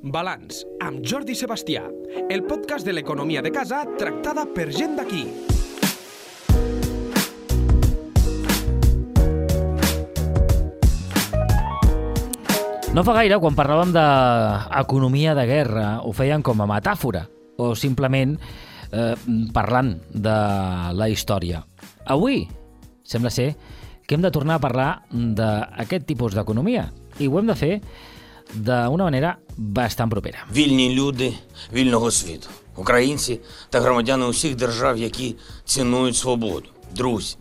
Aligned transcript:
Balanç, 0.00 0.62
amb 0.80 1.02
Jordi 1.04 1.34
Sebastià, 1.36 1.82
el 2.32 2.40
podcast 2.48 2.86
de 2.88 2.94
l'economia 2.94 3.42
de 3.44 3.50
casa 3.52 3.82
tractada 4.00 4.46
per 4.48 4.70
gent 4.72 4.94
d'aquí. 4.96 5.26
No 12.96 13.04
fa 13.04 13.18
gaire, 13.18 13.36
quan 13.44 13.58
parlàvem 13.58 13.92
d'economia 13.92 15.34
de 15.36 15.44
guerra, 15.46 15.84
ho 16.00 16.14
feien 16.16 16.40
com 16.40 16.64
a 16.64 16.68
metàfora 16.70 17.26
o 17.60 17.74
simplement 17.76 18.38
eh, 18.40 19.12
parlant 19.52 19.92
de 20.08 20.38
la 20.96 21.10
història. 21.12 21.60
Avui 22.08 22.46
sembla 23.04 23.28
ser 23.28 23.52
que 24.08 24.16
hem 24.16 24.24
de 24.24 24.32
tornar 24.32 24.56
a 24.56 24.64
parlar 24.64 24.88
d'aquest 25.12 26.08
tipus 26.08 26.32
d'economia 26.32 26.88
i 27.20 27.28
ho 27.28 27.36
hem 27.36 27.52
de 27.52 27.58
fer 27.58 27.74
d'una 28.53 29.03
manera 29.03 29.37
bastant 29.57 30.09
propera. 30.09 30.45
Вільні 30.51 30.95
люди 30.95 31.33
вільного 31.73 32.11
світу, 32.11 32.47
українці 32.75 33.39
та 33.69 33.81
громадяни 33.81 34.25
усіх 34.25 34.55
держав, 34.55 34.97
які 34.97 35.35
цінують 35.65 36.15
свободу. 36.15 36.69
Друзі, 36.95 37.37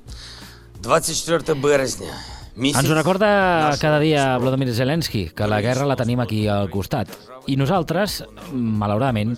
24 0.83 1.55
березня. 1.61 2.09
Місяць 2.57 2.85
Ens 2.85 2.89
ho 2.89 2.95
recorda 2.95 3.27
нашого 3.27 3.83
cada 3.83 3.99
dia 3.99 4.39
військового 4.39 4.57
Volodymyr 4.57 4.73
Zelensky, 4.73 5.23
que 5.35 5.47
la 5.47 5.61
guerra 5.61 5.87
la 5.87 5.97
tenim 5.97 6.21
aquí 6.21 6.47
al 6.47 6.71
costat. 6.71 7.09
I 7.47 7.57
nosaltres, 7.57 8.23
malauradament, 8.53 9.35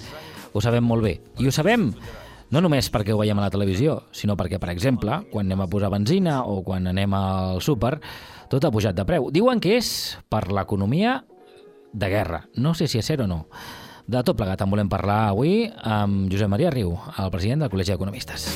ho 0.52 0.60
sabem 0.60 0.84
molt 0.84 1.02
bé. 1.02 1.14
I 1.40 1.46
ho 1.48 1.52
sabem 1.52 1.94
no 2.50 2.60
només 2.60 2.90
perquè 2.92 3.14
ho 3.14 3.18
veiem 3.18 3.38
a 3.38 3.46
la 3.46 3.50
televisió, 3.50 4.02
sinó 4.12 4.36
perquè, 4.36 4.60
per 4.60 4.68
exemple, 4.70 5.22
quan 5.32 5.48
anem 5.48 5.64
a 5.64 5.66
posar 5.66 5.90
benzina 5.90 6.42
o 6.44 6.60
quan 6.62 6.86
anem 6.86 7.14
al 7.16 7.62
súper, 7.64 7.96
tot 8.52 8.64
ha 8.64 8.70
pujat 8.70 8.94
de 8.94 9.06
preu. 9.08 9.30
Diuen 9.32 9.60
que 9.64 9.78
és 9.78 9.88
per 10.28 10.44
l'economia 10.52 11.22
de 11.93 12.09
guerra. 12.09 12.45
No 12.55 12.73
sé 12.73 12.87
si 12.87 12.99
és 12.99 13.05
cert 13.05 13.23
o 13.23 13.27
no. 13.27 13.45
De 14.07 14.23
tot 14.25 14.37
plegat 14.37 14.61
en 14.63 14.71
volem 14.71 14.89
parlar 14.91 15.29
avui 15.29 15.69
amb 15.87 16.31
Josep 16.31 16.49
Maria 16.51 16.71
Riu, 16.73 16.95
el 17.21 17.31
president 17.31 17.63
del 17.63 17.71
Col·legi 17.71 17.93
d'Economistes. 17.93 18.47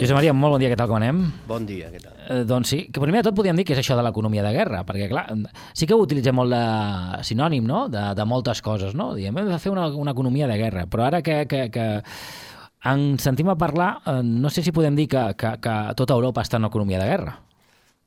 Josep 0.00 0.16
Maria, 0.16 0.32
molt 0.32 0.54
bon 0.54 0.62
dia, 0.62 0.70
què 0.72 0.78
tal, 0.80 0.88
com 0.88 0.96
anem? 0.96 1.18
Bon 1.44 1.66
dia, 1.68 1.90
què 1.92 1.98
tal? 2.00 2.14
Eh, 2.24 2.38
doncs 2.48 2.70
sí, 2.72 2.78
que 2.88 3.02
primer 3.02 3.20
de 3.20 3.28
tot 3.28 3.36
podríem 3.36 3.58
dir 3.58 3.66
que 3.68 3.74
és 3.76 3.82
això 3.82 3.98
de 3.98 4.04
l'economia 4.06 4.40
de 4.46 4.52
guerra, 4.54 4.80
perquè 4.88 5.10
clar, 5.10 5.26
sí 5.76 5.84
que 5.84 5.92
ho 5.92 6.00
utilitzem 6.00 6.38
molt 6.40 6.54
de 6.56 7.24
sinònim, 7.28 7.66
no?, 7.68 7.82
de, 7.92 8.06
de 8.16 8.24
moltes 8.24 8.62
coses, 8.64 8.96
no? 8.96 9.10
Diem, 9.18 9.36
hem 9.36 9.50
de 9.52 9.58
fer 9.60 9.74
una, 9.74 9.90
una 9.92 10.16
economia 10.16 10.48
de 10.48 10.56
guerra, 10.56 10.86
però 10.88 11.04
ara 11.10 11.20
que, 11.26 11.42
que, 11.50 11.66
que 11.74 11.86
en 12.88 13.04
sentim 13.20 13.52
a 13.52 13.58
parlar, 13.60 13.90
eh, 14.06 14.22
no 14.24 14.48
sé 14.48 14.64
si 14.64 14.72
podem 14.72 14.96
dir 14.96 15.10
que, 15.12 15.26
que, 15.36 15.52
que 15.60 15.76
tota 16.00 16.16
Europa 16.16 16.48
està 16.48 16.56
en 16.56 16.70
economia 16.70 17.02
de 17.04 17.12
guerra. 17.12 17.36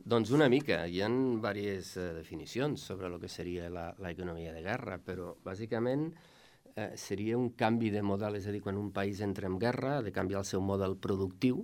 Doncs 0.03 0.33
una 0.35 0.49
mica. 0.51 0.81
Hi 0.83 0.97
ha 0.99 1.07
diverses 1.07 1.93
eh, 1.95 2.09
definicions 2.17 2.81
sobre 2.89 3.07
el 3.07 3.13
que 3.21 3.29
seria 3.31 3.69
l'economia 3.71 4.51
de 4.51 4.59
guerra, 4.65 4.97
però 4.99 5.29
bàsicament 5.45 6.09
eh, 6.75 6.89
seria 6.99 7.37
un 7.39 7.53
canvi 7.55 7.87
de 7.93 8.01
model, 8.03 8.35
és 8.35 8.49
a 8.49 8.51
dir, 8.51 8.59
quan 8.65 8.75
un 8.75 8.89
país 8.91 9.21
entra 9.23 9.47
en 9.47 9.55
guerra 9.61 9.93
ha 9.97 10.01
de 10.03 10.11
canviar 10.11 10.41
el 10.41 10.49
seu 10.49 10.59
model 10.59 10.97
productiu, 10.99 11.63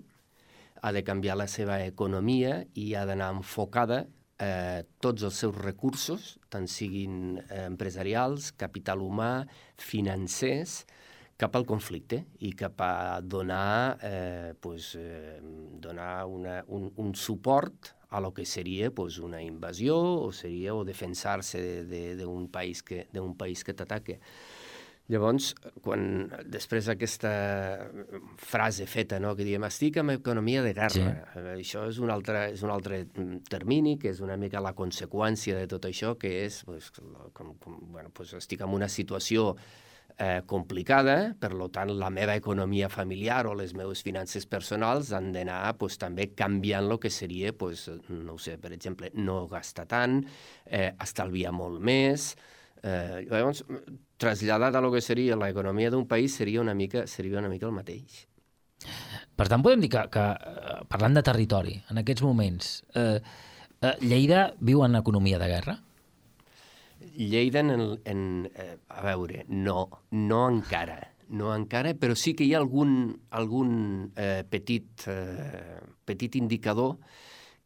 ha 0.80 0.94
de 0.96 1.04
canviar 1.04 1.36
la 1.36 1.50
seva 1.52 1.82
economia 1.84 2.62
i 2.80 2.94
ha 2.96 3.04
d'anar 3.04 3.34
enfocada 3.36 4.06
eh, 4.40 4.88
tots 5.04 5.28
els 5.28 5.44
seus 5.44 5.60
recursos, 5.60 6.32
tant 6.48 6.72
siguin 6.72 7.44
eh, 7.44 7.66
empresarials, 7.66 8.54
capital 8.56 9.04
humà, 9.04 9.44
financers, 9.76 10.86
cap 11.36 11.60
al 11.60 11.68
conflicte 11.68 12.24
i 12.40 12.56
cap 12.56 12.80
a 12.88 13.20
donar, 13.20 14.00
eh, 14.00 14.56
pues, 14.64 14.94
eh, 14.96 15.40
donar 15.84 16.14
una, 16.32 16.62
un, 16.72 16.88
un 16.96 17.16
suport 17.20 17.99
a 18.10 18.20
lo 18.20 18.34
que 18.34 18.46
seria 18.46 18.90
pues, 18.92 19.20
una 19.20 19.42
invasió 19.42 19.98
o 19.98 20.32
seria 20.32 20.74
o 20.76 20.84
defensar-se 20.84 21.62
de- 21.62 21.84
de- 21.86 22.16
d'un 22.16 22.48
país 22.50 22.82
que, 22.84 23.08
d'un 23.14 23.36
país 23.38 23.64
que 23.64 23.74
t'ataque. 23.74 24.20
Llavors, 25.10 25.56
quan, 25.82 26.30
després 26.46 26.86
d'aquesta 26.86 27.30
frase 28.38 28.86
feta, 28.86 29.18
no, 29.20 29.32
que 29.36 29.44
diem, 29.48 29.64
estic 29.66 29.98
en 29.98 30.12
economia 30.14 30.62
de 30.62 30.74
guerra, 30.78 30.90
Sí. 31.34 31.40
això 31.56 31.88
és 31.90 31.98
un, 31.98 32.12
altre, 32.14 32.52
és 32.54 32.62
un 32.62 32.70
altre 32.70 33.08
termini, 33.50 33.98
que 33.98 34.10
és 34.14 34.20
una 34.22 34.38
mica 34.38 34.62
la 34.62 34.76
conseqüència 34.78 35.56
de 35.58 35.66
tot 35.68 35.86
això, 35.90 36.16
que 36.18 36.46
és, 36.46 36.64
pues, 36.64 36.92
com, 37.34 37.56
com, 37.58 37.80
bueno, 37.92 38.12
pues, 38.14 38.34
estic 38.34 38.62
en 38.62 38.70
una 38.70 38.88
situació 38.88 39.56
eh, 39.58 39.89
complicada, 40.46 41.34
per 41.40 41.54
lo 41.56 41.70
tant 41.72 41.94
la 41.96 42.10
meva 42.12 42.34
economia 42.36 42.90
familiar 42.92 43.46
o 43.48 43.54
les 43.56 43.72
meves 43.78 44.02
finances 44.04 44.44
personals 44.52 45.14
han 45.16 45.30
d'anar 45.32 45.78
pues, 45.80 45.96
també 46.02 46.30
canviant 46.36 46.90
el 46.92 47.00
que 47.00 47.12
seria, 47.14 47.54
pues, 47.56 47.86
no 48.10 48.36
sé, 48.38 48.58
per 48.60 48.74
exemple, 48.76 49.14
no 49.16 49.46
gastar 49.48 49.88
tant, 49.88 50.20
eh, 50.66 50.92
estalviar 51.00 51.54
molt 51.56 51.80
més, 51.80 52.34
eh, 52.84 53.26
llavors, 53.30 53.64
traslladat 54.20 54.76
a 54.76 54.82
lo 54.84 54.92
que 54.92 55.02
seria 55.02 55.38
l'economia 55.40 55.92
d'un 55.92 56.08
país 56.08 56.36
seria 56.36 56.62
una 56.62 56.76
mica, 56.76 57.08
seria 57.08 57.40
una 57.40 57.50
mica 57.52 57.68
el 57.68 57.76
mateix. 57.76 58.26
Per 59.36 59.48
tant, 59.48 59.64
podem 59.64 59.84
dir 59.84 59.92
que, 59.94 60.06
que 60.12 60.26
eh, 60.36 60.80
parlant 60.92 61.16
de 61.16 61.24
territori, 61.24 61.78
en 61.92 62.02
aquests 62.02 62.24
moments, 62.28 62.74
eh, 62.96 63.20
eh, 63.82 63.96
Lleida 64.04 64.50
viu 64.60 64.84
en 64.84 65.00
economia 65.00 65.40
de 65.40 65.48
guerra? 65.52 65.80
Lleida, 67.16 67.60
en, 67.60 68.00
en, 68.06 68.52
eh, 68.56 68.78
a 68.90 69.02
veure, 69.06 69.46
no, 69.48 70.04
no 70.12 70.42
encara, 70.50 71.00
no 71.30 71.54
encara, 71.56 71.94
però 71.96 72.16
sí 72.18 72.34
que 72.36 72.46
hi 72.48 72.54
ha 72.54 72.62
algun, 72.62 72.94
algun 73.32 73.72
eh, 74.16 74.44
petit, 74.50 75.06
eh, 75.08 75.80
petit 76.06 76.36
indicador 76.40 76.98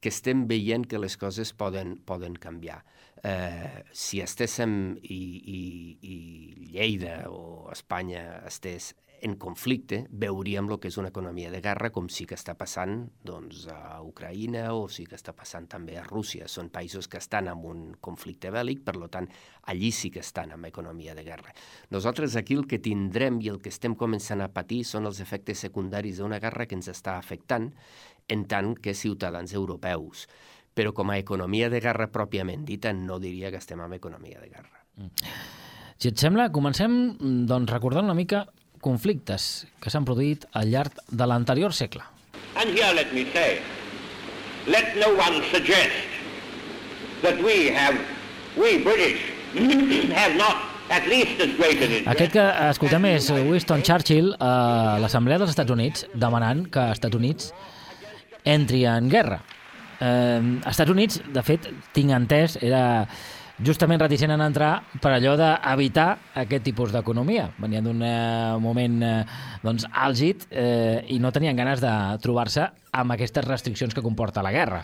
que 0.04 0.12
estem 0.12 0.44
veient 0.50 0.86
que 0.90 1.00
les 1.00 1.16
coses 1.18 1.54
poden, 1.56 1.96
poden 2.06 2.36
canviar. 2.36 2.82
Eh, 3.24 3.86
si 3.96 4.20
estéssim 4.20 4.98
i, 5.00 5.20
i, 5.56 5.62
i 6.04 6.18
Lleida 6.74 7.22
o 7.32 7.70
Espanya 7.72 8.42
estés 8.50 8.92
en 9.24 9.38
conflicte, 9.40 10.02
veuríem 10.12 10.68
el 10.68 10.80
que 10.84 10.90
és 10.92 10.98
una 11.00 11.08
economia 11.14 11.48
de 11.50 11.62
guerra, 11.64 11.94
com 11.96 12.10
sí 12.12 12.26
que 12.28 12.36
està 12.36 12.58
passant 12.60 13.06
doncs, 13.24 13.62
a 13.72 14.02
Ucraïna 14.04 14.66
o 14.76 14.90
sí 14.92 15.06
que 15.08 15.16
està 15.16 15.32
passant 15.32 15.70
també 15.72 15.96
a 15.96 16.04
Rússia. 16.04 16.50
Són 16.52 16.68
països 16.74 17.08
que 17.08 17.22
estan 17.22 17.48
en 17.48 17.62
un 17.64 17.86
conflicte 18.04 18.52
bèl·lic, 18.52 18.82
per 18.84 18.98
tant, 19.14 19.30
allí 19.72 19.94
sí 19.96 20.12
que 20.12 20.20
estan 20.20 20.52
en 20.52 20.66
economia 20.68 21.16
de 21.16 21.24
guerra. 21.24 21.54
Nosaltres 21.96 22.36
aquí 22.36 22.58
el 22.60 22.68
que 22.68 22.82
tindrem 22.84 23.40
i 23.40 23.48
el 23.54 23.62
que 23.64 23.72
estem 23.72 23.96
començant 23.96 24.44
a 24.44 24.50
patir 24.52 24.82
són 24.84 25.08
els 25.08 25.22
efectes 25.24 25.64
secundaris 25.64 26.20
d'una 26.20 26.42
guerra 26.44 26.66
que 26.68 26.76
ens 26.76 26.92
està 26.92 27.16
afectant 27.16 27.70
en 28.28 28.44
tant 28.52 28.74
que 28.76 28.92
ciutadans 28.94 29.54
europeus. 29.56 30.26
Però 30.76 30.92
com 30.92 31.14
a 31.14 31.20
economia 31.22 31.70
de 31.72 31.80
guerra 31.80 32.10
pròpiament 32.12 32.66
dita, 32.68 32.92
no 32.92 33.22
diria 33.24 33.54
que 33.54 33.62
estem 33.64 33.80
en 33.80 33.96
economia 33.96 34.42
de 34.42 34.52
guerra. 34.52 34.84
Si 35.96 36.12
et 36.12 36.20
sembla, 36.20 36.50
comencem 36.52 36.92
mm, 37.14 37.48
doncs, 37.48 37.72
recordant 37.72 38.10
una 38.10 38.18
mica 38.18 38.44
conflictes 38.84 39.66
que 39.82 39.94
s'han 39.94 40.06
produït 40.08 40.46
al 40.54 40.70
llarg 40.74 41.00
de 41.10 41.28
l'anterior 41.30 41.74
segle. 41.74 42.04
And 42.60 42.76
here 42.76 42.92
let 42.94 43.14
me 43.16 43.26
say, 43.34 43.62
let 44.68 44.96
no 45.00 45.14
one 45.18 45.42
suggest 45.52 45.96
that 47.24 47.40
we 47.42 47.72
have, 47.72 47.98
we 48.60 48.84
British, 48.84 49.24
have 50.20 50.36
not. 50.38 50.70
Aquest 50.94 52.34
que 52.34 52.44
escoltem 52.68 53.06
és 53.08 53.30
Winston 53.32 53.82
Churchill 53.88 54.34
a 54.44 54.98
l'Assemblea 55.02 55.40
dels 55.42 55.54
Estats 55.54 55.72
Units 55.74 56.04
demanant 56.14 56.66
que 56.70 56.84
els 56.84 57.00
Estats 57.00 57.18
Units 57.18 57.54
entri 58.44 58.84
en 58.92 59.08
guerra. 59.10 59.40
Eh, 60.04 60.42
Estats 60.70 60.92
Units, 60.92 61.22
de 61.34 61.44
fet, 61.48 61.70
tinc 61.96 62.12
entès, 62.14 62.58
era 62.62 63.08
justament 63.66 64.02
reticent 64.02 64.34
en 64.34 64.42
entrar 64.44 64.72
per 65.02 65.14
allò 65.16 65.36
d'evitar 65.40 66.08
aquest 66.44 66.66
tipus 66.68 66.94
d'economia. 66.94 67.50
Venien 67.62 67.86
d'un 67.86 68.02
eh, 68.06 68.58
moment 68.62 68.98
eh, 69.04 69.14
doncs, 69.64 69.86
àlgid 69.90 70.48
eh, 70.50 71.04
i 71.14 71.20
no 71.24 71.32
tenien 71.36 71.58
ganes 71.58 71.84
de 71.84 71.94
trobar-se 72.24 72.68
amb 72.94 73.16
aquestes 73.16 73.46
restriccions 73.48 73.96
que 73.96 74.04
comporta 74.06 74.44
la 74.46 74.54
guerra. 74.56 74.84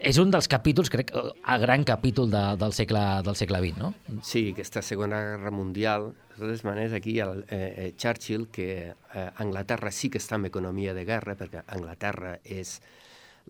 És 0.00 0.16
un 0.16 0.30
dels 0.32 0.48
capítols, 0.48 0.88
crec, 0.88 1.10
el 1.12 1.60
gran 1.60 1.82
capítol 1.84 2.30
de, 2.32 2.40
del, 2.56 2.72
segle, 2.72 3.02
del 3.26 3.36
segle 3.36 3.58
XX, 3.60 3.82
no? 3.82 4.20
Sí, 4.24 4.46
aquesta 4.54 4.80
Segona 4.80 5.18
Guerra 5.34 5.52
Mundial, 5.52 6.06
de 6.30 6.38
totes 6.40 6.64
maneres, 6.64 6.94
aquí 6.96 7.18
el, 7.20 7.44
eh, 7.50 7.58
eh, 7.76 7.90
Churchill, 8.00 8.46
que 8.48 8.70
eh, 8.88 9.26
Anglaterra 9.44 9.92
sí 9.92 10.08
que 10.08 10.16
està 10.22 10.40
en 10.40 10.48
economia 10.48 10.94
de 10.96 11.04
guerra, 11.04 11.36
perquè 11.36 11.66
Anglaterra 11.76 12.38
és 12.44 12.78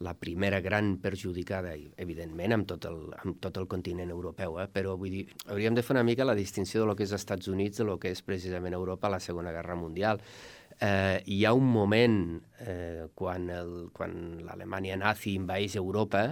la 0.01 0.15
primera 0.15 0.61
gran 0.65 0.95
perjudicada, 0.97 1.75
evidentment, 2.01 2.55
amb 2.57 2.67
tot 2.69 2.87
el, 2.89 3.03
amb 3.21 3.37
tot 3.45 3.59
el 3.61 3.67
continent 3.69 4.09
europeu, 4.09 4.57
eh? 4.63 4.67
però 4.73 4.95
vull 4.97 5.13
dir, 5.13 5.27
hauríem 5.53 5.77
de 5.77 5.85
fer 5.85 5.95
una 5.99 6.05
mica 6.09 6.25
la 6.25 6.37
distinció 6.39 6.81
de 6.81 6.89
lo 6.89 6.95
que 6.97 7.05
és 7.05 7.13
Estats 7.13 7.51
Units 7.53 7.83
de 7.83 7.85
lo 7.85 7.99
que 8.01 8.13
és 8.15 8.23
precisament 8.25 8.77
Europa 8.77 9.11
a 9.11 9.15
la 9.17 9.21
Segona 9.21 9.53
Guerra 9.53 9.77
Mundial. 9.77 10.23
Eh, 10.81 11.21
hi 11.29 11.43
ha 11.45 11.53
un 11.53 11.69
moment 11.69 12.17
eh, 12.65 13.11
quan 13.13 13.51
l'Alemanya 14.41 14.97
nazi 15.03 15.35
invadeix 15.37 15.77
Europa 15.77 16.25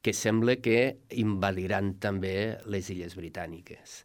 que 0.00 0.14
sembla 0.14 0.60
que 0.62 0.78
invadiran 1.18 1.96
també 1.98 2.36
les 2.70 2.86
Illes 2.94 3.18
Britàniques. 3.18 4.04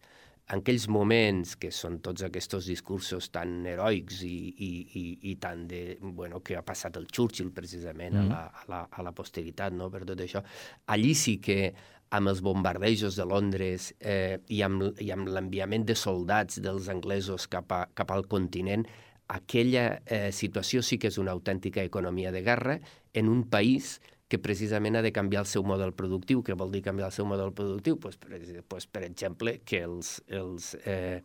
En 0.51 0.59
aquells 0.59 0.89
moments 0.91 1.53
que 1.55 1.69
són 1.71 2.01
tots 2.03 2.25
aquests 2.27 2.65
discursos 2.67 3.29
tan 3.31 3.61
heroics 3.65 4.19
i, 4.27 4.35
i, 4.51 4.71
i, 4.99 5.03
i 5.31 5.35
tan 5.39 5.63
de... 5.69 5.97
Bueno, 6.03 6.41
que 6.43 6.57
ha 6.59 6.65
passat 6.67 6.99
el 6.99 7.07
Churchill 7.07 7.53
precisament 7.55 8.17
mm. 8.19 8.25
a, 8.27 8.27
la, 8.27 8.43
a, 8.43 8.65
la, 8.67 8.81
a 8.91 9.05
la 9.07 9.13
posteritat, 9.15 9.73
no?, 9.73 9.87
per 9.93 10.03
tot 10.09 10.19
això, 10.19 10.43
allí 10.91 11.13
sí 11.15 11.37
que 11.43 11.71
amb 12.13 12.29
els 12.29 12.43
bombardejos 12.45 13.15
de 13.17 13.25
Londres 13.25 13.93
eh, 13.99 14.37
i 14.53 14.61
amb, 14.61 14.91
i 15.01 15.09
amb 15.15 15.31
l'enviament 15.33 15.87
de 15.87 15.95
soldats 15.97 16.59
dels 16.61 16.91
anglesos 16.91 17.47
cap, 17.49 17.71
a, 17.73 17.87
cap 17.95 18.11
al 18.13 18.27
continent, 18.29 18.85
aquella 19.33 20.01
eh, 20.05 20.29
situació 20.35 20.83
sí 20.85 20.99
que 21.01 21.09
és 21.09 21.17
una 21.17 21.33
autèntica 21.33 21.81
economia 21.81 22.31
de 22.35 22.43
guerra 22.45 22.77
en 23.13 23.31
un 23.31 23.47
país 23.49 23.97
que 23.97 24.12
precisament 24.41 24.97
ha 24.97 25.03
de 25.05 25.11
canviar 25.13 25.43
el 25.43 25.49
seu 25.49 25.65
model 25.67 25.93
productiu. 25.97 26.43
Què 26.45 26.55
vol 26.57 26.71
dir 26.73 26.83
canviar 26.85 27.09
el 27.11 27.15
seu 27.15 27.27
model 27.29 27.53
productiu? 27.55 27.99
Pues, 28.01 28.17
per, 28.17 28.39
pues, 28.69 28.87
per 28.87 29.03
exemple, 29.07 29.57
que 29.65 29.83
els, 29.85 30.15
els, 30.27 30.73
eh, 30.85 31.21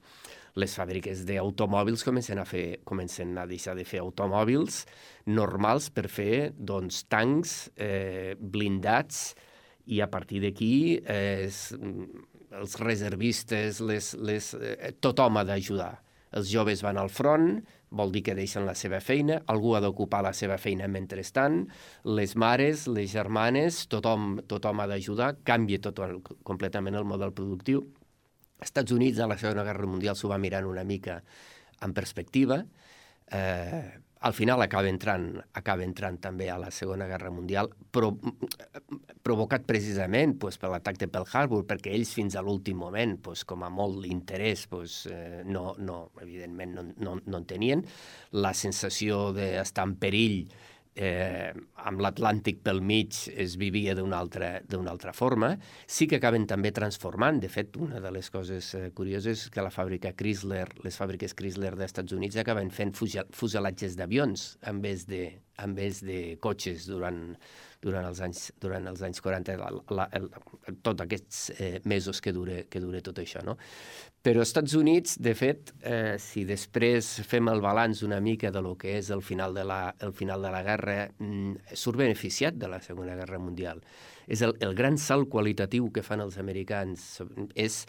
les 0.58 0.75
fàbriques 0.75 1.25
d'automòbils 1.28 2.05
comencen 2.06 2.40
a, 2.43 2.46
fer, 2.49 2.81
comencen 2.88 3.37
a 3.38 3.46
deixar 3.49 3.76
de 3.78 3.87
fer 3.88 4.02
automòbils 4.02 4.84
normals 5.31 5.90
per 5.94 6.08
fer 6.10 6.50
doncs, 6.56 7.05
tancs 7.10 7.56
eh, 7.76 8.34
blindats 8.38 9.32
i 9.88 10.02
a 10.04 10.11
partir 10.11 10.43
d'aquí 10.44 10.99
eh, 11.06 11.49
els 11.49 12.76
reservistes, 12.81 13.81
les, 13.81 14.12
les, 14.19 14.52
eh, 14.58 14.93
tothom 15.00 15.38
ha 15.38 15.46
d'ajudar. 15.49 15.94
Els 16.37 16.50
joves 16.52 16.82
van 16.84 16.99
al 17.00 17.08
front, 17.08 17.62
vol 17.90 18.12
dir 18.12 18.23
que 18.26 18.37
deixen 18.37 18.67
la 18.69 18.75
seva 18.76 19.00
feina, 19.05 19.40
algú 19.49 19.75
ha 19.76 19.82
d'ocupar 19.85 20.20
la 20.26 20.35
seva 20.37 20.58
feina 20.61 20.88
mentrestant, 20.88 21.62
les 22.05 22.35
mares, 22.37 22.87
les 22.88 23.11
germanes, 23.12 23.87
tothom, 23.93 24.40
tothom 24.49 24.82
ha 24.82 24.88
d'ajudar, 24.90 25.35
canvia 25.49 25.81
tot 25.88 26.02
el, 26.05 26.19
completament 26.44 26.99
el 26.99 27.08
model 27.08 27.32
productiu. 27.37 27.87
Els 28.58 28.69
Estats 28.70 28.93
Units 28.93 29.20
a 29.23 29.29
la 29.31 29.38
Segona 29.38 29.64
Guerra 29.64 29.87
Mundial 29.87 30.19
s'ho 30.19 30.31
va 30.32 30.40
mirant 30.43 30.67
una 30.67 30.85
mica 30.85 31.23
en 31.87 31.94
perspectiva, 31.94 32.64
eh, 33.31 33.82
al 34.20 34.34
final 34.34 34.62
acaba 34.62 34.88
entrant, 34.90 35.28
acaba 35.54 35.84
entrant 35.86 36.18
també 36.22 36.48
a 36.50 36.58
la 36.58 36.70
Segona 36.74 37.06
Guerra 37.06 37.30
Mundial, 37.30 37.70
però 37.94 38.10
provocat 39.22 39.66
precisament 39.68 40.34
pues, 40.40 40.58
per 40.58 40.72
l'atac 40.72 40.98
de 40.98 41.08
Pearl 41.12 41.28
Harbor, 41.32 41.66
perquè 41.68 41.92
ells 41.94 42.14
fins 42.16 42.34
a 42.34 42.42
l'últim 42.42 42.80
moment, 42.80 43.16
pues, 43.22 43.44
com 43.48 43.62
a 43.62 43.70
molt 43.70 44.06
interès, 44.08 44.66
pues, 44.70 45.04
eh, 45.12 45.42
no, 45.46 45.74
no, 45.78 46.00
evidentment 46.22 46.74
no, 46.74 46.86
no, 46.96 47.18
no 47.24 47.42
en 47.42 47.46
tenien. 47.46 47.84
La 48.32 48.54
sensació 48.56 49.28
d'estar 49.36 49.86
en 49.88 49.94
perill 50.02 50.42
eh, 50.98 51.52
amb 51.88 52.02
l'Atlàntic 52.02 52.60
pel 52.66 52.82
mig 52.84 53.14
es 53.38 53.54
vivia 53.60 53.94
d'una 53.96 54.18
altra, 54.18 54.50
altra 54.90 55.14
forma, 55.14 55.52
sí 55.86 56.08
que 56.10 56.18
acaben 56.18 56.46
també 56.50 56.72
transformant. 56.74 57.38
De 57.40 57.50
fet, 57.52 57.78
una 57.78 58.02
de 58.02 58.12
les 58.14 58.30
coses 58.34 58.72
eh, 58.74 58.88
curioses 58.94 59.46
és 59.46 59.54
que 59.54 59.64
la 59.64 59.72
fàbrica 59.74 60.12
Chrysler, 60.18 60.66
les 60.84 60.98
fàbriques 60.98 61.36
Chrysler 61.38 61.74
dels 61.76 61.92
Estats 61.92 62.16
Units 62.16 62.40
acaben 62.42 62.72
fent 62.74 62.94
fuselatges 62.98 63.96
d'avions 63.98 64.50
en 64.68 64.82
vez 64.84 65.06
de, 65.08 65.24
en 65.62 65.74
vez 65.78 66.02
de 66.04 66.20
cotxes 66.42 66.88
durant, 66.90 67.36
durant 67.82 68.08
els 68.08 68.20
anys, 68.25 68.48
durant 68.60 68.86
els 68.90 69.02
anys 69.06 69.22
40, 69.22 69.54
la, 69.60 69.69
la, 69.94 70.06
el, 70.19 70.28
tots 70.82 71.04
aquests 71.04 71.40
eh, 71.58 71.70
mesos 71.86 72.20
que 72.20 72.32
dure, 72.34 72.64
que 72.70 72.82
dure 72.82 73.02
tot 73.04 73.20
això. 73.22 73.42
No? 73.46 73.54
Però 74.25 74.42
als 74.42 74.50
Estats 74.50 74.75
Units, 74.75 75.14
de 75.22 75.34
fet, 75.38 75.72
eh, 75.86 76.16
si 76.19 76.42
després 76.48 77.06
fem 77.28 77.48
el 77.52 77.62
balanç 77.62 78.02
una 78.06 78.19
mica 78.20 78.50
de 78.54 78.62
lo 78.64 78.75
que 78.80 78.96
és 78.98 79.10
el 79.14 79.22
final 79.22 79.54
de 79.54 79.64
la, 79.64 79.80
el 80.04 80.12
final 80.12 80.42
de 80.42 80.52
la 80.52 80.62
guerra, 80.66 80.98
mm, 81.19 81.75
surt 81.78 82.02
beneficiat 82.02 82.58
de 82.58 82.69
la 82.69 82.82
Segona 82.82 83.14
Guerra 83.16 83.38
Mundial. 83.38 83.82
És 84.26 84.42
el, 84.42 84.56
el 84.60 84.75
gran 84.76 84.98
salt 84.98 85.30
qualitatiu 85.32 85.92
que 85.94 86.02
fan 86.04 86.20
els 86.20 86.36
americans. 86.42 87.06
És 87.54 87.84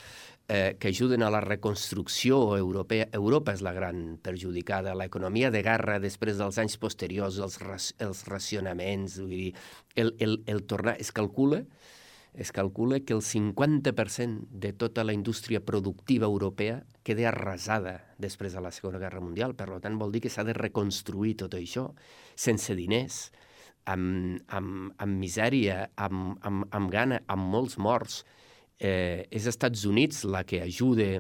eh, 0.50 0.76
que 0.80 0.90
ajuden 0.90 1.24
a 1.24 1.30
la 1.30 1.40
reconstrucció 1.40 2.58
europea. 2.58 3.08
Europa 3.14 3.54
és 3.54 3.62
la 3.62 3.72
gran 3.72 4.18
perjudicada. 4.22 4.96
L'economia 4.98 5.54
de 5.54 5.62
guerra 5.64 6.00
després 6.02 6.42
dels 6.42 6.58
anys 6.60 6.76
posteriors, 6.82 7.38
els, 7.38 7.62
els 8.02 8.26
racionaments, 8.28 9.20
vull 9.22 9.38
dir, 9.38 9.54
el, 9.96 10.16
el, 10.20 10.42
el 10.50 10.66
tornar... 10.66 10.98
Es 11.00 11.14
calcula 11.14 11.64
es 12.34 12.52
calcula 12.54 13.00
que 13.02 13.14
el 13.14 13.22
50% 13.22 14.48
de 14.50 14.72
tota 14.74 15.04
la 15.04 15.14
indústria 15.14 15.66
productiva 15.66 16.28
europea 16.28 16.84
queda 17.04 17.30
arrasada 17.30 18.14
després 18.18 18.54
de 18.54 18.62
la 18.62 18.72
Segona 18.72 19.00
Guerra 19.02 19.20
Mundial. 19.20 19.56
Per 19.58 19.80
tant, 19.82 19.98
vol 19.98 20.14
dir 20.14 20.22
que 20.22 20.30
s'ha 20.30 20.46
de 20.46 20.54
reconstruir 20.54 21.36
tot 21.42 21.58
això 21.58 21.90
sense 22.38 22.76
diners, 22.78 23.32
amb, 23.90 24.40
amb, 24.48 24.94
amb 24.98 25.20
misèria, 25.20 25.90
amb, 25.98 26.38
amb, 26.46 26.68
amb 26.72 26.94
gana, 26.94 27.24
amb 27.28 27.50
molts 27.50 27.80
morts 27.82 28.24
eh, 28.80 29.28
és 29.30 29.48
Estats 29.50 29.86
Units 29.86 30.24
la 30.26 30.46
que 30.48 30.64
ajuda 30.64 31.20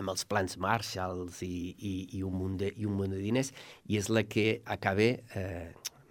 amb 0.00 0.12
els 0.12 0.24
plans 0.28 0.56
Marshalls 0.60 1.40
i, 1.44 1.74
i, 1.76 1.94
i, 2.18 2.22
un, 2.26 2.36
munt 2.36 2.58
de, 2.60 2.70
i 2.76 2.86
un 2.88 2.96
munt 2.98 3.14
de 3.14 3.20
diners, 3.22 3.52
i 3.88 4.00
és 4.00 4.10
la 4.12 4.26
que 4.28 4.60
acaba... 4.64 5.12
Eh, 5.36 5.70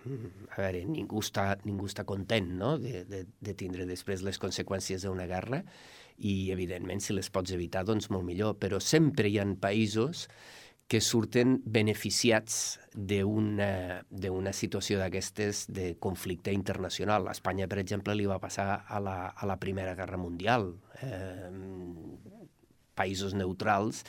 a 0.10 0.56
veure, 0.56 0.80
ningú 0.88 1.20
està, 1.20 1.58
ningú 1.68 1.86
està 1.90 2.06
content 2.08 2.48
no? 2.58 2.78
de, 2.80 3.04
de, 3.06 3.26
de 3.44 3.54
tindre 3.60 3.84
després 3.86 4.24
les 4.26 4.40
conseqüències 4.42 5.04
d'una 5.04 5.28
guerra 5.30 5.60
i, 6.18 6.50
evidentment, 6.54 7.04
si 7.04 7.14
les 7.14 7.30
pots 7.30 7.52
evitar, 7.54 7.84
doncs 7.86 8.08
molt 8.10 8.26
millor. 8.26 8.56
Però 8.64 8.80
sempre 8.84 9.30
hi 9.30 9.38
ha 9.40 9.46
països 9.60 10.28
que 10.90 11.02
surten 11.06 11.60
beneficiats 11.70 12.80
d'una 12.98 14.54
situació 14.58 14.98
d'aquestes 14.98 15.68
de 15.70 15.92
conflicte 16.02 16.52
internacional. 16.52 17.30
A 17.30 17.36
Espanya, 17.38 17.70
per 17.70 17.78
exemple, 17.84 18.16
li 18.18 18.26
va 18.26 18.40
passar 18.42 18.86
a 18.90 19.00
la, 19.00 19.20
a 19.30 19.46
la 19.46 19.60
Primera 19.62 19.94
Guerra 19.96 20.18
Mundial. 20.18 20.72
Eh, 21.06 21.52
països 23.00 23.36
neutrals 23.38 24.02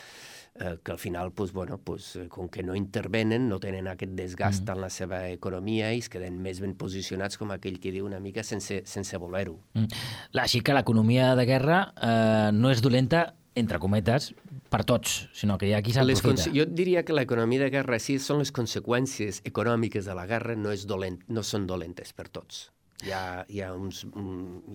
eh, 0.58 0.78
que 0.82 0.92
al 0.92 0.98
final, 0.98 1.30
pues, 1.32 1.52
bueno, 1.52 1.78
pues, 1.78 2.18
com 2.28 2.48
que 2.48 2.64
no 2.64 2.74
intervenen, 2.74 3.48
no 3.48 3.60
tenen 3.62 3.86
aquest 3.86 4.16
desgast 4.18 4.64
mm. 4.64 4.72
en 4.72 4.80
la 4.82 4.90
seva 4.90 5.20
economia 5.30 5.92
i 5.94 6.00
es 6.02 6.10
queden 6.10 6.40
més 6.42 6.58
ben 6.64 6.74
posicionats 6.80 7.38
com 7.38 7.52
aquell 7.54 7.78
que 7.78 7.92
diu 7.94 8.08
una 8.08 8.18
mica 8.24 8.42
sense, 8.42 8.82
sense 8.88 9.20
voler-ho. 9.20 9.60
Mm. 9.78 10.00
Així 10.42 10.64
que 10.64 10.74
l'economia 10.74 11.34
de 11.38 11.46
guerra 11.46 11.84
eh, 11.94 12.48
no 12.56 12.72
és 12.72 12.82
dolenta 12.82 13.28
entre 13.54 13.78
cometes, 13.82 14.30
per 14.70 14.84
tots, 14.86 15.16
sinó 15.34 15.56
que 15.58 15.68
hi 15.68 15.74
ha 15.74 15.82
qui 15.82 15.94
s'aprofita. 15.94 16.50
Jo 16.54 16.66
diria 16.66 17.02
que 17.06 17.14
l'economia 17.16 17.64
de 17.64 17.70
guerra 17.74 17.98
sí 18.02 18.20
són 18.22 18.44
les 18.44 18.52
conseqüències 18.54 19.42
econòmiques 19.50 20.06
de 20.06 20.14
la 20.14 20.26
guerra 20.30 20.54
no, 20.56 20.70
és 20.74 20.86
dolent, 20.86 21.18
no 21.28 21.42
són 21.46 21.66
dolentes 21.66 22.14
per 22.14 22.28
tots. 22.30 22.68
Hi 23.02 23.14
ha, 23.16 23.22
hi 23.48 23.64
ha, 23.64 23.72
uns, 23.74 24.04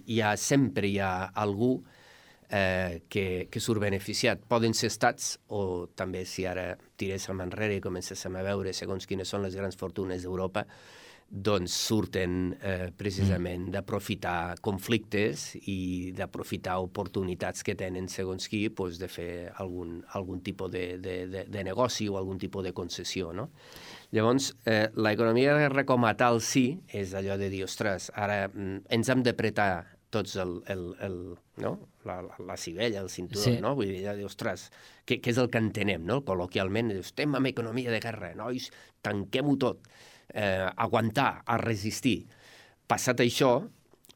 hi 0.05 0.19
ha 0.19 0.33
sempre 0.41 0.89
hi 0.89 0.97
ha 0.99 1.29
algú 1.45 1.77
eh, 2.49 3.03
que, 3.09 3.47
que 3.51 3.61
surt 3.61 3.81
beneficiat. 3.83 4.43
Poden 4.49 4.75
ser 4.77 4.89
estats 4.91 5.35
o 5.53 5.87
també 5.95 6.25
si 6.29 6.45
ara 6.49 6.73
tiréssim 6.97 7.41
enrere 7.45 7.77
i 7.77 7.83
comencéssim 7.83 8.35
a 8.35 8.43
veure 8.45 8.73
segons 8.73 9.07
quines 9.07 9.31
són 9.31 9.45
les 9.45 9.55
grans 9.55 9.77
fortunes 9.79 10.25
d'Europa, 10.25 10.65
doncs 11.29 11.73
surten 11.87 12.53
eh, 12.61 12.91
precisament 12.95 13.65
mm. 13.65 13.71
d'aprofitar 13.73 14.55
conflictes 14.63 15.55
i 15.65 16.11
d'aprofitar 16.15 16.77
oportunitats 16.83 17.65
que 17.65 17.75
tenen 17.75 18.07
segons 18.11 18.47
qui 18.47 18.67
doncs, 18.69 18.99
de 19.01 19.09
fer 19.09 19.31
algun, 19.61 19.97
algun 20.13 20.43
tipus 20.45 20.71
de, 20.71 20.85
de, 21.01 21.15
de, 21.31 21.43
de 21.49 21.63
negoci 21.65 22.07
o 22.09 22.19
algun 22.19 22.37
tipus 22.39 22.63
de 22.63 22.75
concessió. 22.77 23.33
No? 23.33 23.49
Llavors, 24.13 24.53
eh, 24.69 24.87
l'economia 24.95 25.55
de 25.55 25.65
guerra 25.65 25.85
com 25.85 26.05
a 26.05 26.13
tal 26.15 26.39
sí, 26.45 26.79
és 26.87 27.13
allò 27.17 27.39
de 27.41 27.49
dir, 27.49 27.65
ostres, 27.65 28.11
ara 28.15 28.45
mm, 28.47 28.85
ens 28.95 29.09
hem 29.09 29.25
d'apretar 29.25 29.71
tots 30.15 30.37
el, 30.39 30.61
el, 30.71 30.83
el, 31.03 31.17
no? 31.59 31.75
la, 32.05 32.21
la, 32.23 32.37
la 32.47 32.55
civella, 32.55 33.01
el 33.01 33.09
cinturó, 33.09 33.43
sí. 33.43 33.57
no? 33.59 33.73
Vull 33.75 33.91
dir, 33.91 34.05
ja 34.05 34.15
ostres, 34.23 34.69
què, 35.03 35.19
què 35.19 35.33
és 35.33 35.41
el 35.41 35.49
que 35.51 35.59
entenem, 35.59 36.05
no? 36.07 36.21
Col·loquialment, 36.27 36.93
dius, 36.93 37.09
estem 37.11 37.35
en 37.35 37.49
economia 37.49 37.91
de 37.91 37.99
guerra, 38.03 38.31
nois, 38.37 38.69
tanquem-ho 39.03 39.57
tot 39.59 39.89
eh, 40.33 40.67
aguantar, 40.75 41.43
a 41.45 41.57
resistir. 41.61 42.25
Passat 42.87 43.21
això, 43.23 43.57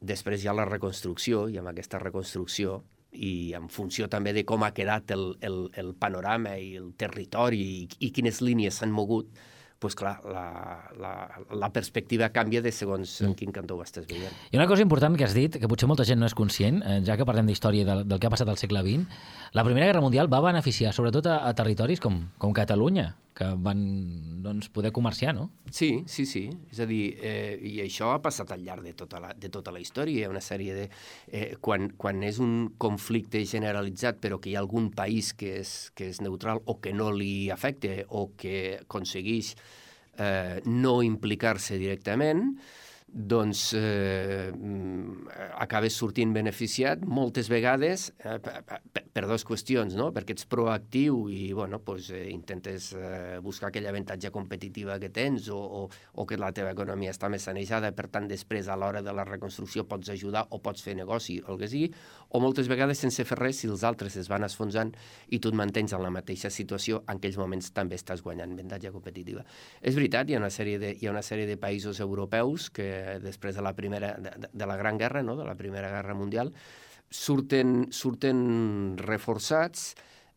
després 0.00 0.42
hi 0.42 0.48
ha 0.48 0.56
la 0.56 0.68
reconstrucció, 0.68 1.48
i 1.48 1.58
amb 1.60 1.72
aquesta 1.72 2.00
reconstrucció, 2.02 2.80
i 3.12 3.52
en 3.58 3.68
funció 3.68 4.06
també 4.08 4.32
de 4.32 4.44
com 4.46 4.62
ha 4.62 4.72
quedat 4.74 5.10
el, 5.10 5.32
el, 5.42 5.64
el 5.74 5.94
panorama 5.98 6.54
i 6.58 6.76
el 6.78 6.92
territori 6.98 7.60
i, 7.60 7.88
i 8.06 8.10
quines 8.14 8.38
línies 8.44 8.78
s'han 8.78 8.92
mogut, 8.94 9.32
pues 9.80 9.96
clar, 9.96 10.18
la, 10.28 10.90
la, 11.00 11.12
la 11.56 11.70
perspectiva 11.72 12.28
canvia 12.34 12.60
de 12.60 12.70
segons 12.70 13.14
en 13.24 13.32
quin 13.34 13.50
cantó 13.50 13.78
ho 13.78 13.82
estàs 13.82 14.04
veient. 14.06 14.34
I 14.52 14.60
una 14.60 14.68
cosa 14.68 14.84
important 14.84 15.16
que 15.16 15.24
has 15.24 15.34
dit, 15.34 15.56
que 15.56 15.70
potser 15.72 15.88
molta 15.88 16.04
gent 16.04 16.20
no 16.20 16.28
és 16.28 16.36
conscient, 16.36 16.82
eh, 16.84 16.98
ja 17.06 17.16
que 17.16 17.26
parlem 17.26 17.48
d'història 17.48 17.86
del, 17.88 18.04
del 18.04 18.20
que 18.20 18.28
ha 18.28 18.34
passat 18.34 18.52
al 18.52 18.60
segle 18.60 18.84
XX, 18.84 19.08
la 19.56 19.64
Primera 19.64 19.88
Guerra 19.88 20.04
Mundial 20.04 20.28
va 20.30 20.42
beneficiar 20.44 20.92
sobretot 20.92 21.30
a, 21.32 21.40
a 21.48 21.54
territoris 21.56 22.04
com, 22.04 22.20
com 22.38 22.52
Catalunya, 22.54 23.14
que 23.40 23.48
van 23.56 24.42
doncs, 24.44 24.68
poder 24.68 24.92
comerciar, 24.92 25.34
no? 25.34 25.46
Sí, 25.72 26.04
sí, 26.06 26.26
sí. 26.28 26.42
És 26.68 26.82
a 26.84 26.86
dir, 26.88 27.16
eh, 27.24 27.56
i 27.56 27.78
això 27.80 28.10
ha 28.12 28.20
passat 28.20 28.52
al 28.52 28.60
llarg 28.66 28.84
de 28.84 28.92
tota 28.98 29.20
la, 29.22 29.30
de 29.32 29.48
tota 29.48 29.72
la 29.72 29.80
història. 29.80 30.18
Hi 30.18 30.26
ha 30.26 30.32
una 30.32 30.42
sèrie 30.44 30.76
de... 30.76 30.84
Eh, 31.32 31.56
quan, 31.64 31.88
quan 31.96 32.20
és 32.26 32.40
un 32.42 32.74
conflicte 32.76 33.40
generalitzat 33.48 34.20
però 34.20 34.36
que 34.40 34.52
hi 34.52 34.58
ha 34.58 34.64
algun 34.64 34.90
país 34.92 35.32
que 35.32 35.54
és, 35.62 35.72
que 35.96 36.10
és 36.12 36.20
neutral 36.20 36.60
o 36.66 36.76
que 36.84 36.92
no 36.92 37.08
li 37.16 37.48
afecta 37.54 37.94
o 38.08 38.26
que 38.36 38.82
aconsegueix 38.82 39.54
eh, 40.20 40.60
no 40.68 40.98
implicar-se 41.06 41.80
directament, 41.80 42.58
doncs 43.12 43.72
eh, 43.74 44.52
acabes 45.58 45.96
sortint 45.98 46.32
beneficiat 46.34 47.02
moltes 47.02 47.48
vegades 47.50 48.10
eh, 48.22 48.36
per, 48.38 48.80
per 49.10 49.24
dues 49.26 49.44
qüestions, 49.46 49.96
no? 49.98 50.10
perquè 50.14 50.36
ets 50.36 50.46
proactiu 50.50 51.24
i 51.32 51.50
bueno, 51.56 51.80
pues, 51.82 52.10
eh, 52.14 52.28
intentes 52.30 52.92
eh, 52.94 53.38
buscar 53.42 53.70
aquella 53.70 53.90
avantatge 53.90 54.30
competitiva 54.30 54.98
que 55.02 55.10
tens 55.10 55.48
o, 55.50 55.58
o, 55.58 55.82
o 55.90 56.26
que 56.26 56.38
la 56.38 56.52
teva 56.54 56.70
economia 56.70 57.10
està 57.10 57.28
més 57.32 57.48
sanejada, 57.48 57.90
per 57.96 58.06
tant 58.14 58.28
després 58.30 58.70
a 58.70 58.78
l'hora 58.78 59.02
de 59.02 59.14
la 59.16 59.26
reconstrucció 59.26 59.86
pots 59.90 60.12
ajudar 60.14 60.46
o 60.50 60.60
pots 60.62 60.86
fer 60.86 60.94
negoci 60.94 61.40
el 61.48 61.58
que 61.58 61.70
sigui, 61.70 61.90
o 62.30 62.38
moltes 62.42 62.70
vegades 62.70 63.02
sense 63.02 63.26
fer 63.26 63.40
res 63.40 63.64
si 63.64 63.70
els 63.70 63.82
altres 63.86 64.16
es 64.20 64.30
van 64.30 64.46
esfonsant 64.46 64.94
i 65.34 65.42
tu 65.42 65.50
et 65.50 65.58
mantens 65.58 65.96
en 65.96 66.04
la 66.06 66.14
mateixa 66.14 66.50
situació, 66.50 67.02
en 67.08 67.18
aquells 67.18 67.40
moments 67.40 67.72
també 67.74 67.98
estàs 67.98 68.22
guanyant 68.22 68.54
avantatge 68.54 68.94
competitiva. 68.94 69.42
És 69.82 69.98
veritat, 69.98 70.30
hi 70.30 70.38
ha 70.38 70.42
una 70.42 70.52
sèrie 70.54 70.78
de, 70.78 70.94
hi 70.94 71.08
ha 71.08 71.14
una 71.14 71.26
sèrie 71.26 71.48
de 71.50 71.58
països 71.58 71.98
europeus 72.00 72.70
que 72.70 72.99
després 73.22 73.56
de 73.56 73.64
la 73.64 73.74
primera, 73.76 74.14
de, 74.18 74.32
de 74.52 74.68
la 74.68 74.76
Gran 74.76 74.98
Guerra, 74.98 75.22
no? 75.22 75.36
de 75.36 75.46
la 75.48 75.56
Primera 75.58 75.90
Guerra 75.90 76.14
Mundial, 76.14 76.52
surten, 77.10 77.90
surten 77.90 78.96
reforçats 79.00 79.94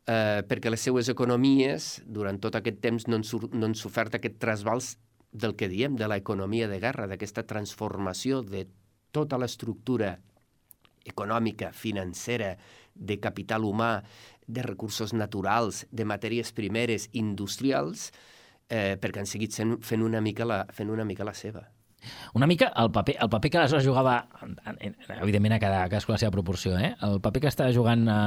eh, 0.08 0.42
perquè 0.48 0.72
les 0.72 0.82
seues 0.82 1.10
economies 1.14 2.02
durant 2.06 2.40
tot 2.42 2.58
aquest 2.60 2.82
temps 2.84 3.08
no 3.08 3.20
han, 3.20 3.26
no 3.54 3.70
han 3.70 3.76
sofert 3.78 4.18
aquest 4.18 4.40
trasbals 4.42 4.96
del 5.34 5.56
que 5.58 5.70
diem 5.70 5.98
de 5.98 6.08
l'economia 6.10 6.68
de 6.70 6.80
guerra, 6.80 7.08
d'aquesta 7.10 7.46
transformació 7.50 8.44
de 8.46 8.68
tota 9.14 9.40
l'estructura 9.42 10.18
econòmica, 11.06 11.72
financera, 11.74 12.56
de 12.94 13.18
capital 13.20 13.66
humà, 13.66 14.04
de 14.48 14.64
recursos 14.64 15.14
naturals, 15.14 15.86
de 15.92 16.06
matèries 16.06 16.54
primeres, 16.54 17.10
industrials, 17.14 18.12
eh, 18.70 18.96
perquè 19.02 19.24
han 19.24 19.30
seguit 19.30 19.56
fent, 19.56 19.80
fent, 19.84 20.04
una 20.06 20.22
mica 20.22 20.46
la, 20.46 20.64
fent 20.72 20.92
una 20.94 21.06
mica 21.06 21.26
la 21.26 21.34
seva. 21.34 21.66
Una 22.34 22.48
mica 22.48 22.72
el 22.78 22.92
paper, 22.92 23.18
el 23.22 23.30
paper 23.30 23.52
que 23.52 23.60
aleshores 23.62 23.88
jugava, 23.88 24.16
evidentment 25.20 25.58
a 25.58 25.60
cada 25.62 25.84
cadascú 25.90 26.14
la 26.14 26.22
seva 26.22 26.32
proporció, 26.32 26.78
eh? 26.78 26.94
el 27.02 27.20
paper 27.22 27.44
que 27.44 27.52
estava 27.52 27.74
jugant 27.76 28.08
a 28.10 28.20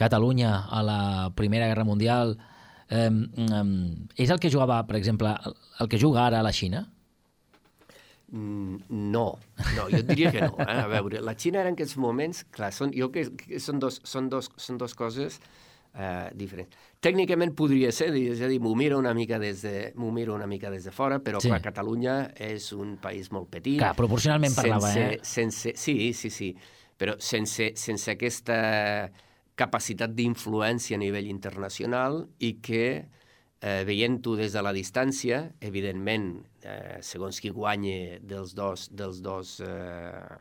Catalunya 0.00 0.54
a 0.70 0.82
la 0.82 1.02
Primera 1.36 1.68
Guerra 1.70 1.84
Mundial 1.88 2.36
eh, 2.88 3.08
eh, 3.08 3.62
és 4.16 4.30
el 4.30 4.40
que 4.40 4.50
jugava, 4.52 4.82
per 4.88 4.98
exemple, 5.00 5.36
el 5.80 5.88
que 5.88 6.00
juga 6.00 6.26
ara 6.26 6.40
a 6.40 6.46
la 6.46 6.52
Xina? 6.52 6.86
Mm, 8.32 8.78
no, 9.12 9.26
no, 9.76 9.88
jo 9.92 10.00
diria 10.08 10.30
que 10.32 10.40
no. 10.40 10.56
Eh? 10.64 10.78
A 10.84 10.86
veure, 10.88 11.20
la 11.20 11.36
Xina 11.36 11.60
en 11.66 11.74
aquests 11.74 11.98
moments, 12.00 12.46
clar, 12.54 12.72
són, 12.72 12.94
jo 12.96 13.10
que, 13.12 13.26
que 13.36 13.60
són, 13.60 13.80
dos, 13.82 14.00
són, 14.08 14.30
dos, 14.32 14.48
són 14.56 14.80
dos 14.80 14.96
coses 14.96 15.38
eh, 15.94 16.30
diferent. 16.38 16.70
Tècnicament 17.02 17.54
podria 17.58 17.90
ser, 17.94 18.10
és 18.16 18.40
a 18.42 18.50
dir, 18.50 18.60
m'ho 18.62 18.74
miro 18.78 18.98
una 19.00 19.12
mica 19.16 19.38
des 19.42 19.64
de, 19.66 19.74
miro 20.14 20.36
una 20.36 20.46
mica 20.46 20.70
des 20.70 20.84
de 20.88 20.92
fora, 20.94 21.18
però 21.24 21.40
sí. 21.42 21.50
clar, 21.50 21.60
Catalunya 21.64 22.16
és 22.36 22.70
un 22.76 22.96
país 23.02 23.32
molt 23.34 23.50
petit. 23.52 23.78
Clar, 23.80 23.94
proporcionalment 23.98 24.54
parlava, 24.56 24.92
sense, 24.92 25.08
eh? 25.08 25.18
Sense, 25.26 25.74
sí, 25.76 26.12
sí, 26.14 26.30
sí, 26.30 26.52
però 26.98 27.16
sense, 27.18 27.72
sense 27.76 28.14
aquesta 28.14 29.10
capacitat 29.58 30.14
d'influència 30.16 30.96
a 30.96 31.02
nivell 31.02 31.28
internacional 31.28 32.22
i 32.40 32.54
que 32.64 32.86
eh, 33.02 33.82
veient-ho 33.86 34.36
des 34.38 34.54
de 34.56 34.62
la 34.64 34.72
distància, 34.72 35.44
evidentment, 35.60 36.32
eh, 36.64 37.02
segons 37.04 37.42
qui 37.42 37.52
guanye 37.52 38.18
dels 38.22 38.56
dos, 38.56 38.88
dels 38.94 39.20
dos, 39.22 39.58
eh, 39.60 40.40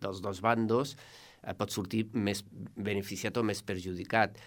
dels 0.00 0.20
dos 0.20 0.40
bandos, 0.44 0.94
eh, 0.94 1.19
pot 1.58 1.72
sortir 1.72 2.06
més 2.14 2.44
beneficiat 2.76 3.36
o 3.40 3.44
més 3.46 3.62
perjudicat 3.66 4.38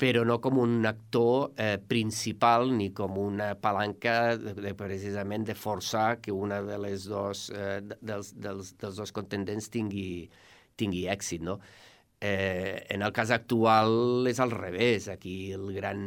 però 0.00 0.22
no 0.24 0.38
com 0.40 0.56
un 0.62 0.86
actor 0.88 1.52
eh, 1.60 1.76
principal 1.76 2.70
ni 2.72 2.88
com 2.96 3.18
una 3.20 3.50
palanca 3.60 4.36
de, 4.40 4.54
de, 4.56 4.72
precisament 4.78 5.44
de 5.44 5.56
forçar 5.58 6.22
que 6.24 6.32
una 6.32 6.62
de 6.64 6.78
les 6.80 7.04
dos, 7.10 7.50
eh, 7.52 7.82
dels, 8.00 8.32
dels, 8.40 8.72
dels 8.80 8.96
dos 8.96 9.12
contendents 9.12 9.68
tingui, 9.68 10.24
tingui 10.80 11.04
èxit, 11.12 11.44
no? 11.44 11.58
Eh, 12.20 12.86
en 12.92 13.04
el 13.04 13.12
cas 13.16 13.32
actual 13.32 14.28
és 14.28 14.40
al 14.40 14.52
revés. 14.52 15.10
Aquí 15.12 15.52
el 15.56 15.68
gran 15.76 16.00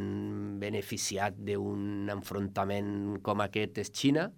beneficiat 0.58 1.38
d'un 1.46 2.10
enfrontament 2.10 3.20
com 3.22 3.42
aquest 3.46 3.78
és 3.82 3.94
Xina, 3.94 4.28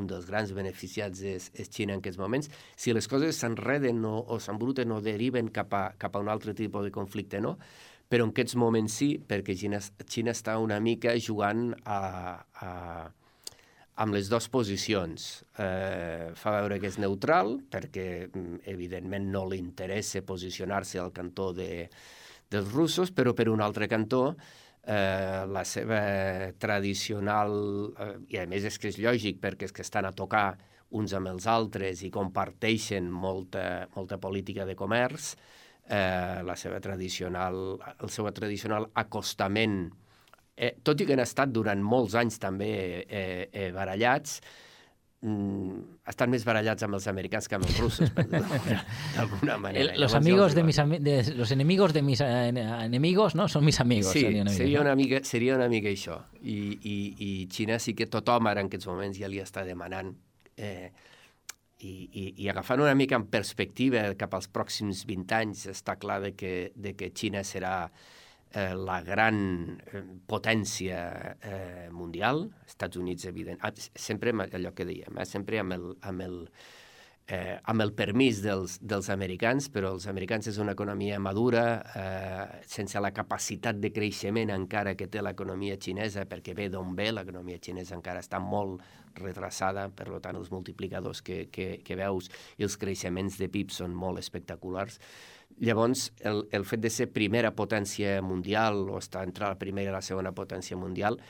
un 0.00 0.08
dels 0.10 0.26
grans 0.28 0.52
beneficiats 0.56 1.22
és, 1.24 1.48
és 1.54 1.70
Xina 1.70 1.96
en 1.96 2.02
aquests 2.02 2.20
moments. 2.20 2.50
Si 2.76 2.94
les 2.94 3.08
coses 3.10 3.38
s'enreden 3.40 4.04
o, 4.08 4.16
o 4.20 4.38
s'embruten 4.42 4.92
o 4.94 5.00
deriven 5.04 5.50
cap 5.54 5.74
a, 5.74 5.84
cap 5.98 6.16
a 6.16 6.22
un 6.22 6.30
altre 6.32 6.54
tipus 6.54 6.86
de 6.86 6.94
conflicte, 6.94 7.40
no? 7.40 7.56
Però 8.10 8.26
en 8.26 8.34
aquests 8.34 8.56
moments 8.60 8.98
sí, 9.00 9.14
perquè 9.18 9.56
Xina, 9.58 9.80
Xina 10.04 10.34
està 10.34 10.58
una 10.62 10.80
mica 10.82 11.14
jugant 11.18 11.70
a, 11.88 12.00
a, 12.60 12.72
amb 14.04 14.16
les 14.16 14.28
dues 14.30 14.48
posicions. 14.52 15.28
Eh, 15.62 16.34
fa 16.38 16.58
veure 16.58 16.80
que 16.82 16.90
és 16.90 16.98
neutral, 17.02 17.56
perquè 17.70 18.26
mm, 18.26 18.60
evidentment 18.74 19.30
no 19.32 19.46
li 19.48 19.60
interessa 19.62 20.24
posicionar-se 20.26 21.00
al 21.00 21.14
cantó 21.16 21.52
de, 21.56 21.86
dels 22.50 22.70
russos, 22.74 23.14
però 23.14 23.34
per 23.34 23.48
un 23.52 23.62
altre 23.64 23.88
cantó 23.90 24.34
eh, 24.86 25.44
la 25.48 25.64
seva 25.64 26.00
tradicional, 26.60 27.56
eh, 27.98 28.14
i 28.34 28.38
a 28.42 28.46
més 28.50 28.64
és 28.68 28.78
que 28.78 28.90
és 28.92 29.00
lògic 29.00 29.40
perquè 29.42 29.68
és 29.68 29.74
que 29.74 29.84
estan 29.84 30.08
a 30.08 30.14
tocar 30.16 30.56
uns 30.94 31.14
amb 31.16 31.32
els 31.32 31.46
altres 31.50 32.04
i 32.06 32.10
comparteixen 32.14 33.10
molta, 33.10 33.88
molta 33.96 34.18
política 34.22 34.66
de 34.68 34.76
comerç, 34.78 35.34
eh, 35.88 36.42
la 36.44 36.56
seva 36.56 36.80
tradicional, 36.80 37.78
el 37.98 38.12
seu 38.12 38.30
tradicional 38.32 38.88
acostament, 38.94 39.88
eh, 40.56 40.74
tot 40.82 41.00
i 41.00 41.06
que 41.06 41.16
han 41.16 41.24
estat 41.24 41.50
durant 41.52 41.82
molts 41.82 42.14
anys 42.14 42.38
també 42.42 42.70
eh, 43.08 43.48
eh, 43.50 43.70
barallats, 43.74 44.40
mm, 45.24 45.78
estan 46.10 46.32
més 46.32 46.44
barallats 46.46 46.84
amb 46.86 46.98
els 46.98 47.06
americans 47.10 47.48
que 47.48 47.56
amb 47.56 47.66
els 47.68 47.78
russos, 47.80 48.12
d'alguna 49.16 49.56
manera. 49.62 49.94
El, 49.94 50.00
los 50.00 50.14
amigos 50.14 50.54
de 50.54 50.64
mis 50.66 50.76
de, 51.00 51.16
los 51.34 51.50
enemigos 51.50 51.94
de 51.96 52.02
mis 52.02 52.20
eh, 52.20 52.48
enemigos, 52.50 53.34
no? 53.34 53.48
Són 53.48 53.64
mis 53.64 53.80
amigos. 53.80 54.12
Sí, 54.12 54.26
seria 54.26 54.42
una, 54.42 54.52
mica, 54.52 54.60
seria 54.60 54.84
una 54.84 54.94
mica, 54.94 55.24
seria 55.24 55.56
una 55.56 55.68
mica 55.72 55.90
això. 55.92 56.20
I, 56.42 56.58
i, 56.76 56.96
I 57.18 57.32
Xina 57.50 57.80
sí 57.80 57.96
que 57.96 58.06
tothom 58.10 58.50
ara 58.52 58.64
en 58.64 58.70
aquests 58.70 58.90
moments 58.90 59.18
ja 59.18 59.30
li 59.32 59.40
està 59.42 59.64
demanant 59.66 60.12
eh, 60.56 60.90
i, 61.80 61.94
i, 62.12 62.26
i 62.44 62.50
agafant 62.52 62.82
una 62.84 62.94
mica 62.94 63.16
en 63.18 63.28
perspectiva 63.32 64.06
cap 64.20 64.36
als 64.36 64.50
pròxims 64.52 65.04
20 65.08 65.40
anys, 65.40 65.64
està 65.72 65.96
clar 66.00 66.20
de 66.24 66.34
que, 66.36 66.54
de 66.76 66.94
que 66.98 67.10
Xina 67.16 67.44
serà 67.44 67.88
eh, 68.54 68.74
la 68.74 69.00
gran 69.02 69.38
eh, 69.90 70.04
potència 70.26 71.02
eh, 71.40 71.90
mundial, 71.90 72.46
Estats 72.66 73.00
Units, 73.00 73.26
evident, 73.30 73.60
ah, 73.62 73.72
sempre 73.74 74.34
allò 74.34 74.72
que 74.74 74.86
dèiem, 74.88 75.18
eh, 75.18 75.28
sempre 75.28 75.60
amb 75.60 75.76
el, 75.76 75.86
amb 76.06 76.24
el, 76.24 76.40
eh, 77.26 77.58
amb 77.70 77.82
el 77.84 77.92
permís 77.96 78.42
dels, 78.44 78.78
dels 78.80 79.08
americans, 79.12 79.68
però 79.72 79.94
els 79.96 80.06
americans 80.10 80.48
és 80.50 80.58
una 80.62 80.74
economia 80.76 81.18
madura, 81.18 81.64
eh, 81.94 82.64
sense 82.68 83.00
la 83.00 83.12
capacitat 83.16 83.80
de 83.80 83.90
creixement 83.92 84.52
encara 84.54 84.94
que 84.94 85.08
té 85.08 85.22
l'economia 85.22 85.78
xinesa, 85.80 86.26
perquè 86.30 86.54
ve 86.54 86.68
d'on 86.72 86.94
ve, 86.96 87.10
l'economia 87.12 87.58
xinesa 87.62 87.96
encara 87.96 88.22
està 88.24 88.40
molt 88.40 88.82
retrasada, 89.18 89.88
per 89.94 90.08
tant 90.20 90.36
els 90.36 90.50
multiplicadors 90.50 91.22
que, 91.22 91.46
que, 91.50 91.78
que 91.84 91.96
veus 91.96 92.30
i 92.58 92.66
els 92.66 92.76
creixements 92.76 93.38
de 93.38 93.48
PIB 93.48 93.70
són 93.72 93.94
molt 93.94 94.18
espectaculars. 94.18 95.00
Llavors, 95.60 96.12
el, 96.26 96.44
el 96.50 96.64
fet 96.66 96.82
de 96.82 96.90
ser 96.90 97.08
primera 97.14 97.52
potència 97.54 98.20
mundial 98.22 98.88
o 98.90 98.98
estar 98.98 99.22
entre 99.26 99.46
la 99.46 99.58
primera 99.58 99.92
i 99.92 99.94
la 99.94 100.02
segona 100.02 100.34
potència 100.34 100.76
mundial 100.76 101.20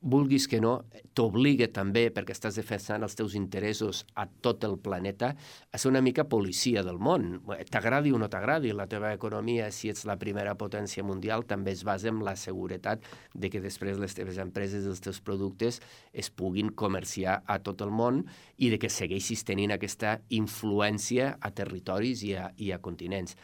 vulguis 0.00 0.46
que 0.48 0.60
no, 0.60 0.78
t'obliga 1.14 1.66
també, 1.72 2.06
perquè 2.14 2.32
estàs 2.32 2.56
defensant 2.56 3.04
els 3.04 3.16
teus 3.16 3.34
interessos 3.36 4.02
a 4.16 4.24
tot 4.26 4.64
el 4.64 4.78
planeta, 4.80 5.34
a 5.70 5.78
ser 5.78 5.90
una 5.90 6.00
mica 6.00 6.24
policia 6.24 6.82
del 6.86 6.98
món. 6.98 7.42
T'agradi 7.70 8.12
o 8.12 8.20
no 8.20 8.30
t'agradi, 8.32 8.72
la 8.72 8.88
teva 8.88 9.12
economia, 9.12 9.68
si 9.70 9.92
ets 9.92 10.06
la 10.08 10.16
primera 10.20 10.56
potència 10.56 11.04
mundial, 11.04 11.44
també 11.44 11.74
es 11.76 11.84
basa 11.84 12.08
en 12.08 12.22
la 12.24 12.34
seguretat 12.36 13.04
de 13.34 13.50
que 13.52 13.60
després 13.60 14.00
les 14.00 14.16
teves 14.16 14.40
empreses 14.40 14.88
els 14.88 15.04
teus 15.04 15.20
productes 15.20 15.82
es 16.12 16.30
puguin 16.30 16.72
comerciar 16.72 17.42
a 17.46 17.58
tot 17.60 17.84
el 17.84 17.92
món 17.92 18.24
i 18.56 18.72
de 18.72 18.80
que 18.80 18.88
segueixis 18.88 19.44
tenint 19.44 19.76
aquesta 19.76 20.18
influència 20.30 21.34
a 21.40 21.52
territoris 21.52 22.24
i 22.24 22.34
a, 22.40 22.48
i 22.56 22.72
a 22.72 22.80
continents. 22.80 23.36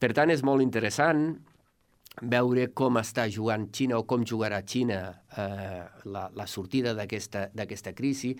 Per 0.00 0.12
tant, 0.16 0.32
és 0.32 0.42
molt 0.46 0.64
interessant 0.64 1.26
veure 2.32 2.66
com 2.76 2.98
està 3.00 3.26
jugant 3.30 3.68
Xina 3.72 3.98
o 4.00 4.06
com 4.08 4.24
jugarà 4.26 4.62
Xina 4.66 5.00
eh, 5.36 5.84
la, 6.08 6.24
la 6.34 6.46
sortida 6.48 6.94
d'aquesta 6.96 7.92
crisi, 7.96 8.34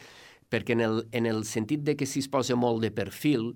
perquè 0.50 0.74
en 0.74 0.84
el, 0.84 1.02
en 1.12 1.28
el 1.30 1.44
sentit 1.44 1.84
de 1.86 1.94
que 1.96 2.08
si 2.08 2.24
es 2.24 2.28
posa 2.32 2.56
molt 2.58 2.82
de 2.82 2.90
perfil, 2.90 3.52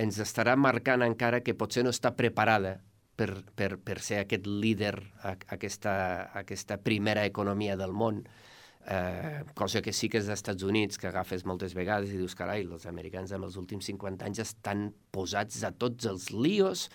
ens 0.00 0.18
estarà 0.22 0.56
marcant 0.56 1.04
encara 1.06 1.42
que 1.44 1.54
potser 1.58 1.84
no 1.84 1.92
està 1.94 2.14
preparada 2.16 2.78
per, 3.14 3.30
per, 3.54 3.76
per 3.78 4.00
ser 4.02 4.22
aquest 4.22 4.46
líder, 4.48 4.94
aquesta, 5.22 5.94
aquesta 6.34 6.80
primera 6.82 7.26
economia 7.28 7.76
del 7.78 7.92
món, 7.94 8.24
eh, 8.86 9.42
cosa 9.54 9.82
que 9.82 9.92
sí 9.92 10.08
que 10.08 10.20
és 10.20 10.28
dels 10.28 10.40
Estats 10.40 10.64
Units, 10.66 10.98
que 11.00 11.08
agafes 11.08 11.44
moltes 11.48 11.74
vegades 11.76 12.12
i 12.12 12.18
dius, 12.20 12.36
carai, 12.38 12.64
els 12.66 12.86
americans 12.90 13.32
en 13.32 13.44
els 13.46 13.58
últims 13.60 13.86
50 13.90 14.26
anys 14.28 14.42
estan 14.44 14.88
posats 15.14 15.62
a 15.64 15.72
tots 15.72 16.08
els 16.10 16.30
líos 16.32 16.88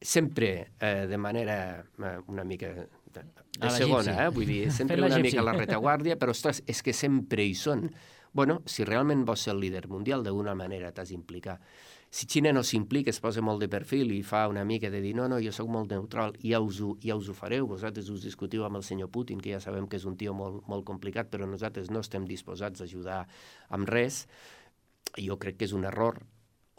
sempre 0.00 0.72
eh, 0.80 1.06
de 1.08 1.18
manera 1.18 1.84
eh, 1.98 2.18
una 2.26 2.44
mica 2.44 2.72
de, 2.72 3.24
de 3.58 3.70
segona, 3.70 4.16
eh? 4.24 4.30
vull 4.32 4.48
dir, 4.48 4.70
sempre 4.78 5.02
una 5.02 5.18
mica 5.18 5.42
a 5.42 5.46
la 5.46 5.56
retaguardia, 5.58 6.16
però 6.16 6.34
ostres, 6.34 6.62
és 6.66 6.82
que 6.82 6.94
sempre 6.96 7.44
hi 7.44 7.54
són. 7.58 7.88
Bueno, 8.32 8.60
si 8.70 8.86
realment 8.86 9.24
vols 9.26 9.44
ser 9.46 9.54
el 9.56 9.60
líder 9.64 9.88
mundial, 9.90 10.24
d'alguna 10.24 10.54
manera 10.54 10.92
t'has 10.94 11.10
d'implicar. 11.10 11.58
Si 12.10 12.26
Xina 12.26 12.50
no 12.50 12.64
s'implica, 12.66 13.12
es 13.14 13.20
posa 13.22 13.42
molt 13.46 13.62
de 13.62 13.68
perfil 13.70 14.08
i 14.10 14.24
fa 14.26 14.48
una 14.50 14.64
mica 14.66 14.88
de 14.90 14.98
dir 15.02 15.12
no, 15.14 15.28
no, 15.30 15.36
jo 15.38 15.52
sóc 15.54 15.68
molt 15.70 15.92
neutral, 15.94 16.34
ja 16.42 16.58
us, 16.58 16.80
ho, 16.82 16.96
ja 17.04 17.14
us 17.14 17.28
ho 17.30 17.34
fareu, 17.38 17.68
vosaltres 17.70 18.08
us 18.10 18.24
discutiu 18.26 18.64
amb 18.66 18.80
el 18.80 18.86
senyor 18.86 19.12
Putin, 19.14 19.38
que 19.38 19.52
ja 19.54 19.60
sabem 19.62 19.86
que 19.86 20.00
és 20.00 20.06
un 20.10 20.16
tio 20.18 20.34
molt, 20.34 20.64
molt 20.66 20.82
complicat, 20.88 21.30
però 21.30 21.46
nosaltres 21.46 21.92
no 21.94 22.02
estem 22.02 22.26
disposats 22.26 22.82
a 22.82 22.88
ajudar 22.90 23.20
amb 23.70 23.86
res, 23.94 24.24
jo 25.22 25.38
crec 25.38 25.60
que 25.60 25.70
és 25.70 25.76
un 25.76 25.86
error 25.86 26.18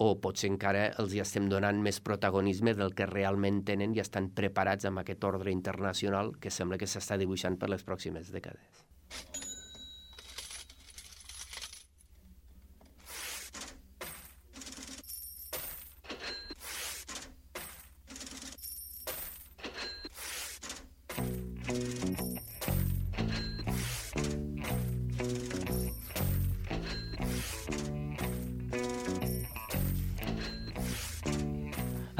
o 0.02 0.10
potser 0.20 0.50
encara 0.52 0.88
els 1.00 1.16
hi 1.16 1.22
estem 1.24 1.48
donant 1.48 1.80
més 1.86 2.02
protagonisme 2.04 2.74
del 2.76 2.92
que 2.98 3.08
realment 3.08 3.64
tenen 3.72 3.96
i 3.96 4.04
estan 4.04 4.32
preparats 4.36 4.90
amb 4.90 5.00
aquest 5.04 5.24
ordre 5.32 5.56
internacional 5.56 6.36
que 6.44 6.52
sembla 6.52 6.82
que 6.82 6.92
s'està 6.92 7.20
dibuixant 7.22 7.60
per 7.62 7.72
les 7.72 7.88
pròximes 7.88 8.36
dècades. 8.36 8.84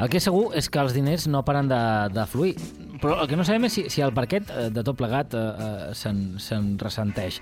El 0.02 0.10
que 0.10 0.18
és 0.18 0.26
segur 0.26 0.48
és 0.58 0.66
que 0.72 0.80
els 0.82 0.96
diners 0.96 1.28
no 1.30 1.44
paren 1.46 1.68
de, 1.70 1.82
de 2.10 2.24
fluir. 2.26 2.56
Però 3.02 3.20
el 3.22 3.30
que 3.30 3.38
no 3.38 3.46
sabem 3.46 3.68
és 3.68 3.76
si, 3.76 3.86
si 3.92 4.02
el 4.02 4.14
parquet 4.16 4.50
eh, 4.50 4.66
de 4.74 4.82
tot 4.82 4.98
plegat 4.98 5.36
eh, 5.38 5.42
eh, 5.42 5.86
se'n 5.94 6.24
se 6.42 6.58
ressenteix. 6.80 7.38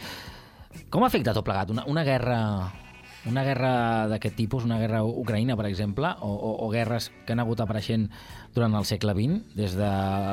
Com 0.92 1.06
afecta 1.06 1.32
tot 1.36 1.46
plegat? 1.46 1.72
Una, 1.72 1.86
una 1.88 2.04
guerra 2.04 2.40
una 3.28 3.42
guerra 3.44 3.72
d'aquest 4.08 4.36
tipus, 4.36 4.64
una 4.64 4.78
guerra 4.80 5.02
ucraïna, 5.04 5.56
per 5.56 5.66
exemple, 5.68 6.08
o, 6.24 6.30
o, 6.30 6.52
o 6.64 6.68
guerres 6.72 7.10
que 7.26 7.34
han 7.34 7.42
hagut 7.42 7.60
apareixent 7.60 8.06
durant 8.54 8.76
el 8.78 8.86
segle 8.88 9.12
XX, 9.16 9.42
des 9.56 9.76
de 9.76 9.90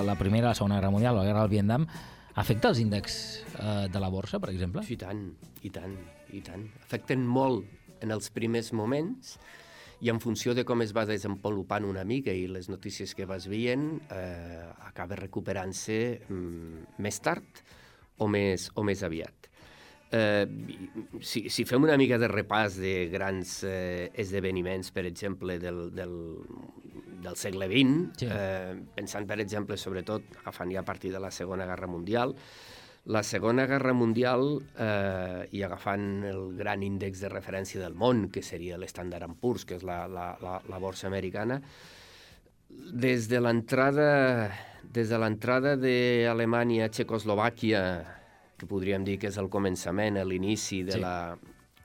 la 0.07 0.15
Primera 0.19 0.47
a 0.47 0.53
la 0.53 0.59
Segona 0.59 0.77
Guerra 0.79 0.93
Mundial, 0.93 1.17
la 1.19 1.25
guerra 1.27 1.43
del 1.43 1.51
Vietnam, 1.51 1.87
afecta 2.39 2.71
els 2.71 2.79
índexs 2.79 3.17
eh, 3.59 3.87
de 3.91 4.03
la 4.03 4.11
borsa, 4.13 4.39
per 4.39 4.53
exemple? 4.53 4.85
I 4.87 4.99
tant, 4.99 5.25
i 5.67 5.73
tant, 5.73 5.97
i 6.31 6.43
tant. 6.45 6.63
Afecten 6.85 7.27
molt 7.27 7.67
en 8.03 8.13
els 8.15 8.31
primers 8.31 8.71
moments, 8.77 9.35
i 9.99 10.11
en 10.13 10.19
funció 10.21 10.53
de 10.53 10.63
com 10.67 10.83
es 10.85 10.93
va 10.93 11.07
desenvolupant 11.09 11.85
una 11.87 12.03
mica 12.05 12.33
i 12.33 12.45
les 12.51 12.69
notícies 12.69 13.15
que 13.17 13.25
vas 13.25 13.47
veient, 13.49 13.89
eh, 14.13 14.63
acaba 14.85 15.17
recuperant-se 15.17 15.99
mm, 16.27 16.97
més 17.01 17.21
tard 17.25 17.63
o 18.21 18.27
més, 18.29 18.69
o 18.75 18.85
més 18.85 19.01
aviat. 19.03 19.49
Eh, 20.09 20.45
si, 21.19 21.49
si 21.51 21.65
fem 21.67 21.83
una 21.83 21.97
mica 21.99 22.19
de 22.21 22.29
repàs 22.31 22.77
de 22.79 23.09
grans 23.11 23.57
eh, 23.67 24.07
esdeveniments, 24.15 24.93
per 24.95 25.03
exemple, 25.09 25.57
del, 25.59 25.89
del, 25.95 26.15
del 27.25 27.35
segle 27.35 27.67
XX, 27.67 28.21
sí. 28.21 28.29
eh, 28.31 28.77
pensant, 28.95 29.27
per 29.27 29.41
exemple, 29.43 29.77
sobretot, 29.81 30.39
agafant 30.43 30.71
ja 30.71 30.85
a 30.85 30.87
partir 30.87 31.11
de 31.11 31.23
la 31.23 31.33
Segona 31.33 31.67
Guerra 31.67 31.89
Mundial, 31.91 32.37
la 33.07 33.23
Segona 33.23 33.65
Guerra 33.67 33.93
Mundial, 33.95 34.57
eh, 34.75 35.47
i 35.55 35.63
agafant 35.63 36.25
el 36.27 36.41
gran 36.57 36.83
índex 36.83 37.21
de 37.23 37.31
referència 37.31 37.79
del 37.79 37.95
món, 37.95 38.27
que 38.29 38.43
seria 38.43 38.77
l'Standard 38.77 39.31
Poor's, 39.39 39.63
que 39.65 39.77
és 39.79 39.85
la, 39.87 40.01
la, 40.11 40.33
la, 40.43 40.57
la 40.67 40.79
borsa 40.83 41.07
americana, 41.07 41.61
des 42.67 43.29
de 43.31 43.39
l'entrada 43.39 44.09
des 44.93 45.09
de 45.11 45.17
l'entrada 45.19 45.75
d'Alemanya 45.79 46.87
a 46.87 46.91
Txecoslovàquia, 46.91 47.81
que 48.57 48.67
podríem 48.69 49.03
dir 49.05 49.17
que 49.21 49.29
és 49.31 49.37
el 49.39 49.49
començament, 49.53 50.19
l'inici 50.25 50.81
de, 50.87 50.95
sí. 50.95 51.01
la, 51.03 51.35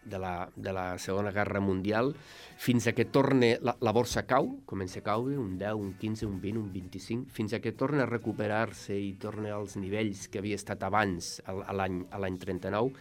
de, 0.04 0.18
la, 0.18 0.50
de 0.56 0.72
la 0.72 0.98
Segona 0.98 1.32
Guerra 1.32 1.60
Mundial, 1.60 2.12
fins 2.58 2.86
a 2.86 2.94
que 2.96 3.04
torne, 3.04 3.56
la, 3.62 3.76
la 3.80 3.92
borsa 3.94 4.24
cau, 4.28 4.48
comença 4.68 5.00
a 5.00 5.06
caure 5.06 5.38
un 5.38 5.56
10, 5.60 5.74
un 5.78 5.92
15, 6.00 6.26
un 6.26 6.40
20, 6.42 6.62
un 6.62 6.72
25, 6.72 7.30
fins 7.32 7.54
a 7.54 7.60
que 7.64 7.74
torna 7.78 8.04
a 8.06 8.10
recuperar-se 8.10 8.96
i 8.98 9.12
torna 9.22 9.54
als 9.56 9.76
nivells 9.80 10.28
que 10.32 10.42
havia 10.42 10.58
estat 10.58 10.82
abans, 10.86 11.36
a 11.46 11.72
l'any 11.76 12.40
39, 12.42 12.92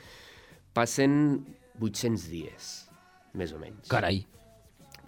passen 0.75 1.15
800 1.79 2.27
dies, 2.31 2.69
més 3.37 3.55
o 3.55 3.61
menys. 3.61 3.89
Carai! 3.91 4.23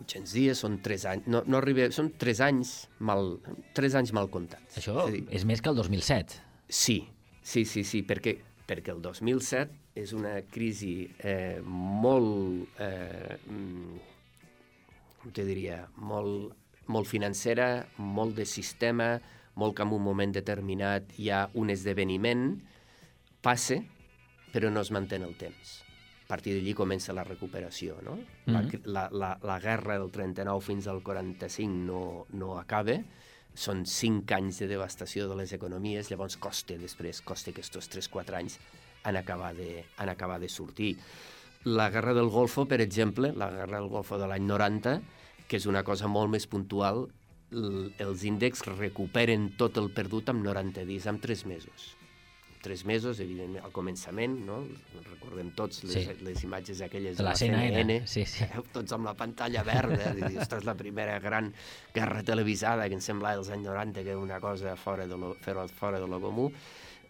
800 0.04 0.34
dies 0.36 0.60
són 0.60 0.80
3 0.84 1.06
anys, 1.12 1.28
no, 1.32 1.44
no 1.48 1.60
arriba, 1.60 1.86
són 1.96 2.10
3 2.20 2.42
anys 2.44 2.74
mal, 3.00 3.38
3 3.78 4.00
anys 4.02 4.12
mal 4.16 4.28
comptats. 4.34 4.80
Això 4.82 4.98
és, 5.06 5.14
dir, 5.14 5.24
és 5.38 5.46
més 5.48 5.62
que 5.64 5.72
el 5.72 5.80
2007. 5.80 6.42
Sí, 6.68 6.98
sí, 7.46 7.64
sí, 7.70 7.86
sí, 7.88 8.02
perquè, 8.08 8.36
perquè 8.68 8.92
el 8.96 9.04
2007 9.06 9.83
és 9.96 10.14
una 10.14 10.40
crisi 10.50 11.06
eh, 11.20 11.62
molt 11.64 12.80
eh, 12.82 13.38
com 15.24 15.32
te 15.32 15.46
diria, 15.48 15.86
molt, 16.04 16.52
molt 16.92 17.08
financera, 17.08 17.86
molt 17.98 18.36
de 18.36 18.46
sistema, 18.50 19.16
molt 19.56 19.78
que 19.78 19.86
en 19.86 19.94
un 19.96 20.04
moment 20.04 20.34
determinat 20.36 21.16
hi 21.22 21.30
ha 21.32 21.46
un 21.60 21.72
esdeveniment, 21.72 22.50
passe, 23.44 23.80
però 24.52 24.72
no 24.72 24.84
es 24.84 24.92
manté 24.92 25.22
el 25.22 25.38
temps. 25.40 25.80
A 26.24 26.28
partir 26.34 26.56
d'allí 26.56 26.74
comença 26.76 27.16
la 27.16 27.24
recuperació, 27.24 28.02
no? 28.02 28.18
Mm 28.46 28.56
-hmm. 28.56 28.82
la, 28.86 29.10
la, 29.12 29.38
la 29.42 29.60
guerra 29.60 29.98
del 30.00 30.12
39 30.12 30.62
fins 30.62 30.88
al 30.88 31.02
45 31.04 31.72
no, 31.72 32.26
no 32.32 32.58
acaba, 32.58 32.98
són 33.54 33.86
cinc 33.86 34.32
anys 34.32 34.60
de 34.60 34.68
devastació 34.68 35.28
de 35.30 35.36
les 35.36 35.54
economies, 35.54 36.10
llavors 36.10 36.38
costa 36.38 36.78
després, 36.78 37.22
costa 37.22 37.52
que 37.52 37.62
aquests 37.62 37.90
3-4 37.90 38.36
anys 38.36 38.60
han 39.04 39.20
acabat, 39.20 39.58
de, 39.58 39.84
han 39.98 40.10
acabat 40.10 40.42
de 40.42 40.50
sortir. 40.50 40.94
La 41.64 41.90
guerra 41.90 42.14
del 42.14 42.28
Golfo, 42.28 42.66
per 42.68 42.82
exemple, 42.82 43.32
la 43.36 43.50
guerra 43.52 43.80
del 43.80 43.90
Golfo 43.92 44.18
de 44.20 44.28
l'any 44.28 44.48
90, 44.48 44.98
que 45.48 45.60
és 45.60 45.68
una 45.70 45.84
cosa 45.88 46.10
molt 46.12 46.32
més 46.34 46.48
puntual, 46.48 47.06
els 47.54 48.24
índexs 48.26 48.66
recuperen 48.74 49.52
tot 49.60 49.78
el 49.78 49.92
perdut 49.94 50.32
amb 50.34 50.44
90 50.46 50.88
dies, 50.90 51.06
amb 51.08 51.22
3 51.22 51.46
mesos. 51.52 51.94
3 52.64 52.86
mesos, 52.88 53.20
evidentment, 53.20 53.66
al 53.68 53.74
començament, 53.76 54.38
no? 54.48 54.62
Recordem 55.10 55.50
tots 55.56 55.82
les, 55.84 56.08
sí. 56.08 56.14
les 56.24 56.44
imatges 56.48 56.80
aquelles 56.86 57.18
de 57.20 57.26
la, 57.26 57.34
la 57.34 57.40
CNN, 57.40 57.74
CNN 57.76 58.08
sí, 58.08 58.24
sí. 58.30 58.48
tots 58.76 58.96
amb 58.96 59.10
la 59.10 59.14
pantalla 59.20 59.66
verda, 59.68 60.14
aquesta 60.30 60.62
és 60.62 60.68
la 60.70 60.78
primera 60.80 61.18
gran 61.20 61.52
guerra 61.94 62.24
televisada 62.24 62.88
que 62.88 62.96
em 62.96 63.04
sembla 63.04 63.36
als 63.36 63.52
anys 63.52 63.68
90 63.68 64.06
que 64.08 64.16
era 64.16 64.24
una 64.24 64.40
cosa 64.40 64.78
fora 64.80 65.08
de 65.12 65.20
lo, 65.20 65.34
fora 65.76 66.00
de 66.00 66.08
lo 66.08 66.22
comú. 66.24 66.48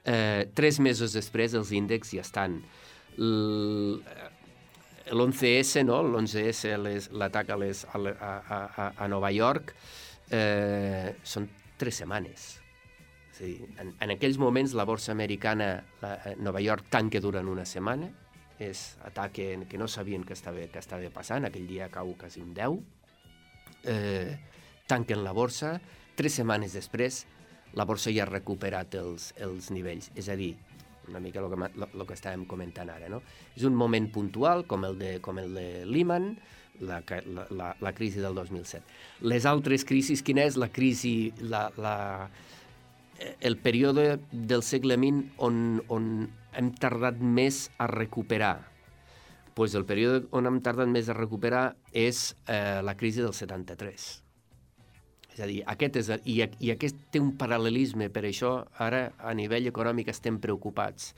Eh, 0.04 0.50
tres 0.52 0.80
mesos 0.84 1.14
després 1.16 1.54
els 1.56 1.72
índexs 1.72 2.12
ja 2.12 2.22
estan 2.26 2.60
l'11S, 5.14 5.84
no? 5.88 6.02
l'11S, 6.04 6.74
l'atac 7.16 7.50
a, 7.54 7.58
les, 7.60 7.86
a, 7.88 8.00
a, 8.00 8.32
a, 8.58 8.90
a 8.98 9.08
Nova 9.08 9.32
York, 9.32 9.74
eh, 10.32 11.16
són 11.24 11.48
tres 11.80 12.02
setmanes. 12.04 12.60
És 13.34 13.40
a 13.42 13.46
dir, 13.48 13.70
en, 13.82 13.94
en 14.04 14.14
aquells 14.14 14.38
moments 14.42 14.74
la 14.78 14.86
borsa 14.86 15.12
americana, 15.14 15.84
la, 16.02 16.14
eh, 16.30 16.36
Nova 16.40 16.62
York, 16.62 16.90
tanca 16.94 17.20
durant 17.24 17.48
una 17.50 17.66
setmana, 17.66 18.10
és 18.62 18.98
atac 19.08 19.40
que 19.68 19.78
no 19.80 19.88
sabien 19.90 20.24
que 20.24 20.34
estava, 20.38 20.68
que 20.72 20.80
estava 20.80 21.10
passant, 21.12 21.46
aquell 21.48 21.68
dia 21.68 21.90
cau 21.92 22.14
quasi 22.20 22.42
un 22.44 22.54
10, 22.54 22.80
eh, 23.90 24.38
tanquen 24.88 25.24
la 25.24 25.34
borsa, 25.34 25.80
tres 26.16 26.34
setmanes 26.38 26.74
després 26.78 27.26
la 27.74 27.86
borsa 27.90 28.14
ja 28.14 28.26
ha 28.26 28.30
recuperat 28.30 28.96
els, 29.00 29.32
els 29.42 29.70
nivells, 29.74 30.12
és 30.20 30.30
a 30.30 30.38
dir, 30.40 30.54
una 31.10 31.20
mica 31.20 31.42
el 31.42 31.50
que, 31.52 31.70
lo, 31.84 32.06
que 32.08 32.16
estàvem 32.16 32.46
comentant 32.50 32.90
ara. 32.94 33.10
No? 33.12 33.22
És 33.58 33.66
un 33.68 33.76
moment 33.76 34.08
puntual, 34.14 34.66
com 34.70 34.86
el 34.88 34.98
de, 35.00 35.16
com 35.26 35.40
el 35.42 35.56
de 35.58 35.68
Lehman, 35.90 36.34
la, 36.82 37.02
la, 37.28 37.48
la, 37.52 37.72
la 37.82 37.94
crisi 37.94 38.24
del 38.24 38.36
2007. 38.40 38.84
Les 39.30 39.48
altres 39.50 39.86
crisis, 39.86 40.24
quina 40.26 40.46
és 40.48 40.58
la 40.58 40.70
crisi, 40.74 41.34
la, 41.42 41.68
la, 41.78 41.96
el 43.42 43.58
període 43.62 44.18
del 44.32 44.64
segle 44.66 44.98
XX 45.00 45.44
on, 45.44 45.82
on 45.94 46.14
hem 46.54 46.72
tardat 46.80 47.20
més 47.20 47.68
a 47.78 47.90
recuperar? 47.92 48.60
pues 49.54 49.76
el 49.78 49.86
període 49.86 50.24
on 50.34 50.50
hem 50.50 50.60
tardat 50.66 50.90
més 50.90 51.10
a 51.10 51.14
recuperar 51.14 51.76
és 51.94 52.32
eh, 52.50 52.82
la 52.82 52.98
crisi 52.98 53.22
del 53.22 53.36
73 53.38 54.23
és 55.34 55.42
a 55.42 55.48
dir, 55.50 55.62
aquest 55.66 55.98
és, 56.02 56.10
i, 56.30 56.40
i 56.62 56.74
aquest 56.74 57.00
té 57.12 57.22
un 57.22 57.32
paral·lelisme, 57.40 58.10
per 58.14 58.26
això 58.28 58.56
ara 58.86 59.08
a 59.18 59.34
nivell 59.34 59.70
econòmic 59.72 60.12
estem 60.14 60.38
preocupats, 60.42 61.14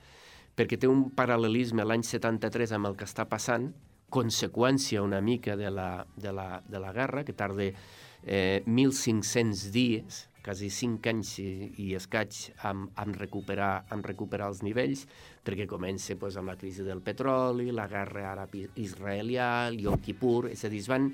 perquè 0.55 0.79
té 0.79 0.87
un 0.87 1.09
paral·lelisme 1.15 1.83
l'any 1.83 2.05
73 2.07 2.77
amb 2.77 2.91
el 2.91 2.95
que 2.95 3.07
està 3.07 3.27
passant, 3.27 3.67
conseqüència 4.15 5.03
una 5.03 5.19
mica 5.19 5.57
de 5.59 5.71
la, 5.73 6.05
de 6.15 6.31
la, 6.31 6.61
de 6.63 6.79
la 6.79 6.93
guerra, 6.95 7.25
que 7.27 7.35
tarda 7.35 7.67
eh, 7.67 8.63
1.500 8.63 9.67
dies, 9.75 10.23
quasi 10.45 10.69
5 10.69 11.09
anys 11.09 11.35
i, 11.41 11.49
i 11.83 11.91
escaig, 11.97 12.37
amb, 12.69 12.91
amb, 13.01 13.17
recuperar, 13.19 13.87
amb 13.91 14.05
recuperar 14.05 14.51
els 14.53 14.61
nivells, 14.63 15.07
perquè 15.43 15.65
comença 15.67 16.15
pues, 16.21 16.37
amb 16.37 16.53
la 16.53 16.59
crisi 16.61 16.85
del 16.85 17.01
petroli, 17.03 17.71
la 17.73 17.89
guerra 17.91 18.29
àrab-israelià, 18.31 19.49
el 19.71 19.81
Yom 19.87 19.99
Kippur, 20.05 20.45
és 20.53 20.63
a 20.63 20.71
dir, 20.71 20.85
es 20.85 20.91
van 20.91 21.09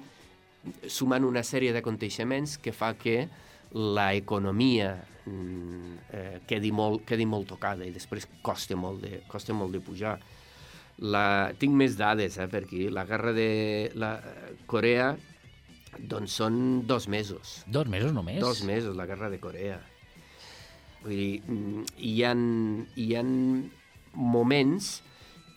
sumant 0.87 1.25
una 1.25 1.43
sèrie 1.47 1.73
d'aconteixements 1.73 2.57
que 2.61 2.73
fa 2.75 2.93
que 2.99 3.25
la 3.73 4.11
economia 4.13 4.93
mm, 5.25 5.95
eh, 6.11 6.37
quedi, 6.47 6.71
molt, 6.75 7.05
quedi 7.07 7.25
molt 7.25 7.49
tocada 7.53 7.87
i 7.87 7.93
després 7.95 8.27
costa 8.43 8.77
molt 8.77 9.01
de, 9.05 9.23
costa 9.31 9.55
molt 9.57 9.73
de 9.73 9.81
pujar. 9.83 10.17
La, 11.01 11.51
tinc 11.57 11.73
més 11.73 11.95
dades 11.97 12.37
eh, 12.37 12.47
per 12.51 12.65
aquí. 12.65 12.87
La 12.93 13.07
guerra 13.09 13.33
de 13.33 13.51
la 13.97 14.15
Corea 14.69 15.15
Doncs 15.99 16.37
són 16.39 16.57
dos 16.87 17.07
mesos. 17.11 17.61
Dos 17.67 17.89
mesos 17.91 18.13
només? 18.15 18.39
Dos 18.39 18.63
mesos, 18.63 18.95
la 18.95 19.05
guerra 19.09 19.29
de 19.29 19.39
Corea. 19.43 19.79
Vull 21.03 21.17
dir, 21.17 21.41
mm, 21.43 21.83
hi 21.97 22.13
ha, 22.23 22.31
hi 22.95 23.07
ha 23.15 23.23
moments 24.13 25.01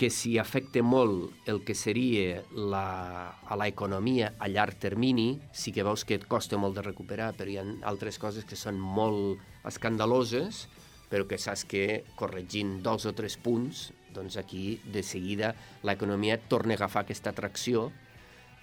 que 0.04 0.10
si 0.12 0.34
afecta 0.36 0.82
molt 0.84 1.48
el 1.48 1.62
que 1.64 1.72
seria 1.72 2.42
la, 2.52 3.38
a 3.40 3.56
l'economia 3.56 4.34
a 4.36 4.50
llarg 4.52 4.76
termini, 4.76 5.38
sí 5.48 5.72
que 5.72 5.86
veus 5.86 6.02
que 6.04 6.18
et 6.18 6.26
costa 6.28 6.58
molt 6.60 6.76
de 6.76 6.82
recuperar, 6.84 7.30
però 7.38 7.48
hi 7.48 7.56
ha 7.56 7.64
altres 7.88 8.18
coses 8.20 8.44
que 8.44 8.58
són 8.60 8.76
molt 8.76 9.40
escandaloses, 9.64 10.66
però 11.08 11.24
que 11.24 11.38
saps 11.40 11.64
que 11.64 12.02
corregint 12.20 12.82
dos 12.84 13.08
o 13.08 13.14
tres 13.16 13.38
punts, 13.40 13.86
doncs 14.12 14.36
aquí 14.36 14.76
de 14.84 15.00
seguida 15.00 15.54
l'economia 15.88 16.36
torna 16.36 16.76
a 16.76 16.82
agafar 16.82 17.06
aquesta 17.06 17.32
atracció 17.32 17.86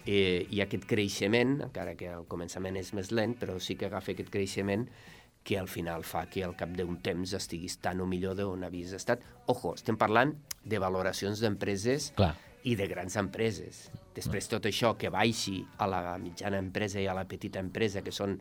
eh, 0.06 0.46
i 0.46 0.62
aquest 0.62 0.86
creixement, 0.86 1.58
encara 1.72 1.98
que 1.98 2.14
al 2.20 2.30
començament 2.30 2.78
és 2.78 2.94
més 2.94 3.10
lent, 3.10 3.34
però 3.42 3.58
sí 3.58 3.80
que 3.82 3.90
agafa 3.90 4.14
aquest 4.14 4.30
creixement 4.30 4.86
que 5.44 5.58
al 5.58 5.68
final 5.68 6.04
fa 6.06 6.28
que 6.30 6.44
al 6.46 6.56
cap 6.58 6.74
d'un 6.78 7.00
temps 7.02 7.34
estiguis 7.34 7.80
tan 7.82 8.02
o 8.02 8.08
millor 8.10 8.36
d'on 8.38 8.64
havies 8.68 8.94
estat. 8.94 9.24
Ojo, 9.50 9.74
estem 9.78 9.98
parlant 9.98 10.36
de 10.64 10.80
valoracions 10.82 11.42
d'empreses 11.42 12.12
i 12.70 12.76
de 12.78 12.88
grans 12.88 13.18
empreses. 13.18 13.88
Després 14.16 14.50
tot 14.52 14.68
això 14.70 14.94
que 15.00 15.10
baixi 15.10 15.62
a 15.82 15.88
la 15.90 16.02
mitjana 16.22 16.62
empresa 16.62 17.02
i 17.02 17.08
a 17.10 17.16
la 17.18 17.26
petita 17.26 17.62
empresa, 17.64 18.04
que 18.06 18.14
són 18.14 18.38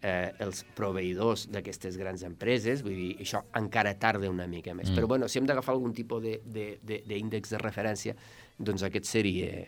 eh, 0.00 0.32
els 0.40 0.64
proveïdors 0.78 1.48
d'aquestes 1.52 1.98
grans 2.00 2.24
empreses, 2.24 2.82
vull 2.86 2.96
dir, 2.96 3.10
això 3.24 3.42
encara 3.58 3.94
tarda 4.00 4.30
una 4.30 4.46
mica 4.48 4.74
més. 4.74 4.90
Mm. 4.90 4.96
Però 4.96 5.10
bueno, 5.10 5.28
si 5.28 5.40
hem 5.40 5.48
d'agafar 5.48 5.74
algun 5.76 5.92
tipus 5.96 6.22
d'índex 6.24 6.84
de, 6.84 7.00
de, 7.04 7.24
de, 7.28 7.42
de 7.50 7.62
referència, 7.62 8.16
doncs 8.58 8.86
aquest 8.86 9.10
seria, 9.10 9.66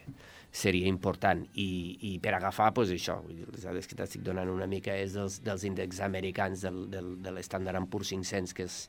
seria 0.52 0.88
important. 0.90 1.44
I, 1.54 1.98
i 2.12 2.14
per 2.22 2.34
agafar, 2.36 2.70
doncs 2.74 2.94
això, 2.94 3.20
vull 3.24 3.38
dir, 3.38 3.48
les 3.50 3.66
dades 3.66 3.86
que 3.86 3.98
t'estic 3.98 4.24
donant 4.26 4.50
una 4.50 4.68
mica 4.70 4.96
és 4.98 5.14
dels, 5.16 5.40
dels 5.46 5.66
índexs 5.68 6.02
americans 6.04 6.66
del, 6.66 6.82
del, 6.90 7.14
de 7.22 7.34
l'estàndard 7.36 7.86
Poor's 7.90 8.10
500, 8.12 8.56
que 8.56 8.66
és 8.66 8.80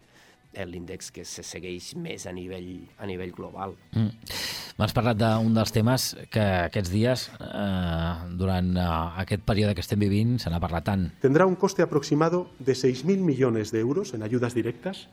l'índex 0.67 1.11
que 1.15 1.23
se 1.23 1.43
segueix 1.47 1.93
més 1.95 2.25
a 2.27 2.33
nivell, 2.35 2.81
a 2.99 3.07
nivell 3.07 3.31
global. 3.31 3.75
Mm. 3.95 4.09
M'has 4.79 4.93
parlat 4.95 5.19
d'un 5.19 5.53
dels 5.55 5.71
temes 5.71 6.07
que 6.33 6.43
aquests 6.67 6.91
dies, 6.91 7.27
eh, 7.39 8.13
durant 8.39 8.71
eh, 8.75 8.87
aquest 9.23 9.45
període 9.47 9.75
que 9.77 9.83
estem 9.85 10.01
vivint, 10.01 10.37
se 10.41 10.51
n'ha 10.51 10.59
parlat 10.63 10.87
tant. 10.89 11.07
Tendrá 11.23 11.47
un 11.47 11.55
coste 11.55 11.85
aproximado 11.85 12.47
de 12.59 12.73
6.000 12.73 13.23
millones 13.23 13.71
de 13.71 13.79
euros 13.79 14.13
en 14.13 14.23
ayudas 14.23 14.53
directas 14.53 15.07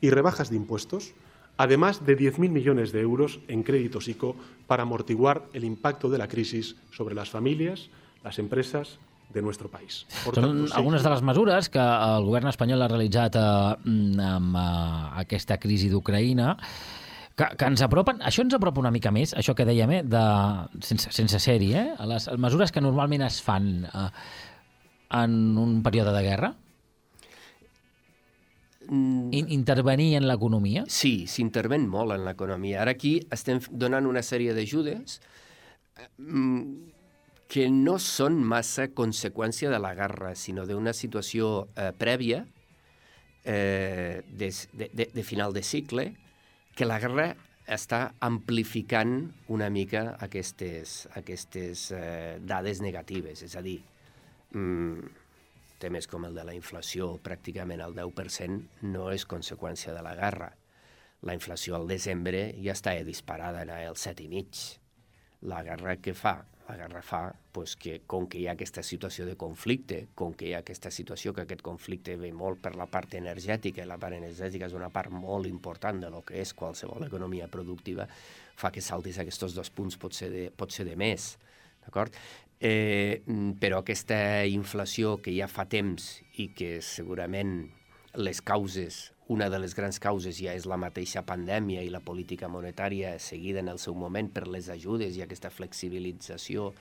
y 0.00 0.10
rebajas 0.10 0.50
de 0.50 0.56
impuestos, 0.56 1.14
además 1.56 2.04
de 2.04 2.16
10.000 2.16 2.50
millones 2.50 2.92
de 2.92 3.00
euros 3.00 3.40
en 3.48 3.62
créditos 3.62 4.08
ICO 4.08 4.36
para 4.66 4.82
amortiguar 4.82 5.44
el 5.52 5.64
impacto 5.64 6.08
de 6.08 6.18
la 6.18 6.28
crisis 6.28 6.76
sobre 6.90 7.14
las 7.14 7.30
familias, 7.30 7.90
las 8.22 8.38
empresas 8.38 8.98
de 9.32 9.42
nuestro 9.42 9.68
país. 9.68 10.06
Por 10.24 10.36
Són 10.38 10.68
sí. 10.68 10.74
algunes 10.78 11.02
de 11.02 11.10
les 11.10 11.22
mesures 11.26 11.68
que 11.72 11.82
el 11.82 12.26
govern 12.28 12.46
espanyol 12.52 12.84
ha 12.84 12.90
realitzat 12.90 13.36
eh, 13.40 13.40
amb 14.22 14.58
eh, 14.60 14.66
aquesta 15.24 15.58
crisi 15.58 15.90
d'Ucraïna 15.90 16.54
que, 17.34 17.48
que 17.58 17.66
ens 17.66 17.82
apropen, 17.82 18.20
això 18.22 18.44
ens 18.44 18.54
apropa 18.54 18.82
una 18.82 18.92
mica 18.94 19.10
més, 19.14 19.34
això 19.34 19.56
que 19.58 19.66
dèiem, 19.66 19.96
eh, 19.98 20.02
de, 20.06 20.24
sense, 20.86 21.10
sense 21.14 21.40
sèrie, 21.42 21.80
eh, 21.80 21.96
a 21.98 22.06
les, 22.06 22.28
a 22.28 22.36
les 22.36 22.42
mesures 22.46 22.70
que 22.70 22.82
normalment 22.84 23.26
es 23.26 23.40
fan 23.42 23.88
eh, 23.90 24.08
en 25.18 25.58
un 25.58 25.80
període 25.82 26.14
de 26.14 26.22
guerra? 26.22 26.54
In, 28.90 29.46
intervenir 29.54 30.14
en 30.18 30.26
l'economia? 30.28 30.84
Sí, 30.88 31.26
s'interven 31.30 31.86
molt 31.88 32.14
en 32.16 32.24
l'economia. 32.26 32.82
Ara 32.82 32.94
aquí 32.96 33.16
estem 33.34 33.62
donant 33.70 34.06
una 34.08 34.22
sèrie 34.22 34.54
d'ajudes 34.56 35.20
mm, 36.18 36.60
que 37.48 37.68
no 37.70 37.98
són 38.02 38.40
massa 38.42 38.88
conseqüència 38.96 39.70
de 39.70 39.78
la 39.80 39.94
guerra, 39.94 40.34
sinó 40.34 40.66
d'una 40.66 40.94
situació 40.96 41.68
eh, 41.76 41.92
prèvia 41.96 42.44
eh, 43.44 44.22
de, 44.28 44.52
de, 44.72 45.08
de 45.14 45.22
final 45.22 45.52
de 45.54 45.62
cicle, 45.62 46.08
que 46.74 46.88
la 46.88 46.98
guerra 46.98 47.28
està 47.64 48.12
amplificant 48.20 49.30
una 49.48 49.70
mica 49.72 50.16
aquestes, 50.24 51.04
aquestes 51.16 51.90
eh, 51.94 52.38
dades 52.44 52.82
negatives. 52.84 53.44
És 53.46 53.56
a 53.56 53.62
dir, 53.64 53.78
mm, 54.52 55.23
temes 55.84 56.08
com 56.08 56.24
el 56.24 56.36
de 56.36 56.46
la 56.48 56.56
inflació, 56.56 57.12
pràcticament 57.24 57.84
el 57.84 57.94
10%, 57.96 58.88
no 58.88 59.10
és 59.12 59.28
conseqüència 59.28 59.92
de 59.96 60.04
la 60.04 60.16
guerra. 60.16 60.54
La 61.24 61.36
inflació 61.36 61.76
al 61.76 61.86
desembre 61.88 62.48
ja 62.64 62.72
està 62.72 62.96
disparada, 63.04 63.62
era 63.64 63.82
el 63.84 64.00
7,5. 64.00 64.80
La 65.48 65.62
guerra 65.64 65.98
que 66.00 66.16
fa? 66.16 66.38
La 66.64 66.76
guerra 66.80 67.02
fa 67.04 67.34
pues, 67.52 67.74
que, 67.76 67.98
com 68.08 68.24
que 68.28 68.38
hi 68.40 68.46
ha 68.48 68.54
aquesta 68.56 68.82
situació 68.82 69.26
de 69.28 69.36
conflicte, 69.36 69.98
com 70.16 70.32
que 70.32 70.48
hi 70.48 70.54
ha 70.56 70.62
aquesta 70.64 70.88
situació 70.88 71.34
que 71.36 71.44
aquest 71.44 71.60
conflicte 71.64 72.16
ve 72.16 72.30
molt 72.32 72.62
per 72.64 72.72
la 72.80 72.86
part 72.88 73.16
energètica, 73.18 73.84
i 73.84 73.88
la 73.88 73.98
part 74.00 74.16
energètica 74.16 74.70
és 74.70 74.76
una 74.76 74.88
part 74.92 75.12
molt 75.12 75.48
important 75.48 76.00
de 76.00 76.12
lo 76.12 76.22
que 76.24 76.40
és 76.40 76.54
qualsevol 76.56 77.04
economia 77.04 77.50
productiva, 77.52 78.08
fa 78.56 78.72
que 78.72 78.84
saltis 78.84 79.20
aquests 79.20 79.52
dos 79.52 79.72
punts 79.76 80.00
pot 80.00 80.16
ser 80.16 80.30
de, 80.32 80.46
pot 80.56 80.72
ser 80.72 80.88
de 80.88 80.96
més. 80.96 81.34
D'acord? 81.84 82.16
Eh, 82.64 83.20
però 83.60 83.82
aquesta 83.82 84.46
inflació 84.48 85.18
que 85.20 85.34
ja 85.36 85.50
fa 85.52 85.66
temps 85.68 86.22
i 86.40 86.48
que 86.56 86.78
segurament 86.80 87.58
les 88.16 88.40
causes 88.40 89.10
una 89.26 89.48
de 89.48 89.58
les 89.58 89.74
grans 89.74 89.96
causes 90.00 90.36
ja 90.36 90.52
és 90.52 90.66
la 90.68 90.76
mateixa 90.76 91.22
pandèmia 91.24 91.80
i 91.84 91.88
la 91.92 92.02
política 92.04 92.48
monetària 92.52 93.14
seguida 93.18 93.62
en 93.62 93.70
el 93.72 93.78
seu 93.80 93.94
moment 93.96 94.28
per 94.28 94.44
les 94.48 94.68
ajudes 94.68 95.16
i 95.16 95.22
aquesta 95.24 95.48
flexibilització 95.48 96.74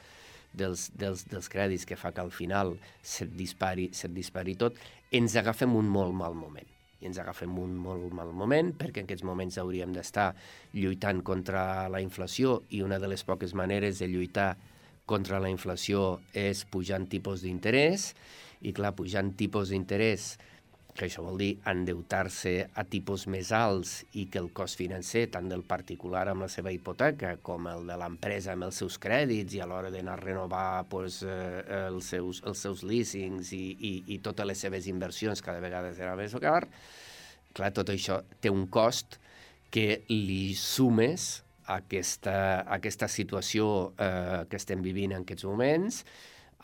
dels, 0.52 0.90
dels, 1.00 1.24
dels 1.32 1.48
crèdits 1.50 1.88
que 1.88 1.96
fa 1.96 2.12
que 2.12 2.20
al 2.22 2.34
final 2.36 2.76
se't 3.02 3.32
dispari, 3.40 3.90
se't 3.96 4.12
dispari 4.14 4.58
tot, 4.60 4.76
ens 5.12 5.38
agafem 5.40 5.72
un 5.76 5.88
molt 5.88 6.12
mal 6.20 6.36
moment. 6.36 6.68
I 7.00 7.08
ens 7.08 7.20
agafem 7.20 7.56
un 7.60 7.78
molt 7.80 8.12
mal 8.16 8.36
moment 8.36 8.74
perquè 8.80 9.02
en 9.02 9.08
aquests 9.08 9.24
moments 9.28 9.60
hauríem 9.60 9.96
d'estar 9.96 10.34
lluitant 10.76 11.24
contra 11.24 11.88
la 11.92 12.04
inflació 12.04 12.62
i 12.72 12.84
una 12.84 13.00
de 13.00 13.08
les 13.12 13.24
poques 13.24 13.56
maneres 13.56 14.04
de 14.04 14.12
lluitar 14.12 14.52
contra 15.06 15.42
la 15.44 15.52
inflació 15.52 16.20
és 16.34 16.64
pujant 16.72 17.06
tipus 17.12 17.44
d'interès 17.44 18.12
i 18.64 18.72
clar, 18.76 18.94
pujant 18.96 19.34
tipus 19.36 19.74
d'interès 19.74 20.34
que 20.94 21.08
això 21.08 21.24
vol 21.26 21.40
dir 21.42 21.54
endeutar-se 21.70 22.54
a 22.78 22.84
tipus 22.86 23.26
més 23.32 23.50
alts 23.56 23.96
i 24.20 24.28
que 24.30 24.38
el 24.40 24.52
cost 24.54 24.78
financer, 24.78 25.26
tant 25.34 25.48
del 25.50 25.64
particular 25.66 26.28
amb 26.30 26.46
la 26.46 26.50
seva 26.52 26.72
hipoteca 26.74 27.34
com 27.42 27.66
el 27.72 27.88
de 27.90 27.98
l'empresa 27.98 28.54
amb 28.54 28.68
els 28.68 28.78
seus 28.84 29.00
crèdits 29.02 29.58
i 29.58 29.64
a 29.64 29.68
l'hora 29.70 29.90
d'anar 29.94 30.20
a 30.20 30.22
renovar 30.22 30.86
pues, 30.92 31.24
eh, 31.26 31.64
els, 31.88 32.12
seus, 32.14 32.44
els 32.46 32.62
seus 32.68 32.86
leasings 32.86 33.52
i, 33.58 33.64
i, 33.74 33.94
i 34.14 34.20
totes 34.22 34.48
les 34.48 34.62
seves 34.68 34.88
inversions 34.92 35.42
cada 35.42 35.64
vegada 35.64 35.96
serà 35.98 36.14
més 36.20 36.38
car, 36.44 36.68
clar, 37.58 37.74
tot 37.74 37.90
això 37.90 38.22
té 38.42 38.54
un 38.54 38.68
cost 38.70 39.18
que 39.74 40.04
li 40.10 40.54
sumes 40.54 41.42
aquesta, 41.72 42.36
aquesta 42.76 43.08
situació 43.08 43.94
eh, 43.98 44.44
que 44.50 44.60
estem 44.60 44.84
vivint 44.86 45.14
en 45.14 45.24
aquests 45.24 45.46
moments 45.48 46.04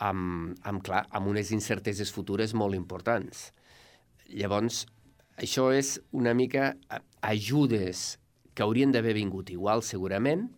amb, 0.00 0.56
amb, 0.64 0.82
clar, 0.84 1.04
amb 1.10 1.30
unes 1.32 1.52
incerteses 1.52 2.12
futures 2.12 2.54
molt 2.56 2.76
importants. 2.78 3.50
Llavors, 4.30 4.84
això 5.40 5.70
és 5.72 5.98
una 6.12 6.34
mica 6.34 6.74
ajudes 7.26 8.18
que 8.54 8.64
haurien 8.64 8.92
d'haver 8.92 9.14
vingut 9.16 9.50
igual, 9.52 9.84
segurament, 9.84 10.48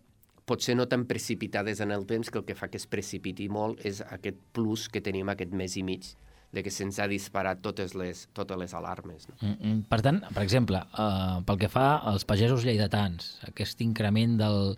potser 0.47 0.75
no 0.77 0.89
tan 0.91 1.07
precipitades 1.07 1.81
en 1.81 1.93
el 1.95 2.07
temps, 2.07 2.31
que 2.31 2.41
el 2.41 2.47
que 2.47 2.59
fa 2.59 2.69
que 2.69 2.81
es 2.81 2.89
precipiti 2.91 3.49
molt 3.49 3.83
és 3.87 4.03
aquest 4.11 4.39
plus 4.53 4.89
que 4.91 5.03
tenim 5.05 5.31
aquest 5.31 5.55
mes 5.55 5.79
i 5.79 5.87
mig 5.87 6.15
de 6.53 6.63
que 6.63 6.71
se'ns 6.71 6.99
ha 7.01 7.09
disparat 7.09 7.63
totes 7.65 7.95
les, 7.97 8.27
totes 8.37 8.59
les 8.61 8.75
alarmes. 8.77 9.29
No? 9.29 9.37
Mm 9.41 9.57
-hmm. 9.57 9.83
Per 9.89 10.01
tant, 10.03 10.21
per 10.35 10.43
exemple, 10.43 10.77
eh, 10.77 11.43
pel 11.47 11.59
que 11.59 11.69
fa 11.69 11.97
als 11.97 12.25
pagesos 12.25 12.65
lleidatans, 12.65 13.41
aquest 13.49 13.81
increment 13.81 14.37
del, 14.37 14.77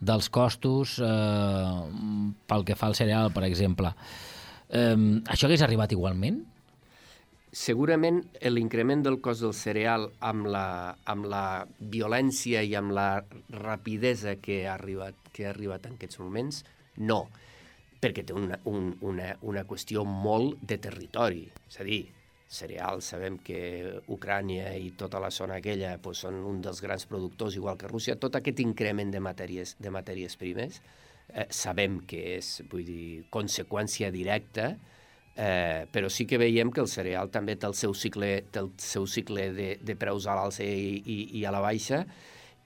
dels 0.00 0.30
costos 0.30 0.98
eh, 0.98 1.82
pel 2.46 2.64
que 2.64 2.76
fa 2.76 2.86
al 2.86 2.94
cereal, 2.94 3.32
per 3.32 3.44
exemple, 3.44 3.94
eh, 4.68 4.96
això 5.28 5.46
hagués 5.46 5.62
arribat 5.62 5.92
igualment? 5.92 6.54
segurament 7.54 8.18
l'increment 8.50 9.04
del 9.04 9.20
cost 9.22 9.44
del 9.44 9.54
cereal 9.54 10.08
amb 10.26 10.48
la, 10.50 10.96
amb 11.06 11.28
la 11.30 11.66
violència 11.78 12.64
i 12.66 12.74
amb 12.74 12.90
la 12.96 13.24
rapidesa 13.48 14.34
que 14.42 14.66
ha 14.66 14.74
arribat, 14.74 15.14
que 15.32 15.46
ha 15.46 15.52
arribat 15.54 15.86
en 15.86 15.94
aquests 15.94 16.18
moments, 16.18 16.64
no, 16.96 17.28
perquè 18.04 18.26
té 18.28 18.36
una, 18.36 18.58
un, 18.70 18.92
una, 19.08 19.32
una 19.48 19.64
qüestió 19.68 20.04
molt 20.04 20.60
de 20.60 20.78
territori. 20.82 21.46
És 21.70 21.80
a 21.80 21.88
dir, 21.88 22.02
cereal, 22.54 23.00
sabem 23.02 23.38
que 23.42 23.60
Ucrània 24.12 24.74
i 24.78 24.92
tota 25.00 25.20
la 25.22 25.32
zona 25.34 25.58
aquella 25.58 25.96
pues, 26.02 26.22
són 26.26 26.42
un 26.44 26.60
dels 26.64 26.82
grans 26.84 27.08
productors, 27.10 27.56
igual 27.56 27.80
que 27.80 27.90
Rússia. 27.90 28.18
Tot 28.20 28.36
aquest 28.38 28.60
increment 28.62 29.14
de 29.14 29.22
matèries, 29.24 29.76
de 29.80 29.92
matèries 29.94 30.36
primes 30.40 30.80
eh, 31.32 31.48
sabem 31.48 32.02
que 32.08 32.24
és 32.36 32.58
vull 32.70 32.84
dir, 32.88 33.06
conseqüència 33.34 34.12
directa 34.14 34.74
Eh, 35.36 35.86
però 35.90 36.06
sí 36.14 36.28
que 36.30 36.38
veiem 36.38 36.70
que 36.70 36.78
el 36.78 36.86
cereal 36.86 37.26
també 37.34 37.56
té 37.58 37.66
el 37.66 37.74
seu 37.74 37.90
cicle, 37.98 38.44
té 38.54 38.60
el 38.60 38.68
seu 38.78 39.06
cicle 39.10 39.48
de, 39.56 39.66
de 39.82 39.96
preus 39.98 40.28
a 40.30 40.36
l'alça 40.38 40.62
i, 40.62 41.00
i, 41.02 41.16
i 41.40 41.42
a 41.42 41.50
la 41.50 41.62
baixa 41.64 42.04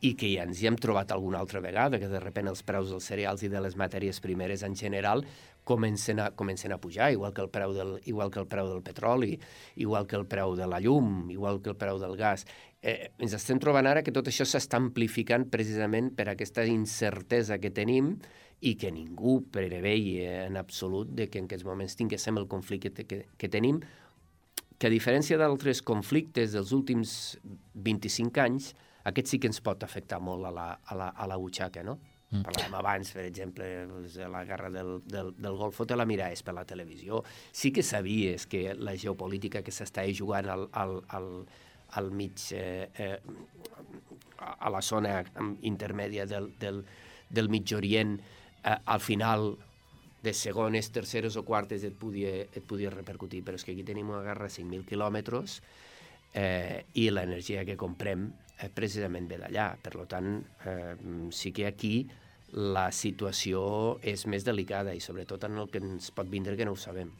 i 0.00 0.14
que 0.14 0.28
ja 0.30 0.44
ens 0.46 0.60
hi 0.62 0.68
hem 0.70 0.76
trobat 0.78 1.10
alguna 1.10 1.40
altra 1.42 1.60
vegada, 1.60 1.98
que 1.98 2.08
de 2.10 2.20
repent 2.22 2.48
els 2.50 2.62
preus 2.62 2.92
dels 2.92 3.06
cereals 3.10 3.42
i 3.42 3.50
de 3.50 3.62
les 3.62 3.74
matèries 3.76 4.20
primeres 4.22 4.62
en 4.62 4.76
general 4.78 5.24
comencen 5.68 6.20
a, 6.22 6.30
comencen 6.30 6.72
a 6.72 6.78
pujar, 6.78 7.10
igual 7.12 7.34
que, 7.34 7.42
el 7.42 7.50
preu 7.50 7.74
del, 7.74 7.98
igual 8.06 8.30
que 8.30 8.40
el 8.40 8.46
preu 8.48 8.70
del 8.70 8.82
petroli, 8.82 9.34
igual 9.76 10.06
que 10.06 10.16
el 10.16 10.24
preu 10.26 10.54
de 10.56 10.66
la 10.70 10.80
llum, 10.80 11.28
igual 11.30 11.60
que 11.60 11.74
el 11.74 11.76
preu 11.76 11.98
del 11.98 12.16
gas. 12.16 12.46
Eh, 12.80 13.10
ens 13.18 13.34
estem 13.34 13.58
trobant 13.60 13.90
ara 13.90 14.04
que 14.06 14.14
tot 14.14 14.30
això 14.30 14.46
s'està 14.46 14.78
amplificant 14.78 15.48
precisament 15.50 16.12
per 16.16 16.30
aquesta 16.30 16.64
incertesa 16.64 17.58
que 17.58 17.74
tenim 17.74 18.14
i 18.60 18.76
que 18.78 18.90
ningú 18.94 19.42
preveia 19.52 20.44
en 20.46 20.56
absolut 20.56 21.10
de 21.14 21.28
que 21.28 21.42
en 21.42 21.50
aquests 21.50 21.66
moments 21.66 21.98
tinguéssim 21.98 22.38
el 22.38 22.48
conflicte 22.48 23.04
que, 23.04 23.24
que 23.36 23.50
tenim, 23.50 23.82
que 24.78 24.86
a 24.86 24.94
diferència 24.94 25.38
d'altres 25.38 25.82
conflictes 25.82 26.54
dels 26.54 26.70
últims 26.72 27.12
25 27.74 28.46
anys, 28.46 28.72
aquest 29.04 29.30
sí 29.30 29.38
que 29.38 29.48
ens 29.50 29.60
pot 29.64 29.82
afectar 29.84 30.20
molt 30.20 30.48
a 30.48 30.52
la, 30.54 30.68
a 30.84 30.96
la, 30.98 31.08
a 31.14 31.26
la 31.30 31.36
butxaca, 31.36 31.84
no? 31.86 31.98
Mm. 32.28 32.42
Parlàvem 32.44 32.74
abans, 32.76 33.10
per 33.16 33.24
exemple, 33.24 33.66
doncs, 33.88 34.18
de 34.20 34.26
la 34.28 34.42
guerra 34.44 34.68
del, 34.70 34.98
del, 35.08 35.30
del 35.38 35.56
Golfo, 35.56 35.86
te 35.88 35.96
la 35.96 36.04
miraves 36.04 36.42
per 36.44 36.52
la 36.56 36.66
televisió. 36.68 37.22
Sí 37.52 37.72
que 37.72 37.82
sabies 37.82 38.46
que 38.46 38.74
la 38.76 38.96
geopolítica 38.96 39.62
que 39.64 39.72
s'estava 39.72 40.12
jugant 40.12 40.50
al, 40.52 40.66
al, 40.76 40.98
al, 41.16 41.30
al 41.96 42.10
mig, 42.12 42.36
eh, 42.52 42.90
eh, 42.98 43.16
a 44.38 44.70
la 44.70 44.82
zona 44.82 45.22
intermèdia 45.62 46.26
del, 46.28 46.52
del, 46.60 46.82
del 47.30 47.48
mig 47.48 47.72
Orient, 47.74 48.18
eh, 48.62 48.76
al 48.84 49.00
final 49.00 49.54
de 50.22 50.34
segones, 50.34 50.90
terceres 50.92 51.38
o 51.38 51.44
quartes 51.46 51.84
et 51.86 51.94
podia, 51.96 52.34
et 52.44 52.64
podia 52.66 52.90
repercutir, 52.92 53.40
però 53.46 53.56
és 53.56 53.64
que 53.64 53.72
aquí 53.72 53.86
tenim 53.86 54.10
una 54.10 54.24
guerra 54.26 54.50
a 54.50 54.52
5.000 54.52 54.84
quilòmetres 54.84 55.60
eh, 56.34 56.84
i 56.98 57.08
l'energia 57.14 57.64
que 57.64 57.78
comprem 57.78 58.28
eh, 58.58 58.70
precisament 58.74 59.28
ve 59.30 59.38
d'allà. 59.40 59.70
Per 59.82 60.06
tant, 60.10 60.42
eh, 60.66 60.96
sí 61.30 61.52
que 61.52 61.66
aquí 61.66 61.94
la 62.52 62.88
situació 62.92 63.98
és 64.02 64.26
més 64.26 64.44
delicada 64.44 64.94
i 64.94 65.00
sobretot 65.04 65.44
en 65.44 65.58
el 65.58 65.70
que 65.70 65.82
ens 65.82 66.10
pot 66.10 66.28
vindre 66.28 66.56
que 66.56 66.64
no 66.64 66.72
ho 66.72 66.80
sabem. 66.80 67.10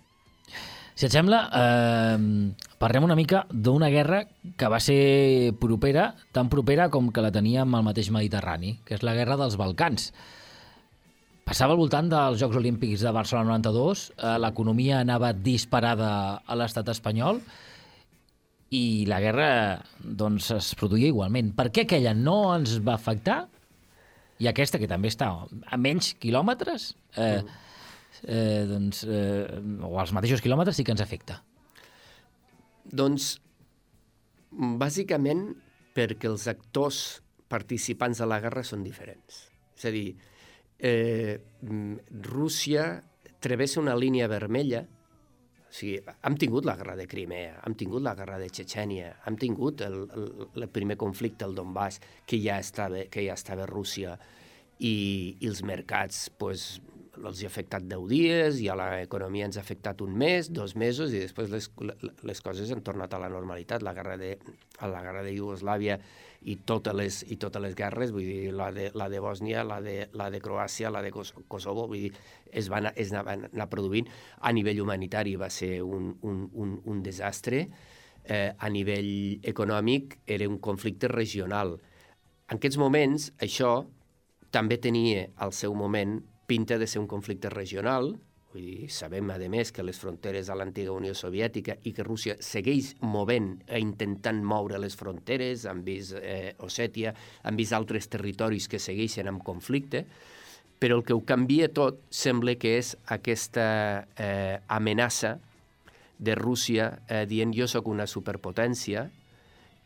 Si 0.98 1.07
et 1.07 1.14
sembla, 1.14 1.44
eh, 1.55 2.55
parlem 2.79 3.05
una 3.07 3.14
mica 3.14 3.44
d'una 3.51 3.90
guerra 3.92 4.24
que 4.57 4.66
va 4.66 4.81
ser 4.81 5.53
propera, 5.61 6.14
tan 6.33 6.48
propera 6.48 6.88
com 6.90 7.12
que 7.12 7.22
la 7.22 7.31
teníem 7.31 7.74
al 7.74 7.85
mateix 7.87 8.11
Mediterrani, 8.11 8.81
que 8.85 8.96
és 8.96 9.05
la 9.07 9.14
guerra 9.14 9.37
dels 9.38 9.57
Balcans. 9.57 10.11
Passava 11.46 11.72
al 11.72 11.79
voltant 11.79 12.11
dels 12.11 12.40
Jocs 12.40 12.59
Olímpics 12.59 13.01
de 13.01 13.12
Barcelona 13.14 13.55
92, 13.55 14.11
eh, 14.16 14.35
l'economia 14.42 14.98
anava 15.01 15.33
disparada 15.33 16.11
a 16.44 16.59
l'estat 16.59 16.90
espanyol, 16.90 17.40
i 18.74 19.07
la 19.09 19.20
guerra 19.24 19.50
doncs, 19.98 20.50
es 20.52 20.74
produïa 20.78 21.09
igualment. 21.09 21.54
Per 21.57 21.70
què 21.72 21.87
aquella 21.87 22.12
no 22.16 22.40
ens 22.54 22.76
va 22.85 22.98
afectar 22.98 23.46
i 24.38 24.48
aquesta, 24.50 24.78
que 24.78 24.90
també 24.90 25.11
està 25.11 25.31
a 25.48 25.78
menys 25.81 26.12
quilòmetres, 26.20 26.92
eh, 27.16 27.40
eh, 28.22 28.64
doncs, 28.68 29.02
eh, 29.09 29.59
o 29.83 29.96
als 29.98 30.12
mateixos 30.14 30.44
quilòmetres, 30.44 30.76
sí 30.76 30.85
que 30.87 30.94
ens 30.94 31.02
afecta? 31.02 31.40
Doncs, 32.85 33.37
bàsicament 34.52 35.48
perquè 35.96 36.28
els 36.31 36.46
actors 36.50 37.22
participants 37.50 38.20
de 38.20 38.28
la 38.28 38.38
guerra 38.44 38.62
són 38.62 38.85
diferents. 38.85 39.48
És 39.76 39.88
a 39.88 39.92
dir, 39.94 40.12
eh, 40.78 41.40
Rússia 42.28 43.02
travessa 43.40 43.81
una 43.81 43.96
línia 43.96 44.28
vermella 44.28 44.85
o 45.68 45.74
sigui, 45.74 46.00
hem 46.24 46.37
tingut 46.40 46.64
la 46.64 46.74
guerra 46.81 46.96
de 46.96 47.07
Crimea, 47.07 47.59
hem 47.66 47.74
tingut 47.76 48.02
la 48.04 48.14
guerra 48.16 48.38
de 48.40 48.48
Chechènia, 48.48 49.12
hem 49.28 49.37
tingut 49.37 49.83
el, 49.85 49.98
el, 50.16 50.28
el 50.57 50.68
primer 50.72 50.96
conflicte 50.96 51.44
al 51.44 51.54
Donbass, 51.54 52.00
que 52.26 52.40
ja 52.40 52.57
estava, 52.62 53.04
que 53.12 53.26
ja 53.26 53.37
estava 53.37 53.68
Rússia, 53.68 54.16
i, 54.78 55.37
i 55.40 55.50
els 55.50 55.61
mercats 55.66 56.28
pues, 56.38 56.78
els 57.26 57.42
ha 57.42 57.48
afectat 57.50 57.85
10 57.88 58.07
dies, 58.11 58.61
i 58.62 58.68
a 58.70 58.76
l'economia 58.78 59.48
ens 59.48 59.59
ha 59.59 59.64
afectat 59.64 60.00
un 60.04 60.14
mes, 60.18 60.50
dos 60.54 60.74
mesos, 60.78 61.12
i 61.12 61.22
després 61.24 61.50
les, 61.52 61.68
les 62.26 62.40
coses 62.44 62.70
han 62.72 62.85
tornat 62.87 63.14
a 63.14 63.20
la 63.22 63.31
normalitat. 63.33 63.83
La 63.83 63.94
guerra 63.96 64.16
de, 64.20 64.37
a 64.78 64.90
la 64.90 65.02
guerra 65.04 65.24
de 65.26 65.35
Iugoslàvia 65.35 65.98
i 66.48 66.57
totes 66.68 66.94
les, 66.94 67.20
i 67.33 67.38
totes 67.40 67.62
les 67.62 67.74
guerres, 67.78 68.12
vull 68.14 68.26
dir, 68.26 68.54
la 68.54 68.70
de, 68.74 68.88
la 68.94 69.09
de 69.11 69.20
Bòsnia, 69.22 69.64
la 69.66 69.81
de, 69.85 69.96
la 70.14 70.31
de 70.31 70.40
Croàcia, 70.44 70.92
la 70.94 71.02
de 71.02 71.12
Kosovo, 71.12 71.88
vull 71.90 72.09
dir, 72.09 72.12
es 72.52 72.70
van, 72.70 72.92
es 72.94 73.12
anaven 73.12 73.48
anar 73.50 73.68
produint. 73.72 74.09
A 74.40 74.54
nivell 74.54 74.81
humanitari 74.85 75.37
va 75.37 75.50
ser 75.50 75.83
un, 75.83 76.12
un, 76.22 76.44
un, 76.54 76.81
un 76.87 77.02
desastre, 77.02 77.66
eh, 78.24 78.52
a 78.57 78.68
nivell 78.70 79.40
econòmic 79.42 80.18
era 80.26 80.48
un 80.48 80.59
conflicte 80.62 81.11
regional. 81.11 81.78
En 82.48 82.57
aquests 82.57 82.78
moments, 82.81 83.33
això 83.44 83.72
també 84.54 84.78
tenia 84.81 85.26
al 85.37 85.52
seu 85.52 85.74
moment 85.76 86.20
pinta 86.48 86.78
de 86.80 86.88
ser 86.88 87.02
un 87.02 87.11
conflicte 87.11 87.52
regional, 87.52 88.16
Vull 88.48 88.64
dir, 88.64 88.87
sabem, 88.88 89.28
a 89.28 89.37
més, 89.52 89.68
que 89.76 89.84
les 89.84 89.98
fronteres 90.00 90.48
a 90.48 90.54
l'antiga 90.56 90.94
Unió 90.96 91.12
Soviètica 91.12 91.74
i 91.84 91.92
que 91.92 92.04
Rússia 92.06 92.38
segueix 92.40 92.94
movent 93.04 93.50
e 93.68 93.76
intentant 93.82 94.40
moure 94.40 94.80
les 94.80 94.96
fronteres, 94.96 95.66
han 95.68 95.82
vist 95.84 96.16
eh, 96.16 96.54
Ossètia, 96.64 97.12
han 97.44 97.61
vist 97.61 97.76
altres 97.76 98.08
territoris 98.08 98.70
que 98.72 98.80
segueixen 98.80 99.28
en 99.28 99.42
conflicte, 99.44 100.06
però 100.80 100.96
el 100.96 101.04
que 101.04 101.12
ho 101.12 101.20
canvia 101.28 101.68
tot 101.74 102.00
sembla 102.08 102.56
que 102.56 102.78
és 102.78 102.94
aquesta 103.12 103.68
eh, 104.16 104.56
amenaça 104.72 105.37
de 106.18 106.34
Rússia 106.38 106.90
eh, 107.04 107.26
dient 107.28 107.52
jo 107.52 107.68
sóc 107.68 107.92
una 107.92 108.08
superpotència 108.08 109.11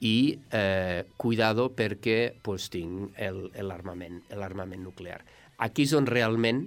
i 0.07 0.17
eh, 0.55 1.03
cuidado 1.17 1.73
perquè 1.75 2.35
pues, 2.43 2.71
tinc 2.71 3.19
l'armament 3.19 4.83
nuclear. 4.83 5.23
Aquí 5.59 5.85
és 5.85 5.93
on 5.97 6.07
realment 6.07 6.65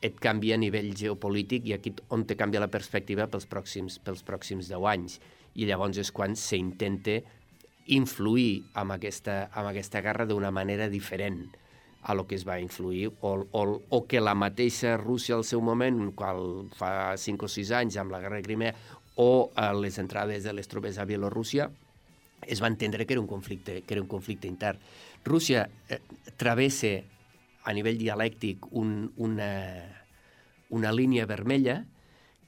et 0.00 0.18
canvia 0.22 0.54
a 0.54 0.62
nivell 0.62 0.92
geopolític 0.96 1.66
i 1.66 1.74
aquí 1.74 1.92
on 2.14 2.24
te 2.26 2.36
canvia 2.38 2.62
la 2.62 2.70
perspectiva 2.70 3.26
pels 3.26 3.48
pròxims, 3.50 3.98
pels 4.04 4.22
pròxims 4.26 4.70
10 4.70 4.86
anys. 4.92 5.18
I 5.58 5.66
llavors 5.66 5.98
és 5.98 6.12
quan 6.14 6.36
s'intenta 6.38 7.18
influir 7.88 8.62
amb 8.78 8.94
aquesta, 8.94 9.48
amb 9.52 9.70
aquesta 9.70 10.02
guerra 10.04 10.26
d'una 10.28 10.52
manera 10.54 10.88
diferent 10.92 11.48
a 12.02 12.14
lo 12.14 12.26
que 12.28 12.36
es 12.36 12.46
va 12.46 12.60
influir, 12.60 13.08
o, 13.20 13.32
o, 13.50 13.62
o 13.90 13.98
que 14.06 14.20
la 14.20 14.36
mateixa 14.38 14.96
Rússia 14.96 15.34
al 15.34 15.44
seu 15.44 15.60
moment, 15.60 16.12
quan 16.16 16.70
fa 16.78 17.16
5 17.18 17.48
o 17.48 17.50
6 17.50 17.72
anys 17.80 17.98
amb 17.98 18.14
la 18.14 18.20
guerra 18.22 18.38
de 18.38 18.46
Crimea, 18.46 18.74
o 19.18 19.50
a 19.58 19.72
les 19.74 19.98
entrades 19.98 20.46
de 20.46 20.54
les 20.54 20.70
tropes 20.70 20.96
a 20.98 21.04
Bielorússia, 21.04 21.68
es 22.46 22.62
va 22.62 22.70
entendre 22.70 23.04
que 23.04 23.16
era 23.16 23.20
un 23.20 23.26
conflicte, 23.26 23.82
que 23.82 23.94
era 23.94 24.02
un 24.02 24.08
conflicte 24.08 24.46
intern. 24.46 24.78
Rússia 25.24 25.68
eh, 25.88 25.98
travessa 26.36 27.00
a 27.68 27.74
nivell 27.76 28.00
dialèctic 28.00 28.70
un, 28.80 29.10
una, 29.20 29.52
una 30.72 30.92
línia 30.92 31.26
vermella 31.28 31.82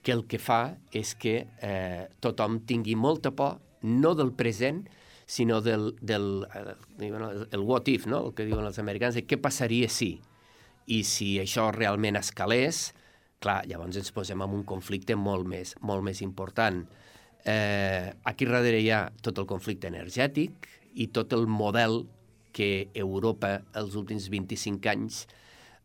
que 0.02 0.14
el 0.16 0.24
que 0.24 0.40
fa 0.40 0.78
és 0.96 1.12
que 1.20 1.34
eh, 1.60 2.06
tothom 2.24 2.62
tingui 2.64 2.96
molta 2.96 3.34
por, 3.36 3.58
no 3.84 4.14
del 4.16 4.32
present, 4.32 4.86
sinó 5.30 5.60
del, 5.60 5.92
del 6.00 6.46
eh, 6.54 7.44
el 7.52 7.60
what 7.60 7.88
if, 7.92 8.06
no? 8.08 8.24
el 8.26 8.34
que 8.34 8.48
diuen 8.48 8.64
els 8.64 8.80
americans, 8.80 9.18
de 9.18 9.26
què 9.28 9.36
passaria 9.40 9.90
si. 9.92 10.14
I 10.90 11.02
si 11.06 11.34
això 11.38 11.68
realment 11.76 12.16
escalés, 12.18 12.90
clar, 13.44 13.60
llavors 13.68 14.00
ens 14.00 14.10
posem 14.16 14.40
en 14.40 14.56
un 14.56 14.64
conflicte 14.68 15.16
molt 15.16 15.46
més, 15.48 15.74
molt 15.84 16.04
més 16.06 16.24
important. 16.24 16.80
Eh, 17.44 18.08
aquí 18.24 18.48
darrere 18.48 18.80
hi 18.80 18.88
ha 18.92 19.04
tot 19.22 19.38
el 19.40 19.48
conflicte 19.48 19.88
energètic 19.88 20.66
i 20.96 21.08
tot 21.12 21.36
el 21.36 21.46
model 21.46 22.02
que 22.52 22.88
Europa 22.94 23.58
els 23.78 23.96
últims 23.98 24.28
25 24.32 24.90
anys 24.92 25.24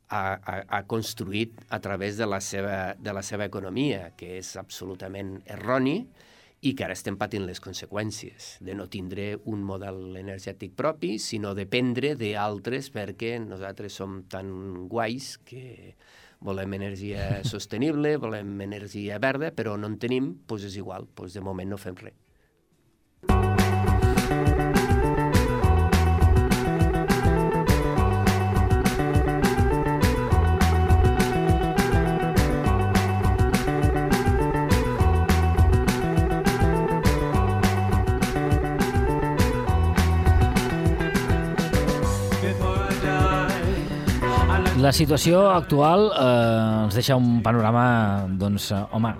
ha, 0.09 0.37
ha, 0.37 0.55
ha 0.67 0.83
construït 0.87 1.65
a 1.69 1.79
través 1.81 2.17
de 2.17 2.27
la, 2.29 2.39
seva, 2.41 2.95
de 2.99 3.13
la 3.13 3.23
seva 3.25 3.47
economia, 3.49 4.11
que 4.17 4.37
és 4.39 4.55
absolutament 4.61 5.37
erroni 5.45 5.99
i 6.65 6.73
que 6.73 6.85
ara 6.85 6.95
estem 6.97 7.17
patint 7.19 7.45
les 7.45 7.61
conseqüències 7.61 8.55
de 8.65 8.75
no 8.77 8.87
tindre 8.89 9.35
un 9.51 9.63
model 9.65 10.17
energètic 10.17 10.73
propi, 10.77 11.15
sinó 11.21 11.53
dependre 11.57 12.15
d'altres 12.17 12.89
perquè 12.93 13.35
nosaltres 13.43 13.97
som 14.01 14.23
tan 14.31 14.87
guais 14.89 15.35
que 15.45 15.95
volem 16.45 16.77
energia 16.77 17.41
sostenible, 17.53 18.17
volem 18.21 18.61
energia 18.65 19.19
verda, 19.21 19.53
però 19.55 19.77
no 19.77 19.91
en 19.91 19.99
tenim, 20.01 20.35
doncs 20.47 20.69
és 20.71 20.79
igual, 20.81 21.09
doncs 21.15 21.37
de 21.37 21.45
moment 21.45 21.75
no 21.75 21.81
fem 21.81 21.97
res. 22.01 22.24
La 44.85 44.91
situació 44.93 45.39
actual 45.49 46.11
eh, 46.13 46.81
ens 46.85 46.93
deixa 46.93 47.15
un 47.17 47.39
panorama, 47.41 47.85
doncs, 48.37 48.67
eh, 48.69 48.81
home, 48.93 49.15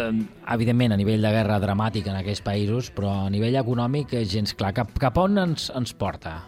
eh, 0.00 0.06
evidentment 0.54 0.94
a 0.94 0.96
nivell 0.96 1.20
de 1.20 1.32
guerra 1.34 1.58
dramàtic 1.60 2.08
en 2.08 2.16
aquells 2.16 2.40
països, 2.46 2.88
però 2.96 3.10
a 3.26 3.28
nivell 3.34 3.58
econòmic 3.60 4.14
gens 4.24 4.56
clar. 4.56 4.70
Cap, 4.78 4.96
cap 5.02 5.20
on 5.20 5.36
ens, 5.44 5.68
ens 5.76 5.92
porta? 5.92 6.38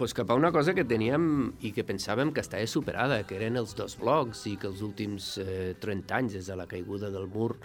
pues 0.00 0.14
cap 0.16 0.30
a 0.32 0.34
una 0.34 0.48
cosa 0.48 0.72
que 0.72 0.86
teníem 0.88 1.24
i 1.60 1.74
que 1.76 1.82
pensàvem 1.84 2.30
que 2.32 2.40
estava 2.40 2.64
superada, 2.64 3.18
que 3.28 3.34
eren 3.36 3.60
els 3.60 3.74
dos 3.76 3.98
blocs 4.00 4.46
i 4.48 4.54
que 4.56 4.64
els 4.70 4.80
últims 4.80 5.34
eh, 5.42 5.74
30 5.76 6.16
anys, 6.16 6.38
des 6.38 6.48
de 6.48 6.56
la 6.56 6.64
caiguda 6.64 7.10
del 7.12 7.28
mur 7.28 7.58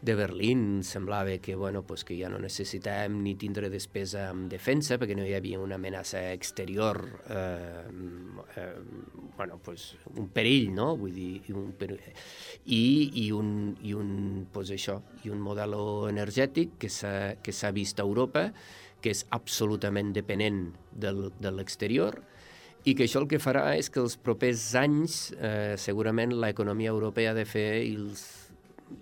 de 0.00 0.14
Berlín, 0.14 0.84
semblava 0.84 1.38
que, 1.38 1.56
bueno, 1.56 1.82
pues 1.82 2.04
que 2.04 2.14
ja 2.14 2.28
no 2.30 2.38
necessitàvem 2.38 3.16
ni 3.24 3.34
tindre 3.34 3.66
despesa 3.72 4.28
en 4.30 4.46
defensa 4.48 4.98
perquè 4.98 5.16
no 5.18 5.26
hi 5.26 5.34
havia 5.34 5.58
una 5.58 5.74
amenaça 5.74 6.22
exterior, 6.32 7.00
eh, 7.28 7.82
eh, 8.56 8.74
bueno, 9.36 9.58
pues 9.58 9.96
un 10.14 10.28
perill, 10.30 10.70
no? 10.74 10.92
Vull 10.96 11.14
dir, 11.14 11.42
un 11.50 11.72
perill, 11.78 11.98
i, 12.66 12.82
i, 13.24 13.30
un, 13.34 13.74
i 13.82 13.94
un, 13.98 14.46
pues 14.54 14.70
això, 14.70 15.00
i 15.26 15.34
un 15.34 15.42
model 15.42 15.74
energètic 16.08 16.78
que 16.78 16.90
s'ha 16.90 17.74
vist 17.74 17.98
a 17.98 18.06
Europa 18.06 18.52
que 19.02 19.10
és 19.14 19.24
absolutament 19.34 20.12
dependent 20.14 20.68
del, 20.90 21.28
de 21.38 21.54
l'exterior 21.54 22.20
i 22.86 22.94
que 22.94 23.06
això 23.06 23.22
el 23.22 23.28
que 23.30 23.40
farà 23.42 23.72
és 23.78 23.90
que 23.90 24.00
els 24.02 24.16
propers 24.22 24.62
anys 24.78 25.28
eh, 25.34 25.74
segurament 25.78 26.34
l'economia 26.38 26.94
europea 26.94 27.32
ha 27.32 27.36
de 27.36 27.46
fer 27.46 27.70
i 27.82 27.94
els, 27.98 28.22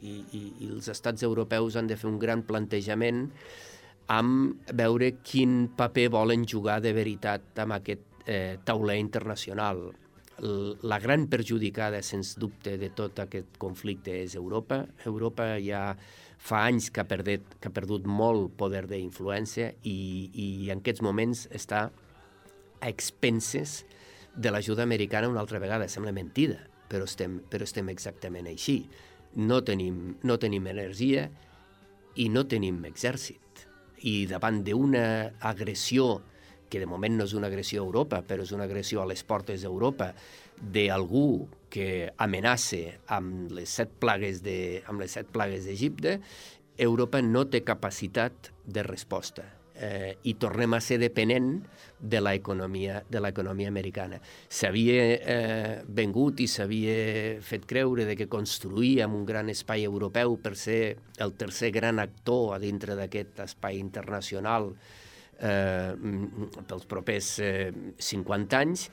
i, 0.00 0.18
i, 0.32 0.42
i 0.64 0.68
els 0.72 0.88
estats 0.92 1.24
europeus 1.26 1.76
han 1.76 1.88
de 1.90 1.96
fer 1.98 2.08
un 2.10 2.18
gran 2.22 2.44
plantejament 2.46 3.26
amb 4.12 4.70
veure 4.78 5.16
quin 5.26 5.66
paper 5.76 6.08
volen 6.14 6.46
jugar 6.46 6.78
de 6.82 6.92
veritat 6.94 7.58
amb 7.64 7.78
aquest 7.78 8.26
eh, 8.26 8.58
tauler 8.64 8.98
internacional. 9.00 9.88
La 10.84 10.98
gran 11.00 11.26
perjudicada, 11.32 12.02
sens 12.04 12.34
dubte, 12.38 12.76
de 12.76 12.90
tot 12.94 13.18
aquest 13.24 13.56
conflicte 13.58 14.12
és 14.26 14.36
Europa. 14.36 14.82
Europa 15.08 15.54
ja 15.62 15.96
fa 16.36 16.66
anys 16.68 16.90
que 16.92 17.00
ha, 17.00 17.08
perdut, 17.08 17.56
que 17.58 17.70
ha 17.70 17.74
perdut 17.74 18.06
molt 18.06 18.52
poder 18.60 18.84
d'influència 18.90 19.72
i, 19.88 19.96
i 20.34 20.48
en 20.70 20.84
aquests 20.84 21.02
moments 21.02 21.46
està 21.56 21.86
a 21.88 22.90
expenses 22.90 23.80
de 24.36 24.52
l'ajuda 24.52 24.84
americana 24.84 25.30
una 25.32 25.40
altra 25.40 25.58
vegada. 25.58 25.88
Sembla 25.88 26.12
mentida, 26.12 26.60
però 26.90 27.08
estem, 27.08 27.40
però 27.50 27.64
estem 27.64 27.88
exactament 27.90 28.50
així. 28.52 28.82
No 29.36 29.60
tenim, 29.64 30.16
no 30.24 30.38
tenim 30.40 30.66
energia 30.70 31.26
i 32.16 32.28
no 32.32 32.46
tenim 32.48 32.80
exèrcit. 32.88 33.66
I 34.08 34.24
davant 34.30 34.62
d'una 34.64 35.06
agressió 35.44 36.22
que 36.70 36.80
de 36.82 36.88
moment 36.88 37.14
no 37.18 37.26
és 37.28 37.34
una 37.38 37.50
agressió 37.50 37.82
a 37.82 37.86
Europa, 37.86 38.22
però 38.26 38.42
és 38.42 38.52
una 38.52 38.66
agressió 38.66 39.02
a 39.02 39.08
les 39.08 39.22
portes 39.24 39.62
d'Europa, 39.62 40.10
d'algú 40.56 41.46
que 41.70 42.10
amenaça 42.22 42.96
amb 43.12 43.52
les 43.54 43.76
set 43.80 43.92
plagues 44.02 44.42
de, 44.42 44.82
amb 44.88 45.04
les 45.04 45.18
set 45.18 45.30
plagues 45.32 45.68
d'Egipte, 45.68 46.18
Europa 46.76 47.22
no 47.22 47.46
té 47.48 47.62
capacitat 47.64 48.50
de 48.66 48.82
resposta 48.84 49.55
eh, 49.80 50.16
i 50.24 50.34
tornem 50.40 50.74
a 50.76 50.80
ser 50.80 50.98
dependent 51.02 51.60
de 51.98 52.20
l'economia 52.20 53.00
de 53.08 53.20
l'economia 53.20 53.68
americana. 53.68 54.18
S'havia 54.48 55.02
eh, 55.16 55.72
vengut 55.88 56.42
i 56.44 56.48
s'havia 56.50 57.40
fet 57.44 57.66
creure 57.68 58.04
de 58.08 58.16
que 58.18 58.28
construïem 58.28 59.14
un 59.16 59.24
gran 59.28 59.48
espai 59.52 59.86
europeu 59.88 60.36
per 60.42 60.56
ser 60.56 60.96
el 61.18 61.34
tercer 61.38 61.72
gran 61.72 62.00
actor 62.02 62.54
a 62.56 62.60
dintre 62.60 62.96
d'aquest 62.98 63.40
espai 63.46 63.80
internacional 63.80 64.72
eh, 65.40 65.92
pels 66.66 66.88
propers 66.88 67.36
eh, 67.40 67.72
50 67.98 68.60
anys 68.60 68.88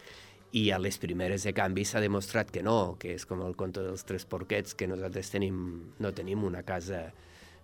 i 0.54 0.70
a 0.70 0.78
les 0.78 1.00
primeres 1.02 1.44
de 1.48 1.54
canvi 1.56 1.84
s'ha 1.86 2.02
demostrat 2.04 2.52
que 2.54 2.62
no, 2.64 2.96
que 3.02 3.16
és 3.18 3.26
com 3.26 3.42
el 3.42 3.56
conte 3.58 3.82
dels 3.82 4.06
tres 4.06 4.26
porquets, 4.30 4.76
que 4.78 4.88
nosaltres 4.88 5.32
tenim, 5.34 5.58
no 6.00 6.14
tenim 6.14 6.44
una 6.46 6.62
casa 6.64 7.08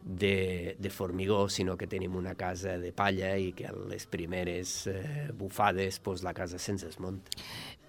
de, 0.01 0.75
de 0.79 0.89
formigó, 0.89 1.47
sinó 1.49 1.77
que 1.77 1.88
tenim 1.88 2.15
una 2.15 2.35
casa 2.35 2.77
de 2.79 2.91
palla 2.95 3.35
i 3.38 3.51
que 3.53 3.67
a 3.67 3.73
les 3.73 4.05
primeres 4.07 4.88
eh, 4.88 5.29
bufades 5.35 5.99
pues, 5.99 6.23
la 6.23 6.33
casa 6.33 6.59
se'ns 6.59 6.85
desmunta. 6.88 7.31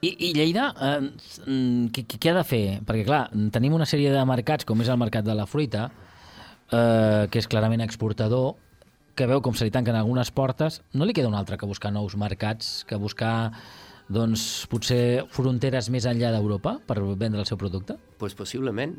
I, 0.00 0.14
I 0.30 0.32
Lleida, 0.34 0.70
eh, 0.80 1.90
què, 1.94 2.06
què 2.16 2.32
ha 2.32 2.38
de 2.40 2.46
fer? 2.46 2.64
Perquè, 2.86 3.04
clar, 3.06 3.26
tenim 3.54 3.76
una 3.76 3.88
sèrie 3.88 4.12
de 4.12 4.24
mercats, 4.28 4.66
com 4.68 4.80
és 4.82 4.90
el 4.90 4.98
mercat 5.00 5.26
de 5.26 5.36
la 5.36 5.46
fruita, 5.46 5.90
eh, 6.70 7.28
que 7.30 7.40
és 7.42 7.48
clarament 7.50 7.84
exportador, 7.84 8.56
que 9.14 9.28
veu 9.28 9.42
com 9.44 9.54
se 9.54 9.66
li 9.66 9.74
tanquen 9.74 9.98
algunes 9.98 10.30
portes, 10.32 10.80
no 10.96 11.04
li 11.04 11.14
queda 11.16 11.28
un 11.28 11.36
altre 11.36 11.58
que 11.60 11.68
buscar 11.68 11.92
nous 11.92 12.16
mercats, 12.16 12.84
que 12.88 12.96
buscar 12.96 13.52
doncs, 14.10 14.66
potser 14.70 15.26
fronteres 15.30 15.90
més 15.92 16.06
enllà 16.08 16.32
d'Europa 16.34 16.78
per 16.86 16.98
vendre 17.14 17.42
el 17.42 17.46
seu 17.46 17.58
producte? 17.60 17.98
Pues 18.18 18.34
possiblement. 18.34 18.96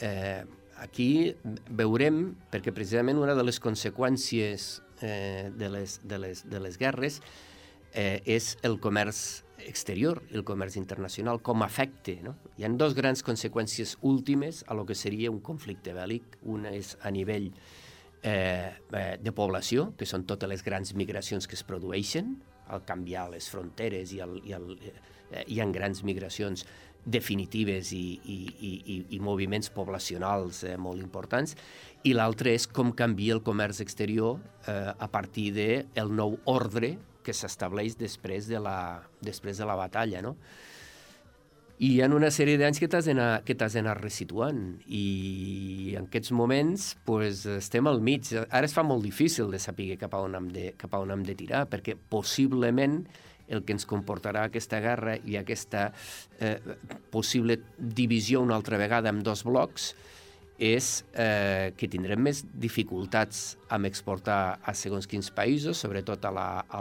Eh, 0.00 0.44
aquí 0.82 1.34
veurem, 1.70 2.34
perquè 2.52 2.74
precisament 2.74 3.20
una 3.22 3.36
de 3.38 3.44
les 3.46 3.60
conseqüències 3.62 4.68
eh, 5.00 5.50
de, 5.54 5.70
les, 5.70 6.00
de, 6.04 6.18
les, 6.18 6.44
de 6.50 6.60
les 6.62 6.78
guerres 6.80 7.20
eh, 7.92 8.20
és 8.26 8.56
el 8.66 8.78
comerç 8.82 9.42
exterior, 9.62 10.22
el 10.34 10.42
comerç 10.44 10.76
internacional, 10.80 11.40
com 11.44 11.62
afecta. 11.62 12.16
No? 12.24 12.34
Hi 12.58 12.66
ha 12.66 12.72
dos 12.78 12.96
grans 12.98 13.22
conseqüències 13.22 13.96
últimes 14.02 14.64
a 14.66 14.74
lo 14.74 14.86
que 14.88 14.98
seria 14.98 15.30
un 15.30 15.40
conflicte 15.40 15.94
bèl·lic. 15.94 16.38
Una 16.50 16.72
és 16.74 16.96
a 17.02 17.12
nivell 17.14 17.52
eh, 18.22 18.72
eh, 18.72 19.18
de 19.22 19.34
població, 19.36 19.92
que 19.98 20.08
són 20.08 20.26
totes 20.26 20.50
les 20.50 20.64
grans 20.66 20.94
migracions 20.98 21.46
que 21.46 21.58
es 21.58 21.62
produeixen, 21.66 22.36
al 22.72 22.84
canviar 22.88 23.28
les 23.32 23.48
fronteres 23.52 24.14
i, 24.14 24.22
el, 24.24 24.38
i 24.48 24.54
el, 24.56 24.70
eh, 24.80 25.44
hi 25.46 25.60
ha 25.60 25.68
grans 25.74 26.02
migracions 26.06 26.64
definitives 27.04 27.92
i, 27.96 28.20
i, 28.24 28.38
i, 28.60 28.96
i 29.16 29.20
moviments 29.20 29.70
poblacionals 29.74 30.62
eh, 30.64 30.76
molt 30.78 31.02
importants, 31.02 31.56
i 32.06 32.14
l'altre 32.14 32.54
és 32.54 32.66
com 32.66 32.92
canvia 32.94 33.36
el 33.36 33.42
comerç 33.42 33.82
exterior 33.84 34.38
eh, 34.66 34.92
a 34.92 35.08
partir 35.10 35.50
del 35.54 35.86
de 35.94 36.06
nou 36.10 36.38
ordre 36.50 36.96
que 37.22 37.34
s'estableix 37.34 37.96
després, 37.98 38.48
de 38.50 38.58
la, 38.58 39.02
després 39.22 39.58
de 39.58 39.66
la 39.66 39.78
batalla. 39.78 40.22
No? 40.22 40.36
i 41.82 41.88
hi 41.96 42.02
ha 42.02 42.06
una 42.14 42.28
sèrie 42.30 42.58
d'anys 42.60 42.78
que 42.78 42.86
t'has 42.86 43.08
d'anar 43.74 43.96
resituant 43.98 44.60
i 44.86 45.94
en 45.98 46.06
aquests 46.06 46.30
moments 46.38 46.92
pues, 47.08 47.42
estem 47.56 47.88
al 47.90 47.98
mig. 48.04 48.28
Ara 48.44 48.68
es 48.68 48.74
fa 48.76 48.84
molt 48.86 49.02
difícil 49.02 49.50
de 49.50 49.58
saber 49.62 49.96
cap 49.98 50.14
a 50.14 50.20
on 50.22 50.36
hem 50.38 50.46
de, 50.54 50.68
cap 50.78 50.94
a 50.94 51.00
on 51.02 51.10
hem 51.10 51.24
de 51.26 51.34
tirar 51.38 51.64
perquè 51.72 51.96
possiblement 51.96 53.00
el 53.52 53.62
que 53.66 53.76
ens 53.76 53.86
comportarà 53.88 54.46
aquesta 54.48 54.80
guerra 54.82 55.18
i 55.28 55.36
aquesta 55.40 55.90
eh, 56.40 56.56
possible 57.12 57.58
divisió 57.76 58.42
una 58.42 58.56
altra 58.56 58.80
vegada 58.80 59.12
en 59.12 59.22
dos 59.22 59.44
blocs 59.44 59.92
és 60.62 60.88
eh, 61.18 61.72
que 61.76 61.88
tindrem 61.90 62.20
més 62.22 62.44
dificultats 62.46 63.56
amb 63.72 63.88
exportar 63.88 64.60
a 64.62 64.74
segons 64.78 65.08
quins 65.10 65.32
països, 65.34 65.80
sobretot 65.80 66.22
a 66.28 66.30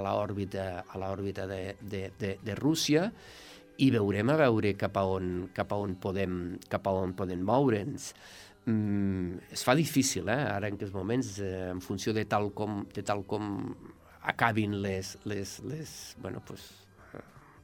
l'òrbita 0.03 1.47
de, 1.49 1.61
de, 1.81 2.03
de, 2.19 2.35
de 2.43 2.57
Rússia, 2.59 3.07
i 3.81 3.89
veurem 3.89 4.29
a 4.29 4.37
veure 4.43 4.75
cap 4.77 4.99
a 5.01 5.05
on, 5.09 5.47
cap 5.55 5.73
a 5.73 5.79
on 5.81 5.95
podem, 5.97 6.59
cap 6.69 6.85
a 6.85 6.93
on 6.93 7.15
podem 7.17 7.41
moure'ns. 7.47 8.11
Mm, 8.69 9.39
es 9.55 9.63
fa 9.65 9.73
difícil, 9.73 10.29
eh, 10.29 10.37
ara 10.37 10.69
en 10.69 10.77
aquests 10.77 10.93
moments, 10.93 11.33
eh, 11.41 11.71
en 11.71 11.81
funció 11.81 12.13
de 12.13 12.27
tal 12.29 12.51
com, 12.53 12.83
de 12.93 13.01
tal 13.01 13.25
com 13.25 13.49
acabin 14.23 14.81
les, 14.81 15.17
les, 15.25 15.59
les, 15.65 16.15
bueno, 16.21 16.41
pues, 16.45 16.69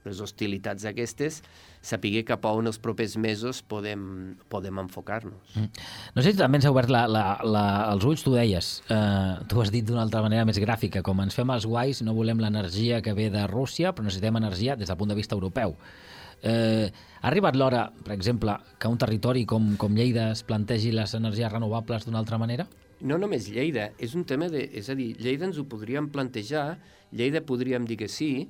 les 0.07 0.21
hostilitats 0.23 0.85
aquestes, 0.87 1.41
sapiguer 1.83 2.23
cap 2.27 2.45
a 2.47 2.53
on 2.57 2.69
els 2.69 2.79
propers 2.81 3.15
mesos 3.21 3.61
podem, 3.67 4.01
podem 4.51 4.79
enfocar-nos. 4.83 5.55
Mm. 5.55 5.85
No 6.15 6.23
sé 6.23 6.33
si 6.33 6.39
també 6.39 6.61
ens 6.61 6.67
ha 6.67 6.73
obert 6.73 6.91
la, 6.93 7.05
la, 7.11 7.25
la, 7.43 7.65
els 7.91 8.07
ulls, 8.07 8.23
tu 8.25 8.33
deies, 8.35 8.71
eh, 8.93 9.33
tu 9.51 9.61
has 9.63 9.71
dit 9.73 9.85
d'una 9.87 10.03
altra 10.05 10.23
manera 10.25 10.47
més 10.47 10.59
gràfica, 10.63 11.03
com 11.05 11.21
ens 11.23 11.37
fem 11.37 11.51
els 11.53 11.67
guais, 11.69 12.01
no 12.05 12.15
volem 12.17 12.41
l'energia 12.43 13.01
que 13.05 13.15
ve 13.17 13.29
de 13.33 13.45
Rússia, 13.51 13.93
però 13.93 14.07
necessitem 14.07 14.39
energia 14.39 14.77
des 14.79 14.89
del 14.89 14.99
punt 14.99 15.13
de 15.13 15.19
vista 15.19 15.37
europeu. 15.37 15.77
Eh, 16.41 16.89
ha 17.17 17.27
arribat 17.31 17.55
l'hora, 17.57 17.87
per 18.05 18.13
exemple, 18.13 18.53
que 18.77 18.89
un 18.91 18.99
territori 19.01 19.45
com, 19.49 19.73
com 19.81 19.95
Lleida 19.97 20.31
es 20.35 20.43
plantegi 20.45 20.91
les 20.93 21.15
energies 21.17 21.51
renovables 21.51 22.05
d'una 22.05 22.21
altra 22.21 22.37
manera? 22.37 22.67
No 23.01 23.19
només 23.21 23.49
Lleida, 23.53 23.91
és 24.01 24.15
un 24.17 24.25
tema 24.25 24.47
de... 24.49 24.63
És 24.73 24.89
a 24.89 24.95
dir, 24.97 25.11
Lleida 25.21 25.45
ens 25.45 25.59
ho 25.61 25.67
podríem 25.69 26.09
plantejar, 26.09 26.79
Lleida 27.13 27.43
podríem 27.45 27.85
dir 27.85 27.99
que 27.99 28.09
sí, 28.09 28.47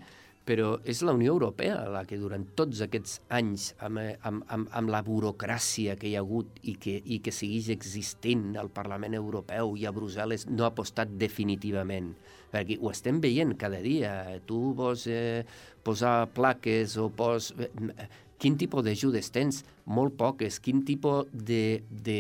però 0.48 0.78
és 0.88 1.02
la 1.04 1.12
Unió 1.12 1.34
Europea 1.34 1.82
la 1.92 2.06
que 2.08 2.16
durant 2.20 2.46
tots 2.56 2.80
aquests 2.86 3.18
anys, 3.36 3.74
amb, 3.84 4.00
amb, 4.24 4.46
amb, 4.54 4.70
amb 4.80 4.94
la 4.94 5.02
burocràcia 5.04 5.98
que 6.00 6.08
hi 6.08 6.16
ha 6.16 6.24
hagut 6.24 6.62
i 6.64 6.78
que, 6.80 6.96
i 7.04 7.20
que 7.24 7.34
segueix 7.36 7.68
existint 7.76 8.56
al 8.56 8.72
Parlament 8.72 9.18
Europeu 9.20 9.76
i 9.76 9.84
a 9.84 9.92
Brussel·les, 9.92 10.48
no 10.48 10.64
ha 10.64 10.72
apostat 10.72 11.12
definitivament. 11.20 12.14
Perquè 12.54 12.80
ho 12.80 12.94
estem 12.94 13.20
veient 13.20 13.52
cada 13.60 13.84
dia. 13.84 14.14
Tu 14.48 14.62
vols 14.78 15.04
eh, 15.12 15.44
posar 15.84 16.30
plaques 16.38 16.96
o 17.02 17.10
pos... 17.12 17.52
Eh, 17.60 18.08
quin 18.38 18.56
tipus 18.56 18.86
d'ajudes 18.86 19.34
tens? 19.34 19.64
Molt 19.90 20.16
poques. 20.16 20.62
Quin 20.64 20.84
tipus 20.88 21.28
de, 21.34 21.82
de 21.90 22.20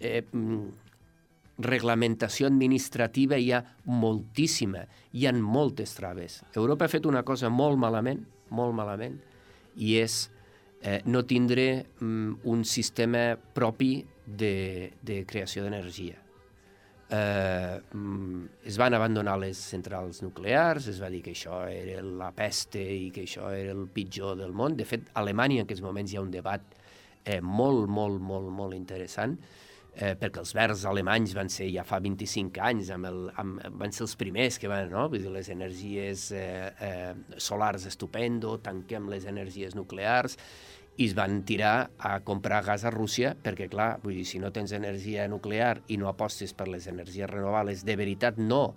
eh, 0.00 0.22
reglamentació 1.62 2.48
administrativa 2.48 3.38
hi 3.38 3.52
ha 3.52 3.62
moltíssima, 3.84 4.84
hi 5.12 5.26
ha 5.26 5.32
moltes 5.32 5.94
traves. 5.96 6.40
Europa 6.54 6.86
ha 6.86 6.92
fet 6.92 7.06
una 7.06 7.22
cosa 7.26 7.50
molt 7.52 7.78
malament, 7.80 8.24
molt 8.50 8.74
malament, 8.76 9.18
i 9.76 9.96
és 10.00 10.22
eh, 10.82 11.00
no 11.06 11.24
tindre 11.28 11.68
mm, 12.00 12.40
un 12.50 12.64
sistema 12.64 13.34
propi 13.36 14.00
de, 14.24 14.92
de 15.02 15.22
creació 15.26 15.64
d'energia. 15.64 16.18
eh, 17.10 17.80
mm, 17.92 18.44
es 18.64 18.76
van 18.78 18.94
abandonar 18.94 19.36
les 19.42 19.58
centrals 19.58 20.22
nuclears, 20.22 20.86
es 20.86 21.00
va 21.02 21.10
dir 21.10 21.22
que 21.24 21.32
això 21.34 21.64
era 21.66 22.02
la 22.02 22.30
peste 22.30 22.80
i 22.80 23.10
que 23.10 23.24
això 23.26 23.50
era 23.50 23.74
el 23.74 23.88
pitjor 23.90 24.36
del 24.38 24.52
món. 24.54 24.76
De 24.78 24.86
fet, 24.86 25.10
a 25.12 25.20
Alemanya 25.24 25.60
en 25.60 25.66
aquests 25.66 25.82
moments 25.82 26.12
hi 26.12 26.20
ha 26.20 26.22
un 26.22 26.30
debat 26.30 26.62
eh, 27.24 27.40
molt, 27.40 27.88
molt, 27.90 28.20
molt, 28.22 28.50
molt 28.54 28.78
interessant, 28.78 29.36
perquè 30.00 30.40
els 30.40 30.54
verds 30.56 30.86
alemanys 30.88 31.34
van 31.36 31.50
ser 31.52 31.66
ja 31.74 31.84
fa 31.84 31.98
25 32.00 32.62
anys, 32.64 32.90
amb 32.94 33.08
el, 33.10 33.22
amb, 33.40 33.60
van 33.80 33.92
ser 33.92 34.06
els 34.06 34.16
primers 34.20 34.56
que 34.60 34.70
van, 34.70 34.88
no? 34.92 35.08
Vull 35.12 35.26
dir, 35.26 35.32
les 35.34 35.50
energies 35.52 36.30
eh, 36.32 36.70
eh, 36.80 37.36
solars 37.36 37.84
estupendo, 37.90 38.56
tanquem 38.64 39.10
les 39.12 39.26
energies 39.28 39.76
nuclears, 39.76 40.38
i 41.00 41.06
es 41.08 41.14
van 41.16 41.42
tirar 41.48 41.90
a 41.98 42.18
comprar 42.26 42.62
gas 42.66 42.84
a 42.84 42.92
Rússia 42.92 43.32
perquè, 43.44 43.70
clar, 43.72 43.94
vull 44.02 44.18
dir, 44.18 44.26
si 44.28 44.40
no 44.42 44.50
tens 44.52 44.72
energia 44.76 45.28
nuclear 45.32 45.78
i 45.88 45.96
no 46.00 46.10
apostes 46.10 46.52
per 46.56 46.68
les 46.68 46.88
energies 46.90 47.30
renovables, 47.30 47.84
de 47.88 47.96
veritat 47.96 48.40
no, 48.40 48.74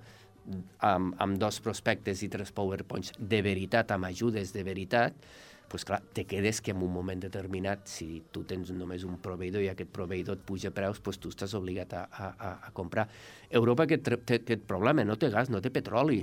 amb, 0.80 1.15
amb 1.24 1.39
dos 1.41 1.59
prospectes 1.63 2.24
i 2.24 2.30
tres 2.32 2.53
powerpoints, 2.55 3.15
de 3.17 3.41
veritat, 3.43 3.91
amb 3.91 4.07
ajudes 4.11 4.53
de 4.55 4.63
veritat, 4.63 5.17
pues 5.74 5.86
clar, 5.86 6.03
te 6.13 6.26
quedes 6.26 6.61
que 6.61 6.69
en 6.69 6.84
un 6.84 6.93
moment 6.93 7.17
determinat, 7.17 7.88
si 7.89 8.21
tu 8.30 8.43
tens 8.45 8.67
només 8.78 9.01
un 9.09 9.15
proveïdor 9.17 9.63
i 9.65 9.71
aquest 9.71 9.89
proveïdor 9.89 10.36
et 10.38 10.43
puja 10.45 10.69
preus, 10.69 10.99
pues 11.01 11.17
tu 11.17 11.32
estàs 11.34 11.55
obligat 11.57 11.95
a, 11.97 12.03
a, 12.13 12.49
a 12.67 12.69
comprar. 12.78 13.07
Europa 13.49 13.88
aquest, 13.88 14.11
té 14.21 14.38
aquest 14.38 14.67
problema, 14.69 15.01
no 15.01 15.15
té 15.17 15.32
gas, 15.34 15.49
no 15.49 15.63
té 15.65 15.71
petroli. 15.74 16.19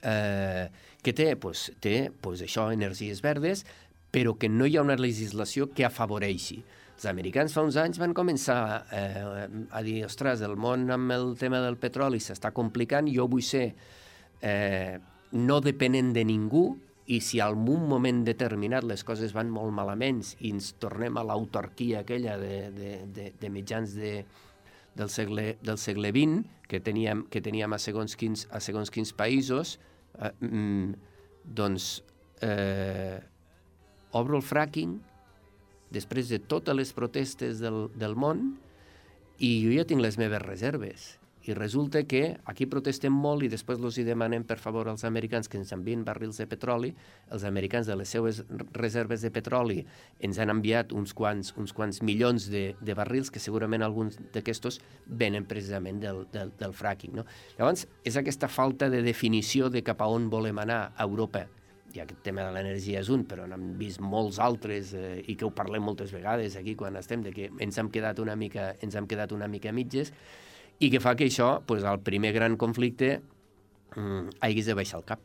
Eh, 0.00 0.64
què 1.04 1.12
té? 1.12 1.26
Pues, 1.36 1.66
té 1.84 2.08
pues, 2.24 2.40
això, 2.46 2.70
energies 2.72 3.20
verdes, 3.20 3.66
però 4.08 4.32
que 4.40 4.48
no 4.48 4.64
hi 4.64 4.78
ha 4.78 4.86
una 4.86 4.96
legislació 4.96 5.68
que 5.76 5.84
afavoreixi. 5.84 6.56
Els 6.94 7.04
americans 7.12 7.52
fa 7.52 7.66
uns 7.68 7.76
anys 7.76 8.00
van 8.00 8.16
començar 8.16 8.58
eh, 8.96 9.44
a 9.76 9.84
dir, 9.84 9.98
ostres, 10.08 10.40
el 10.40 10.56
món 10.56 10.88
amb 10.88 11.12
el 11.12 11.34
tema 11.36 11.60
del 11.60 11.76
petroli 11.76 12.16
s'està 12.16 12.56
complicant, 12.56 13.12
jo 13.12 13.28
vull 13.28 13.44
ser 13.44 13.66
eh, 14.40 14.96
no 15.36 15.60
depenent 15.60 16.14
de 16.16 16.24
ningú 16.24 16.64
i 17.06 17.20
si 17.20 17.40
en 17.44 17.68
un 17.68 17.84
moment 17.88 18.22
determinat 18.24 18.84
les 18.88 19.04
coses 19.04 19.34
van 19.36 19.50
molt 19.52 19.74
malament 19.76 20.22
i 20.40 20.54
ens 20.54 20.72
tornem 20.80 21.18
a 21.20 21.24
l'autarquia 21.26 22.00
aquella 22.00 22.38
de, 22.40 22.70
de, 22.72 22.92
de, 23.12 23.26
de 23.40 23.50
mitjans 23.52 23.92
de, 23.98 24.14
del, 24.96 25.10
segle, 25.12 25.58
del 25.62 25.78
segle 25.78 26.12
XX 26.14 26.44
que 26.68 26.80
teníem, 26.80 27.26
que 27.28 27.42
teníem 27.44 27.76
a, 27.76 27.78
segons 27.78 28.16
quins, 28.16 28.46
a 28.50 28.60
segons 28.64 28.90
quins 28.90 29.12
països, 29.12 29.76
eh, 30.16 30.32
mm, 30.40 30.94
doncs 31.44 31.98
eh, 32.40 33.20
obro 34.16 34.40
el 34.40 34.46
fracking 34.46 34.96
després 35.92 36.30
de 36.32 36.40
totes 36.40 36.76
les 36.76 36.94
protestes 36.96 37.60
del, 37.60 37.88
del 37.94 38.16
món 38.16 38.54
i 39.44 39.58
jo 39.66 39.74
ja 39.76 39.84
tinc 39.84 40.00
les 40.00 40.16
meves 40.18 40.42
reserves. 40.42 41.12
I 41.44 41.52
resulta 41.52 42.02
que 42.08 42.38
aquí 42.48 42.64
protestem 42.64 43.12
molt 43.12 43.44
i 43.44 43.50
després 43.52 43.80
els 43.82 43.98
demanem 44.06 44.46
per 44.48 44.56
favor 44.56 44.88
als 44.88 45.04
americans 45.04 45.48
que 45.48 45.58
ens 45.60 45.72
envien 45.76 46.04
barrils 46.04 46.38
de 46.40 46.46
petroli. 46.48 46.94
Els 47.30 47.44
americans 47.44 47.86
de 47.86 47.96
les 48.00 48.08
seues 48.08 48.42
reserves 48.72 49.20
de 49.20 49.30
petroli 49.30 49.82
ens 50.24 50.38
han 50.40 50.50
enviat 50.54 50.94
uns 50.96 51.12
quants, 51.12 51.52
uns 51.60 51.74
quants 51.76 52.00
milions 52.02 52.48
de, 52.48 52.64
de 52.80 52.94
barrils 52.96 53.30
que 53.30 53.42
segurament 53.42 53.84
alguns 53.84 54.16
d'aquestos 54.32 54.80
venen 55.06 55.44
precisament 55.44 56.00
del, 56.00 56.24
del, 56.32 56.54
del 56.56 56.72
fracking. 56.72 57.12
No? 57.20 57.26
Llavors, 57.58 57.84
és 58.04 58.16
aquesta 58.16 58.48
falta 58.48 58.88
de 58.88 59.02
definició 59.04 59.68
de 59.68 59.84
cap 59.84 60.00
a 60.00 60.08
on 60.08 60.30
volem 60.32 60.64
anar 60.64 60.94
a 60.96 61.04
Europa 61.04 61.44
i 61.94 62.00
aquest 62.02 62.24
tema 62.26 62.42
de 62.42 62.54
l'energia 62.56 63.02
és 63.04 63.10
un, 63.12 63.22
però 63.28 63.44
n'hem 63.46 63.74
vist 63.78 64.00
molts 64.02 64.40
altres 64.42 64.94
eh, 64.98 65.20
i 65.30 65.36
que 65.38 65.46
ho 65.46 65.52
parlem 65.54 65.84
moltes 65.86 66.10
vegades 66.14 66.56
aquí 66.58 66.74
quan 66.74 66.96
estem, 66.98 67.22
de 67.22 67.30
que 67.36 67.50
ens 67.62 67.78
hem 67.78 67.90
quedat 67.94 68.18
una 68.18 68.34
mica, 68.34 68.72
ens 68.82 68.96
hem 68.98 69.06
quedat 69.06 69.36
una 69.36 69.46
mica 69.50 69.70
mitges 69.72 70.10
i 70.80 70.90
que 70.90 71.00
fa 71.00 71.14
que 71.16 71.28
això, 71.28 71.60
pues, 71.66 71.84
el 71.84 72.00
primer 72.06 72.32
gran 72.32 72.56
conflicte, 72.56 73.20
mm, 73.96 74.40
hagués 74.40 74.66
de 74.66 74.74
baixar 74.74 75.00
el 75.00 75.04
cap. 75.04 75.20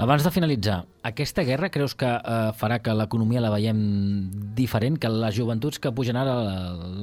Abans 0.00 0.24
de 0.24 0.30
finalitzar, 0.32 0.86
aquesta 1.04 1.44
guerra 1.44 1.68
creus 1.68 1.94
que 1.94 2.08
eh, 2.08 2.52
farà 2.56 2.78
que 2.80 2.94
l'economia 2.96 3.42
la 3.44 3.50
veiem 3.52 3.82
diferent, 4.56 4.96
que 4.96 5.10
les 5.12 5.36
joventuts 5.36 5.78
que 5.78 5.92
pugen 5.92 6.16
ara, 6.16 6.34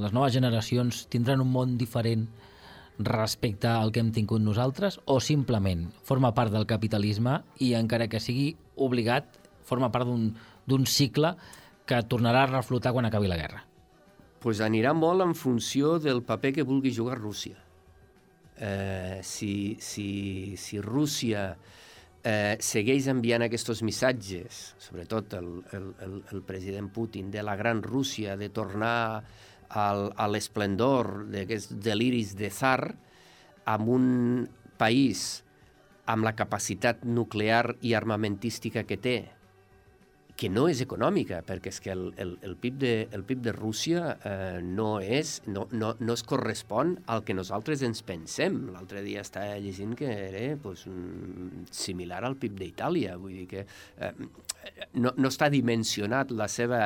les 0.02 0.12
noves 0.12 0.34
generacions, 0.34 1.06
tindran 1.08 1.44
un 1.44 1.52
món 1.54 1.78
diferent 1.78 2.26
respecte 3.00 3.70
al 3.70 3.94
que 3.94 4.02
hem 4.02 4.12
tingut 4.12 4.42
nosaltres 4.42 5.00
o 5.06 5.20
simplement 5.24 5.86
forma 6.04 6.34
part 6.36 6.52
del 6.52 6.68
capitalisme 6.68 7.38
i 7.64 7.72
encara 7.78 8.10
que 8.12 8.20
sigui 8.20 8.56
obligat, 8.76 9.38
forma 9.64 9.92
part 9.94 10.10
d'un 10.10 10.86
cicle 10.90 11.36
que 11.86 12.02
tornarà 12.10 12.44
a 12.44 12.54
reflotar 12.58 12.92
quan 12.92 13.06
acabi 13.06 13.30
la 13.30 13.38
guerra? 13.38 13.68
Pues 14.40 14.62
anirà 14.64 14.94
molt 14.96 15.26
en 15.26 15.36
funció 15.36 15.98
del 16.00 16.24
paper 16.24 16.54
que 16.60 16.68
vulgui 16.68 16.94
jugar 16.96 17.20
Rússia. 17.20 17.58
Eh, 18.60 19.20
si, 19.24 19.78
si, 19.80 20.56
si 20.60 20.80
Rússia 20.84 21.54
eh, 22.24 22.56
segueix 22.60 23.08
enviant 23.12 23.46
aquests 23.46 23.84
missatges, 23.88 24.62
sobretot 24.80 25.36
el, 25.40 25.52
el, 25.76 25.92
el, 26.06 26.16
el 26.34 26.42
president 26.48 26.90
Putin, 26.92 27.32
de 27.32 27.44
la 27.44 27.56
gran 27.60 27.84
Rússia, 27.84 28.36
de 28.38 28.50
tornar 28.50 29.24
al, 29.70 30.10
a 30.16 30.28
l'esplendor 30.28 31.26
d'aquests 31.32 31.76
deliris 31.84 32.36
de 32.40 32.50
zar 32.52 32.96
amb 33.70 33.92
un 33.92 34.08
país 34.80 35.44
amb 36.10 36.26
la 36.26 36.34
capacitat 36.34 37.04
nuclear 37.06 37.76
i 37.86 37.94
armamentística 37.94 38.84
que 38.84 38.98
té, 38.98 39.18
que 40.40 40.48
no 40.48 40.70
és 40.72 40.80
econòmica, 40.80 41.42
perquè 41.44 41.68
és 41.74 41.82
que 41.84 41.92
el, 41.92 42.06
el, 42.24 42.30
el, 42.48 42.54
PIB, 42.62 42.76
de, 42.80 42.94
el 43.12 43.26
PIB 43.28 43.42
de 43.50 43.54
Rússia 43.58 44.14
eh, 44.24 44.62
no, 44.64 45.02
és, 45.04 45.34
no, 45.52 45.66
no, 45.76 45.92
no 46.00 46.16
es 46.16 46.24
correspon 46.24 46.94
al 47.12 47.26
que 47.28 47.36
nosaltres 47.36 47.84
ens 47.84 48.00
pensem. 48.08 48.62
L'altre 48.72 49.04
dia 49.04 49.26
estava 49.26 49.58
llegint 49.60 49.98
que 50.00 50.08
era 50.08 50.46
pues, 50.64 50.86
similar 51.76 52.24
al 52.24 52.40
PIB 52.40 52.56
d'Itàlia, 52.62 53.18
vull 53.20 53.36
dir 53.42 53.50
que 53.52 53.66
eh, 53.68 54.14
no, 54.96 55.12
no 55.12 55.34
està 55.34 55.52
dimensionat 55.52 56.32
la 56.32 56.48
seva 56.48 56.86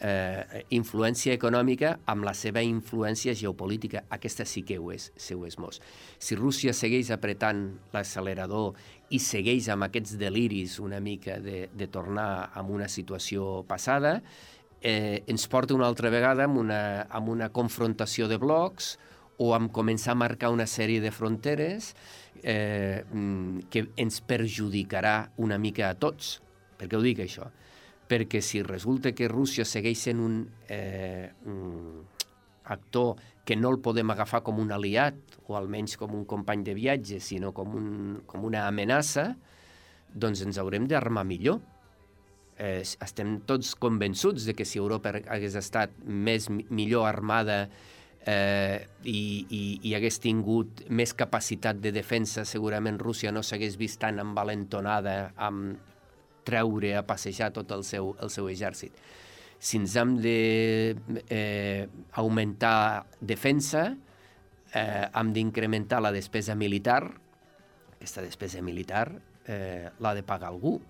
eh, 0.00 0.64
influència 0.76 1.34
econòmica 1.36 1.94
amb 2.10 2.24
la 2.26 2.34
seva 2.36 2.62
influència 2.64 3.34
geopolítica. 3.36 4.04
Aquesta 4.10 4.46
sí 4.48 4.62
que 4.66 4.78
ho 4.80 4.90
és, 4.94 5.10
sí 5.16 5.36
ho 5.36 5.44
és 5.46 5.58
most. 5.60 5.84
Si 6.18 6.38
Rússia 6.38 6.74
segueix 6.76 7.12
apretant 7.14 7.66
l'accelerador 7.92 8.74
i 9.10 9.20
segueix 9.20 9.68
amb 9.72 9.88
aquests 9.88 10.16
deliris 10.20 10.78
una 10.80 11.00
mica 11.00 11.38
de, 11.42 11.68
de 11.72 11.90
tornar 11.92 12.50
a 12.54 12.62
una 12.62 12.88
situació 12.88 13.62
passada, 13.68 14.20
eh, 14.80 15.22
ens 15.28 15.46
porta 15.48 15.76
una 15.76 15.86
altra 15.86 16.10
vegada 16.10 16.46
amb 16.48 16.58
una, 16.58 17.06
amb 17.10 17.28
una 17.28 17.50
confrontació 17.52 18.28
de 18.28 18.40
blocs 18.40 18.96
o 19.40 19.54
amb 19.56 19.72
començar 19.72 20.12
a 20.12 20.20
marcar 20.20 20.50
una 20.52 20.66
sèrie 20.68 21.00
de 21.00 21.12
fronteres 21.12 21.94
eh, 22.42 23.04
mm, 23.04 23.70
que 23.72 23.86
ens 24.00 24.20
perjudicarà 24.20 25.32
una 25.40 25.58
mica 25.58 25.88
a 25.88 25.96
tots. 25.96 26.38
Per 26.76 26.88
què 26.88 26.96
ho 26.96 27.04
dic, 27.04 27.22
això? 27.24 27.48
Perquè 28.10 28.40
si 28.42 28.64
resulta 28.66 29.12
que 29.14 29.28
Rússia 29.30 29.64
segueix 29.68 30.08
sent 30.08 30.18
un, 30.18 30.40
eh, 30.66 31.30
un 31.46 32.02
actor 32.64 33.20
que 33.46 33.54
no 33.56 33.70
el 33.70 33.78
podem 33.82 34.10
agafar 34.10 34.42
com 34.46 34.58
un 34.62 34.72
aliat 34.74 35.38
o 35.46 35.56
almenys 35.58 35.96
com 35.98 36.16
un 36.18 36.24
company 36.26 36.64
de 36.66 36.74
viatge, 36.74 37.20
sinó 37.22 37.52
com, 37.54 37.76
un, 37.78 37.90
com 38.26 38.46
una 38.46 38.66
amenaça, 38.66 39.32
doncs 40.10 40.42
ens 40.42 40.58
haurem 40.58 40.88
d'armar 40.90 41.24
millor. 41.26 41.60
Eh, 42.58 42.82
estem 42.82 43.38
tots 43.48 43.72
convençuts 43.78 44.44
de 44.46 44.54
que 44.58 44.66
si 44.66 44.82
Europa 44.82 45.14
hagués 45.30 45.56
estat 45.58 45.94
més 46.04 46.50
millor 46.50 47.06
armada 47.08 47.62
eh, 48.26 48.86
i, 49.02 49.20
i, 49.48 49.62
i 49.88 49.94
hagués 49.96 50.20
tingut 50.20 50.84
més 50.90 51.14
capacitat 51.16 51.78
de 51.80 51.94
defensa, 51.94 52.44
segurament 52.44 52.98
Rússia 53.00 53.32
no 53.32 53.42
s'hagués 53.46 53.78
vist 53.80 54.02
tan 54.02 54.20
envalentonada 54.20 55.32
amb, 55.38 55.78
treure 56.46 56.96
a 56.96 57.06
passejar 57.06 57.52
tot 57.56 57.70
el 57.76 57.84
seu, 57.84 58.16
el 58.20 58.30
seu 58.30 58.48
exèrcit. 58.52 58.92
Si 59.60 59.76
ens 59.76 59.96
hem 60.00 60.16
d'augmentar 62.16 63.04
de, 63.04 63.04
eh, 63.04 63.26
defensa, 63.32 63.96
eh, 64.72 65.08
hem 65.12 65.32
d'incrementar 65.32 66.00
la 66.00 66.12
despesa 66.12 66.54
militar, 66.54 67.20
aquesta 67.96 68.22
despesa 68.22 68.62
militar 68.62 69.12
eh, 69.46 69.90
l'ha 70.00 70.14
de 70.14 70.22
pagar 70.22 70.48
algú, 70.48 70.80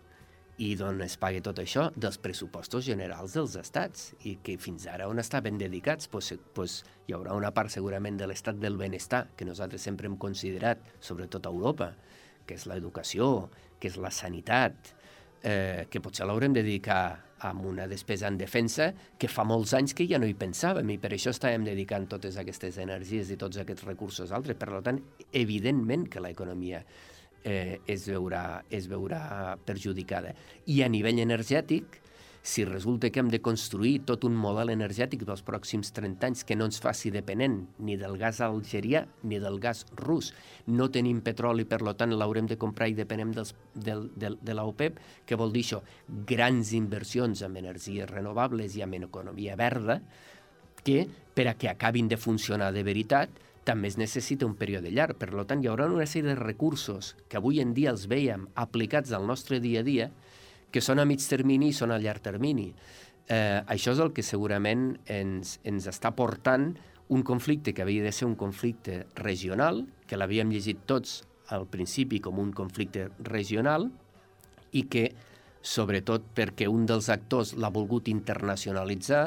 i 0.61 0.75
d'on 0.77 1.01
es 1.01 1.17
pagui 1.17 1.41
tot 1.41 1.59
això? 1.63 1.87
Dels 1.97 2.19
pressupostos 2.21 2.85
generals 2.85 3.33
dels 3.33 3.55
estats, 3.57 4.11
i 4.29 4.37
que 4.45 4.59
fins 4.61 4.85
ara 4.93 5.09
on 5.09 5.19
estaven 5.23 5.57
dedicats? 5.59 6.09
Pues, 6.13 6.35
pues, 6.55 6.83
hi 7.09 7.17
haurà 7.17 7.33
una 7.35 7.51
part 7.57 7.73
segurament 7.73 8.19
de 8.21 8.29
l'estat 8.29 8.61
del 8.61 8.77
benestar 8.77 9.27
que 9.37 9.49
nosaltres 9.49 9.81
sempre 9.89 10.11
hem 10.11 10.19
considerat, 10.21 10.85
sobretot 11.01 11.49
a 11.49 11.55
Europa, 11.55 11.95
que 12.45 12.59
és 12.61 12.67
l'educació, 12.69 13.49
que 13.81 13.89
és 13.89 13.97
la 13.97 14.13
sanitat, 14.13 14.93
eh, 15.43 15.87
que 15.91 16.01
potser 16.01 16.27
l'haurem 16.27 16.55
de 16.55 16.63
dedicar 16.63 17.03
a 17.41 17.53
una 17.53 17.87
despesa 17.89 18.29
en 18.29 18.37
defensa 18.37 18.91
que 19.19 19.29
fa 19.29 19.47
molts 19.49 19.73
anys 19.75 19.95
que 19.97 20.05
ja 20.09 20.19
no 20.21 20.29
hi 20.29 20.37
pensàvem 20.37 20.93
i 20.93 20.99
per 21.01 21.15
això 21.17 21.33
estàvem 21.33 21.65
dedicant 21.65 22.07
totes 22.11 22.37
aquestes 22.41 22.77
energies 22.83 23.31
i 23.33 23.39
tots 23.41 23.63
aquests 23.63 23.87
recursos 23.89 24.33
altres. 24.37 24.59
Per 24.61 24.83
tant, 24.85 25.01
evidentment 25.33 26.07
que 26.13 26.21
l'economia 26.21 26.83
eh, 27.45 27.81
es, 27.87 28.07
veurà, 28.11 28.63
es 28.69 28.89
veurà 28.91 29.57
perjudicada. 29.65 30.35
I 30.69 30.83
a 30.85 30.91
nivell 30.93 31.23
energètic, 31.25 32.01
si 32.43 32.65
resulta 32.65 33.11
que 33.11 33.21
hem 33.21 33.29
de 33.29 33.43
construir 33.45 34.01
tot 34.09 34.25
un 34.25 34.37
model 34.37 34.73
energètic 34.73 35.27
dels 35.29 35.43
pròxims 35.45 35.93
30 35.97 36.31
anys 36.31 36.45
que 36.49 36.57
no 36.57 36.67
ens 36.71 36.81
faci 36.81 37.13
dependent 37.13 37.59
ni 37.85 37.99
del 38.01 38.17
gas 38.21 38.41
algerià 38.45 39.05
ni 39.23 39.39
del 39.43 39.61
gas 39.61 39.85
rus, 39.99 40.33
no 40.67 40.89
tenim 40.91 41.21
petroli, 41.21 41.67
per 41.69 41.83
tant 41.95 42.17
l'haurem 42.17 42.49
de 42.49 42.59
comprar 42.59 42.89
i 42.89 42.97
depenem 42.97 43.35
dels, 43.37 43.53
del, 43.75 44.09
del, 44.17 44.39
de 44.41 44.57
l'OPEP, 44.57 44.99
què 45.29 45.37
vol 45.37 45.53
dir 45.53 45.67
això? 45.67 45.83
Grans 46.27 46.73
inversions 46.77 47.45
en 47.45 47.61
energies 47.61 48.09
renovables 48.09 48.77
i 48.77 48.83
en 48.87 48.97
economia 49.03 49.57
verda, 49.61 50.01
que 50.85 51.05
per 51.35 51.51
a 51.51 51.55
que 51.55 51.69
acabin 51.69 52.09
de 52.09 52.17
funcionar 52.17 52.73
de 52.73 52.83
veritat 52.83 53.31
també 53.65 53.91
es 53.91 53.99
necessita 54.01 54.47
un 54.49 54.57
període 54.57 54.91
llarg. 54.91 55.19
Per 55.21 55.29
tant, 55.45 55.61
hi 55.61 55.69
haurà 55.69 55.87
una 55.93 56.09
sèrie 56.09 56.33
de 56.33 56.41
recursos 56.41 57.15
que 57.29 57.37
avui 57.39 57.61
en 57.61 57.75
dia 57.77 57.93
els 57.93 58.07
veiem 58.09 58.49
aplicats 58.57 59.13
al 59.13 59.29
nostre 59.29 59.61
dia 59.61 59.85
a 59.85 59.87
dia 59.87 60.09
que 60.71 60.83
són 60.85 61.03
a 61.03 61.07
mig 61.09 61.23
termini 61.27 61.71
i 61.71 61.77
són 61.77 61.93
a 61.95 61.99
llarg 62.03 62.23
termini. 62.25 62.71
Eh, 63.31 63.61
això 63.71 63.95
és 63.95 64.03
el 64.03 64.13
que 64.15 64.25
segurament 64.27 64.95
ens, 65.07 65.59
ens 65.65 65.87
està 65.91 66.11
portant 66.17 66.73
un 67.11 67.23
conflicte 67.27 67.75
que 67.75 67.83
havia 67.83 68.05
de 68.07 68.13
ser 68.15 68.27
un 68.27 68.37
conflicte 68.39 69.05
regional, 69.19 69.85
que 70.07 70.19
l'havíem 70.19 70.51
llegit 70.55 70.85
tots 70.87 71.21
al 71.51 71.67
principi 71.67 72.21
com 72.23 72.39
un 72.39 72.53
conflicte 72.55 73.09
regional 73.27 73.89
i 74.71 74.87
que, 74.91 75.09
sobretot 75.61 76.31
perquè 76.35 76.69
un 76.71 76.87
dels 76.89 77.11
actors 77.13 77.53
l'ha 77.59 77.69
volgut 77.75 78.07
internacionalitzar, 78.09 79.25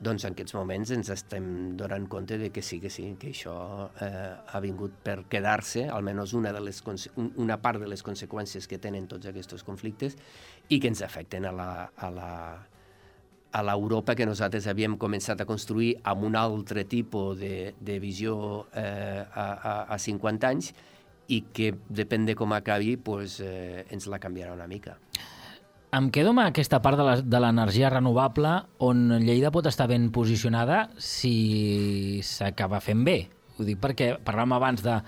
doncs 0.00 0.24
en 0.24 0.32
aquests 0.32 0.54
moments 0.56 0.90
ens 0.96 1.10
estem 1.12 1.44
donant 1.76 2.06
compte 2.08 2.38
de 2.40 2.48
que 2.50 2.62
sí, 2.64 2.78
que 2.80 2.88
sí, 2.88 3.04
que 3.20 3.34
això 3.34 3.52
eh, 4.00 4.32
ha 4.48 4.60
vingut 4.64 4.96
per 5.04 5.18
quedar-se, 5.28 5.84
almenys 5.92 6.32
una, 6.38 6.54
de 6.56 6.62
les, 6.64 6.80
una 7.36 7.58
part 7.60 7.82
de 7.82 7.90
les 7.90 8.02
conseqüències 8.02 8.66
que 8.66 8.80
tenen 8.80 9.06
tots 9.12 9.28
aquests 9.28 9.62
conflictes 9.66 10.16
i 10.70 10.78
que 10.80 10.90
ens 10.90 11.02
afecten 11.02 11.46
a 11.46 11.52
la, 11.52 11.70
a 11.90 12.10
la, 12.14 12.30
a 13.52 13.62
l'Europa 13.66 14.14
que 14.14 14.26
nosaltres 14.28 14.68
havíem 14.70 14.96
començat 15.00 15.42
a 15.42 15.48
construir 15.48 15.96
amb 16.06 16.24
un 16.28 16.38
altre 16.38 16.86
tipus 16.86 17.40
de, 17.40 17.72
de 17.80 17.98
visió 18.02 18.66
eh, 18.72 19.24
a, 19.26 19.46
a, 19.50 19.74
a 19.90 19.98
50 19.98 20.50
anys 20.50 20.70
i 21.30 21.42
que, 21.54 21.72
depèn 21.90 22.26
de 22.26 22.34
com 22.38 22.54
acabi, 22.54 22.96
pues, 22.96 23.38
eh, 23.42 23.84
ens 23.90 24.06
la 24.10 24.18
canviarà 24.22 24.54
una 24.54 24.66
mica. 24.70 24.96
Em 25.94 26.06
quedo 26.14 26.30
amb 26.30 26.44
aquesta 26.44 26.78
part 26.82 26.98
de 27.26 27.38
l'energia 27.42 27.90
renovable 27.90 28.52
on 28.86 29.08
Lleida 29.24 29.50
pot 29.50 29.66
estar 29.66 29.88
ben 29.90 30.06
posicionada 30.14 30.84
si 31.02 32.22
s'acaba 32.22 32.78
fent 32.82 33.02
bé. 33.06 33.18
Ho 33.58 33.66
dic 33.66 33.80
perquè 33.82 34.12
parlàvem 34.22 34.54
abans 34.54 34.84
de 34.86 35.00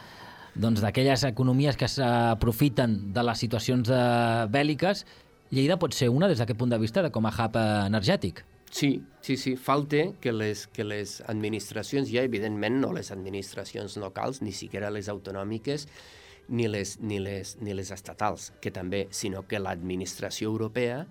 doncs 0.58 0.82
d'aquelles 0.82 1.22
economies 1.24 1.78
que 1.78 1.88
s'aprofiten 1.88 2.98
de 3.14 3.22
les 3.24 3.44
situacions 3.46 3.86
de 3.88 3.98
eh, 3.98 4.48
bèl·liques, 4.50 5.06
Lleida 5.52 5.76
pot 5.76 5.92
ser 5.92 6.08
una 6.08 6.30
des 6.30 6.40
d'aquest 6.40 6.56
punt 6.56 6.70
de 6.72 6.78
vista 6.80 7.02
de 7.04 7.10
com 7.12 7.26
a 7.28 7.32
hub 7.36 7.58
energètic. 7.60 8.40
Sí, 8.72 9.02
sí, 9.20 9.36
sí. 9.36 9.52
Falta 9.60 10.06
que 10.18 10.32
les, 10.32 10.64
que 10.72 10.84
les 10.84 11.18
administracions, 11.28 12.08
ja 12.08 12.22
evidentment 12.24 12.78
no 12.80 12.92
les 12.96 13.10
administracions 13.12 13.98
locals, 14.00 14.40
ni 14.40 14.54
siquiera 14.56 14.88
les 14.90 15.10
autonòmiques, 15.12 15.84
ni 16.48 16.70
les, 16.72 16.94
ni 17.04 17.18
les, 17.20 17.58
ni 17.60 17.76
les 17.76 17.92
estatals, 17.92 18.54
que 18.64 18.72
també, 18.72 19.04
sinó 19.12 19.44
que 19.44 19.60
l'administració 19.60 20.48
europea 20.48 21.02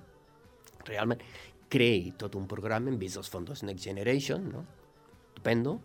realment 0.89 1.21
creï 1.69 2.15
tot 2.17 2.33
un 2.35 2.49
programa, 2.49 2.89
hem 2.89 2.97
vist 2.97 3.21
els 3.21 3.29
fons 3.29 3.61
Next 3.61 3.85
Generation, 3.85 4.49
no? 4.49 4.65
Estupendo, 5.29 5.77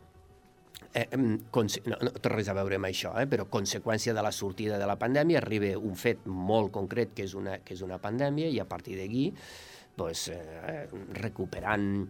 eh, 0.94 1.06
no, 1.16 1.98
no 2.02 2.12
té 2.20 2.32
res 2.32 2.50
a 2.50 2.56
veure 2.56 2.78
amb 2.80 2.90
això, 2.90 3.14
eh, 3.20 3.26
però 3.30 3.48
conseqüència 3.50 4.14
de 4.14 4.24
la 4.24 4.32
sortida 4.32 4.78
de 4.78 4.86
la 4.88 4.98
pandèmia 5.00 5.40
arriba 5.42 5.72
un 5.78 5.96
fet 5.96 6.26
molt 6.26 6.72
concret 6.74 7.14
que 7.16 7.26
és 7.26 7.34
una, 7.34 7.58
que 7.64 7.74
és 7.74 7.82
una 7.86 7.98
pandèmia 8.02 8.50
i 8.52 8.60
a 8.60 8.68
partir 8.68 8.98
d'aquí 9.00 9.30
pues, 9.96 10.28
eh, 10.28 10.86
recuperant 11.16 12.06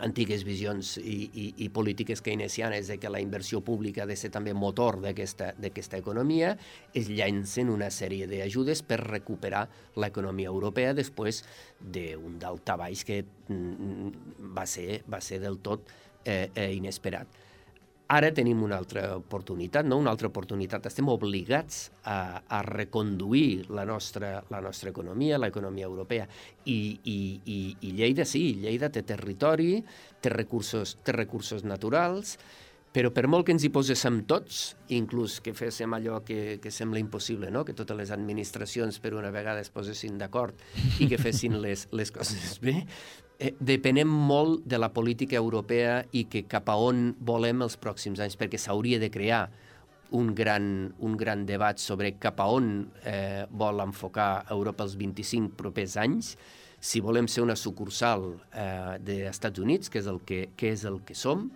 antigues 0.00 0.44
visions 0.44 0.96
i, 0.98 1.16
i, 1.32 1.46
i 1.64 1.68
polítiques 1.74 2.22
keynesianes 2.22 2.88
de 2.90 2.98
que 3.02 3.10
la 3.10 3.20
inversió 3.20 3.60
pública 3.64 4.04
ha 4.04 4.08
de 4.08 4.16
ser 4.16 4.30
també 4.34 4.54
motor 4.54 5.00
d'aquesta 5.02 5.98
economia, 5.98 6.54
es 6.94 7.10
llancen 7.10 7.72
una 7.72 7.90
sèrie 7.94 8.28
d'ajudes 8.30 8.84
per 8.86 9.00
recuperar 9.02 9.66
l'economia 9.98 10.52
europea 10.52 10.94
després 10.94 11.42
d'un 11.80 12.38
daltabaix 12.38 13.04
que 13.08 13.24
mm, 13.24 14.54
va 14.54 14.66
ser, 14.66 15.02
va 15.10 15.20
ser 15.24 15.42
del 15.42 15.58
tot 15.64 15.90
eh, 16.24 16.48
eh, 16.54 16.70
inesperat. 16.76 17.47
Ara 18.08 18.30
tenim 18.32 18.62
una 18.64 18.78
altra 18.80 19.02
oportunitat, 19.18 19.84
no 19.84 19.98
una 20.00 20.08
altra 20.14 20.30
oportunitat, 20.30 20.86
estem 20.88 21.10
obligats 21.12 21.90
a, 22.08 22.40
a 22.40 22.62
reconduir 22.64 23.66
la 23.68 23.84
nostra, 23.84 24.38
la 24.48 24.62
nostra 24.64 24.88
economia, 24.88 25.36
l'economia 25.36 25.84
europea. 25.84 26.24
I, 26.64 26.78
i, 27.04 27.18
i, 27.44 27.58
I 27.84 27.92
Lleida 27.98 28.24
sí, 28.24 28.62
Lleida 28.62 28.88
té 28.88 29.02
territori, 29.04 29.82
té 30.24 30.32
recursos, 30.32 30.96
té 31.04 31.12
recursos 31.12 31.68
naturals, 31.68 32.38
però 32.96 33.12
per 33.12 33.26
molt 33.28 33.44
que 33.44 33.52
ens 33.52 33.68
hi 33.68 33.72
poséssim 33.76 34.22
tots, 34.30 34.72
inclús 34.96 35.42
que 35.44 35.52
féssim 35.52 35.92
allò 35.92 36.22
que, 36.24 36.56
que 36.64 36.72
sembla 36.72 37.04
impossible, 37.04 37.52
no? 37.52 37.66
que 37.68 37.76
totes 37.76 38.00
les 38.00 38.10
administracions 38.16 39.04
per 39.04 39.12
una 39.20 39.28
vegada 39.34 39.60
es 39.60 39.68
posessin 39.68 40.16
d'acord 40.16 40.56
i 40.96 41.12
que 41.12 41.20
fessin 41.20 41.60
les, 41.64 41.90
les 41.92 42.14
coses 42.14 42.56
bé, 42.64 42.78
depenem 43.38 44.10
molt 44.10 44.64
de 44.66 44.78
la 44.78 44.90
política 44.90 45.36
europea 45.38 46.02
i 46.12 46.24
que 46.26 46.42
cap 46.50 46.68
a 46.72 46.76
on 46.82 47.12
volem 47.22 47.62
els 47.62 47.78
pròxims 47.78 48.18
anys, 48.24 48.36
perquè 48.38 48.58
s'hauria 48.58 48.98
de 48.98 49.10
crear 49.14 49.44
un 50.10 50.34
gran, 50.34 50.92
un 50.98 51.16
gran 51.16 51.44
debat 51.46 51.78
sobre 51.78 52.14
cap 52.18 52.40
a 52.40 52.48
on 52.50 52.88
eh, 53.04 53.44
vol 53.50 53.82
enfocar 53.84 54.46
Europa 54.50 54.86
els 54.86 54.96
25 54.98 55.54
propers 55.58 55.96
anys, 56.00 56.34
si 56.80 57.02
volem 57.02 57.26
ser 57.28 57.42
una 57.42 57.56
sucursal 57.58 58.30
eh, 58.54 58.96
dels 59.02 59.28
Estats 59.30 59.60
Units, 59.60 59.90
que 59.90 60.00
és, 60.02 60.08
el 60.10 60.22
que, 60.26 60.48
que 60.56 60.72
és 60.74 60.84
el 60.88 61.02
que 61.06 61.14
som, 61.18 61.48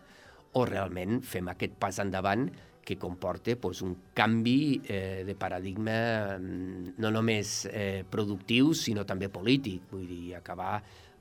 o 0.53 0.67
realment 0.69 1.23
fem 1.25 1.49
aquest 1.49 1.79
pas 1.81 1.99
endavant 2.03 2.51
que 2.83 2.99
comporta 2.99 3.55
pues, 3.57 3.81
un 3.83 3.95
canvi 4.13 4.83
eh, 4.91 5.23
de 5.25 5.35
paradigma 5.39 6.37
mm, 6.37 6.99
no 6.99 7.13
només 7.15 7.63
eh, 7.71 8.03
productiu, 8.11 8.73
sinó 8.75 9.07
també 9.07 9.31
polític. 9.33 9.87
Vull 9.93 10.09
dir, 10.11 10.35
acabar 10.37 10.81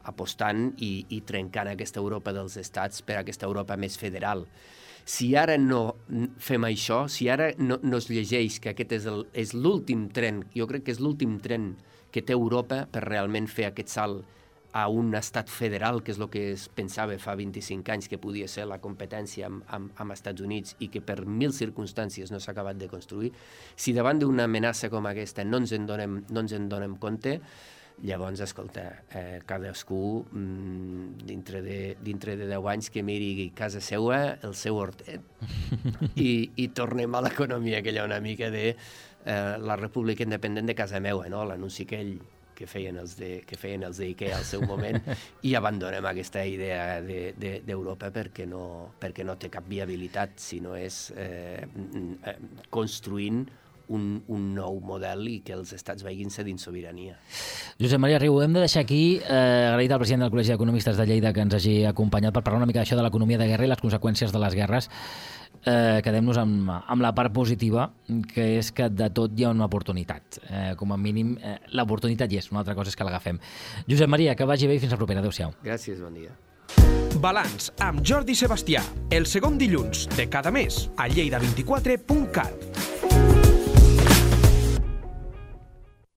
apostant 0.09 0.71
i, 0.79 1.05
i 1.09 1.21
trencant 1.27 1.71
aquesta 1.71 2.01
Europa 2.01 2.33
dels 2.35 2.57
estats 2.57 3.03
per 3.05 3.19
aquesta 3.19 3.49
Europa 3.49 3.77
més 3.77 3.97
federal. 3.99 4.45
Si 5.05 5.31
ara 5.35 5.57
no 5.57 5.81
fem 6.37 6.67
això, 6.67 7.05
si 7.09 7.27
ara 7.29 7.49
no, 7.57 7.79
no 7.81 7.97
es 7.97 8.09
llegeix 8.11 8.59
que 8.61 8.73
aquest 8.75 8.93
és 8.93 9.55
l'últim 9.57 10.09
tren, 10.13 10.43
jo 10.55 10.67
crec 10.69 10.85
que 10.85 10.93
és 10.93 11.01
l'últim 11.01 11.39
tren 11.41 11.73
que 12.11 12.21
té 12.21 12.35
Europa 12.35 12.85
per 12.91 13.07
realment 13.07 13.49
fer 13.49 13.71
aquest 13.71 13.89
salt 13.89 14.37
a 14.71 14.87
un 14.87 15.13
estat 15.15 15.49
federal, 15.51 15.99
que 16.03 16.13
és 16.13 16.19
el 16.19 16.29
que 16.31 16.43
es 16.53 16.67
pensava 16.71 17.17
fa 17.19 17.35
25 17.35 17.91
anys 17.91 18.07
que 18.07 18.19
podia 18.21 18.47
ser 18.47 18.67
la 18.69 18.79
competència 18.83 19.49
amb, 19.49 19.65
amb, 19.67 19.91
amb 19.99 20.15
Estats 20.15 20.43
Units 20.45 20.77
i 20.79 20.87
que 20.93 21.01
per 21.03 21.25
mil 21.25 21.51
circumstàncies 21.55 22.31
no 22.31 22.39
s'ha 22.39 22.53
acabat 22.55 22.79
de 22.79 22.87
construir, 22.91 23.33
si 23.75 23.91
davant 23.97 24.21
d'una 24.21 24.47
amenaça 24.47 24.89
com 24.89 25.09
aquesta 25.09 25.43
no 25.43 25.59
ens 25.59 25.75
en 25.75 25.87
donem, 25.89 26.21
no 26.29 26.45
ens 26.45 26.55
en 26.55 26.69
donem 26.71 26.95
compte, 27.01 27.39
Llavors, 28.01 28.41
escolta, 28.41 29.03
eh, 29.13 29.41
cadascú 29.45 30.25
mm, 30.31 31.21
dintre, 31.27 31.61
de, 31.61 31.97
dintre 32.01 32.35
de 32.35 32.47
10 32.49 32.67
anys 32.73 32.89
que 32.89 33.03
miri 33.05 33.51
casa 33.53 33.81
seua, 33.81 34.39
el 34.41 34.55
seu 34.57 34.79
hortet, 34.81 35.21
i, 36.15 36.49
i 36.55 36.67
tornem 36.73 37.13
a 37.13 37.21
l'economia 37.21 37.83
aquella 37.83 38.07
una 38.07 38.19
mica 38.23 38.49
de 38.49 38.71
eh, 38.71 39.57
la 39.61 39.77
república 39.77 40.25
independent 40.25 40.71
de 40.71 40.75
casa 40.75 40.99
meua, 40.99 41.29
no? 41.29 41.45
l'anunci 41.45 41.85
aquell 41.85 42.15
que 42.61 42.67
feien 42.69 42.97
els 43.01 43.15
de, 43.17 43.31
que 43.47 43.57
feien 43.57 43.85
els 43.87 43.97
d'IKEA 44.01 44.37
al 44.37 44.45
seu 44.45 44.61
moment 44.69 44.99
i 45.47 45.55
abandonem 45.57 46.05
aquesta 46.05 46.43
idea 46.45 47.01
d'Europa 47.01 48.09
de, 48.09 48.13
de, 48.13 48.19
perquè, 48.19 48.45
no, 48.49 48.63
perquè 49.01 49.25
no 49.25 49.37
té 49.41 49.49
cap 49.53 49.65
viabilitat, 49.69 50.37
sinó 50.41 50.75
és 50.77 51.07
eh, 51.17 51.65
eh 51.65 52.37
construint 52.69 53.45
un, 53.91 54.23
un 54.31 54.47
nou 54.55 54.79
model 54.85 55.25
i 55.29 55.37
que 55.45 55.55
els 55.57 55.73
estats 55.75 56.05
vegin 56.07 56.31
ser 56.33 56.45
dins 56.47 56.63
sobirania. 56.63 57.17
Josep 57.81 58.01
Maria 58.01 58.21
Riu, 58.21 58.39
hem 58.43 58.55
de 58.55 58.63
deixar 58.63 58.85
aquí, 58.85 59.19
eh, 59.19 59.67
agraït 59.71 59.91
al 59.91 60.01
president 60.01 60.25
del 60.25 60.33
Col·legi 60.33 60.55
d'Economistes 60.55 60.97
de 60.97 61.07
Lleida 61.09 61.33
que 61.35 61.43
ens 61.43 61.59
hagi 61.59 61.81
acompanyat 61.89 62.35
per 62.35 62.43
parlar 62.45 62.61
una 62.61 62.69
mica 62.69 62.81
d'això 62.81 62.97
de 62.99 63.05
l'economia 63.05 63.39
de 63.41 63.49
guerra 63.51 63.67
i 63.67 63.71
les 63.71 63.83
conseqüències 63.83 64.33
de 64.33 64.41
les 64.41 64.57
guerres. 64.57 64.89
Eh, 65.61 65.99
quedem-nos 66.01 66.39
amb, 66.41 66.71
amb 66.73 67.03
la 67.03 67.11
part 67.13 67.33
positiva, 67.33 67.91
que 68.33 68.57
és 68.57 68.71
que 68.73 68.89
de 68.89 69.11
tot 69.13 69.37
hi 69.37 69.45
ha 69.45 69.51
una 69.53 69.67
oportunitat. 69.69 70.39
Eh, 70.47 70.71
com 70.79 70.93
a 70.93 70.97
mínim, 70.97 71.35
eh, 71.37 71.57
l'oportunitat 71.77 72.31
hi 72.31 72.41
és, 72.41 72.49
una 72.51 72.63
altra 72.63 72.75
cosa 72.77 72.89
és 72.89 72.97
que 72.97 73.05
l'agafem. 73.05 73.37
Josep 73.87 74.09
Maria, 74.09 74.35
que 74.35 74.47
vagi 74.49 74.67
bé 74.67 74.79
i 74.79 74.81
fins 74.81 74.95
la 74.95 75.01
propera. 75.01 75.21
Adéu-siau. 75.21 75.53
Gràcies, 75.61 76.01
bon 76.01 76.17
dia. 76.17 76.33
Balanç 77.21 77.69
amb 77.83 78.01
Jordi 78.07 78.33
Sebastià, 78.33 78.81
el 79.11 79.27
segon 79.29 79.59
dilluns 79.59 80.07
de 80.15 80.25
cada 80.31 80.51
mes 80.55 80.87
a 80.97 81.09
lleida24.cat. 81.11 83.50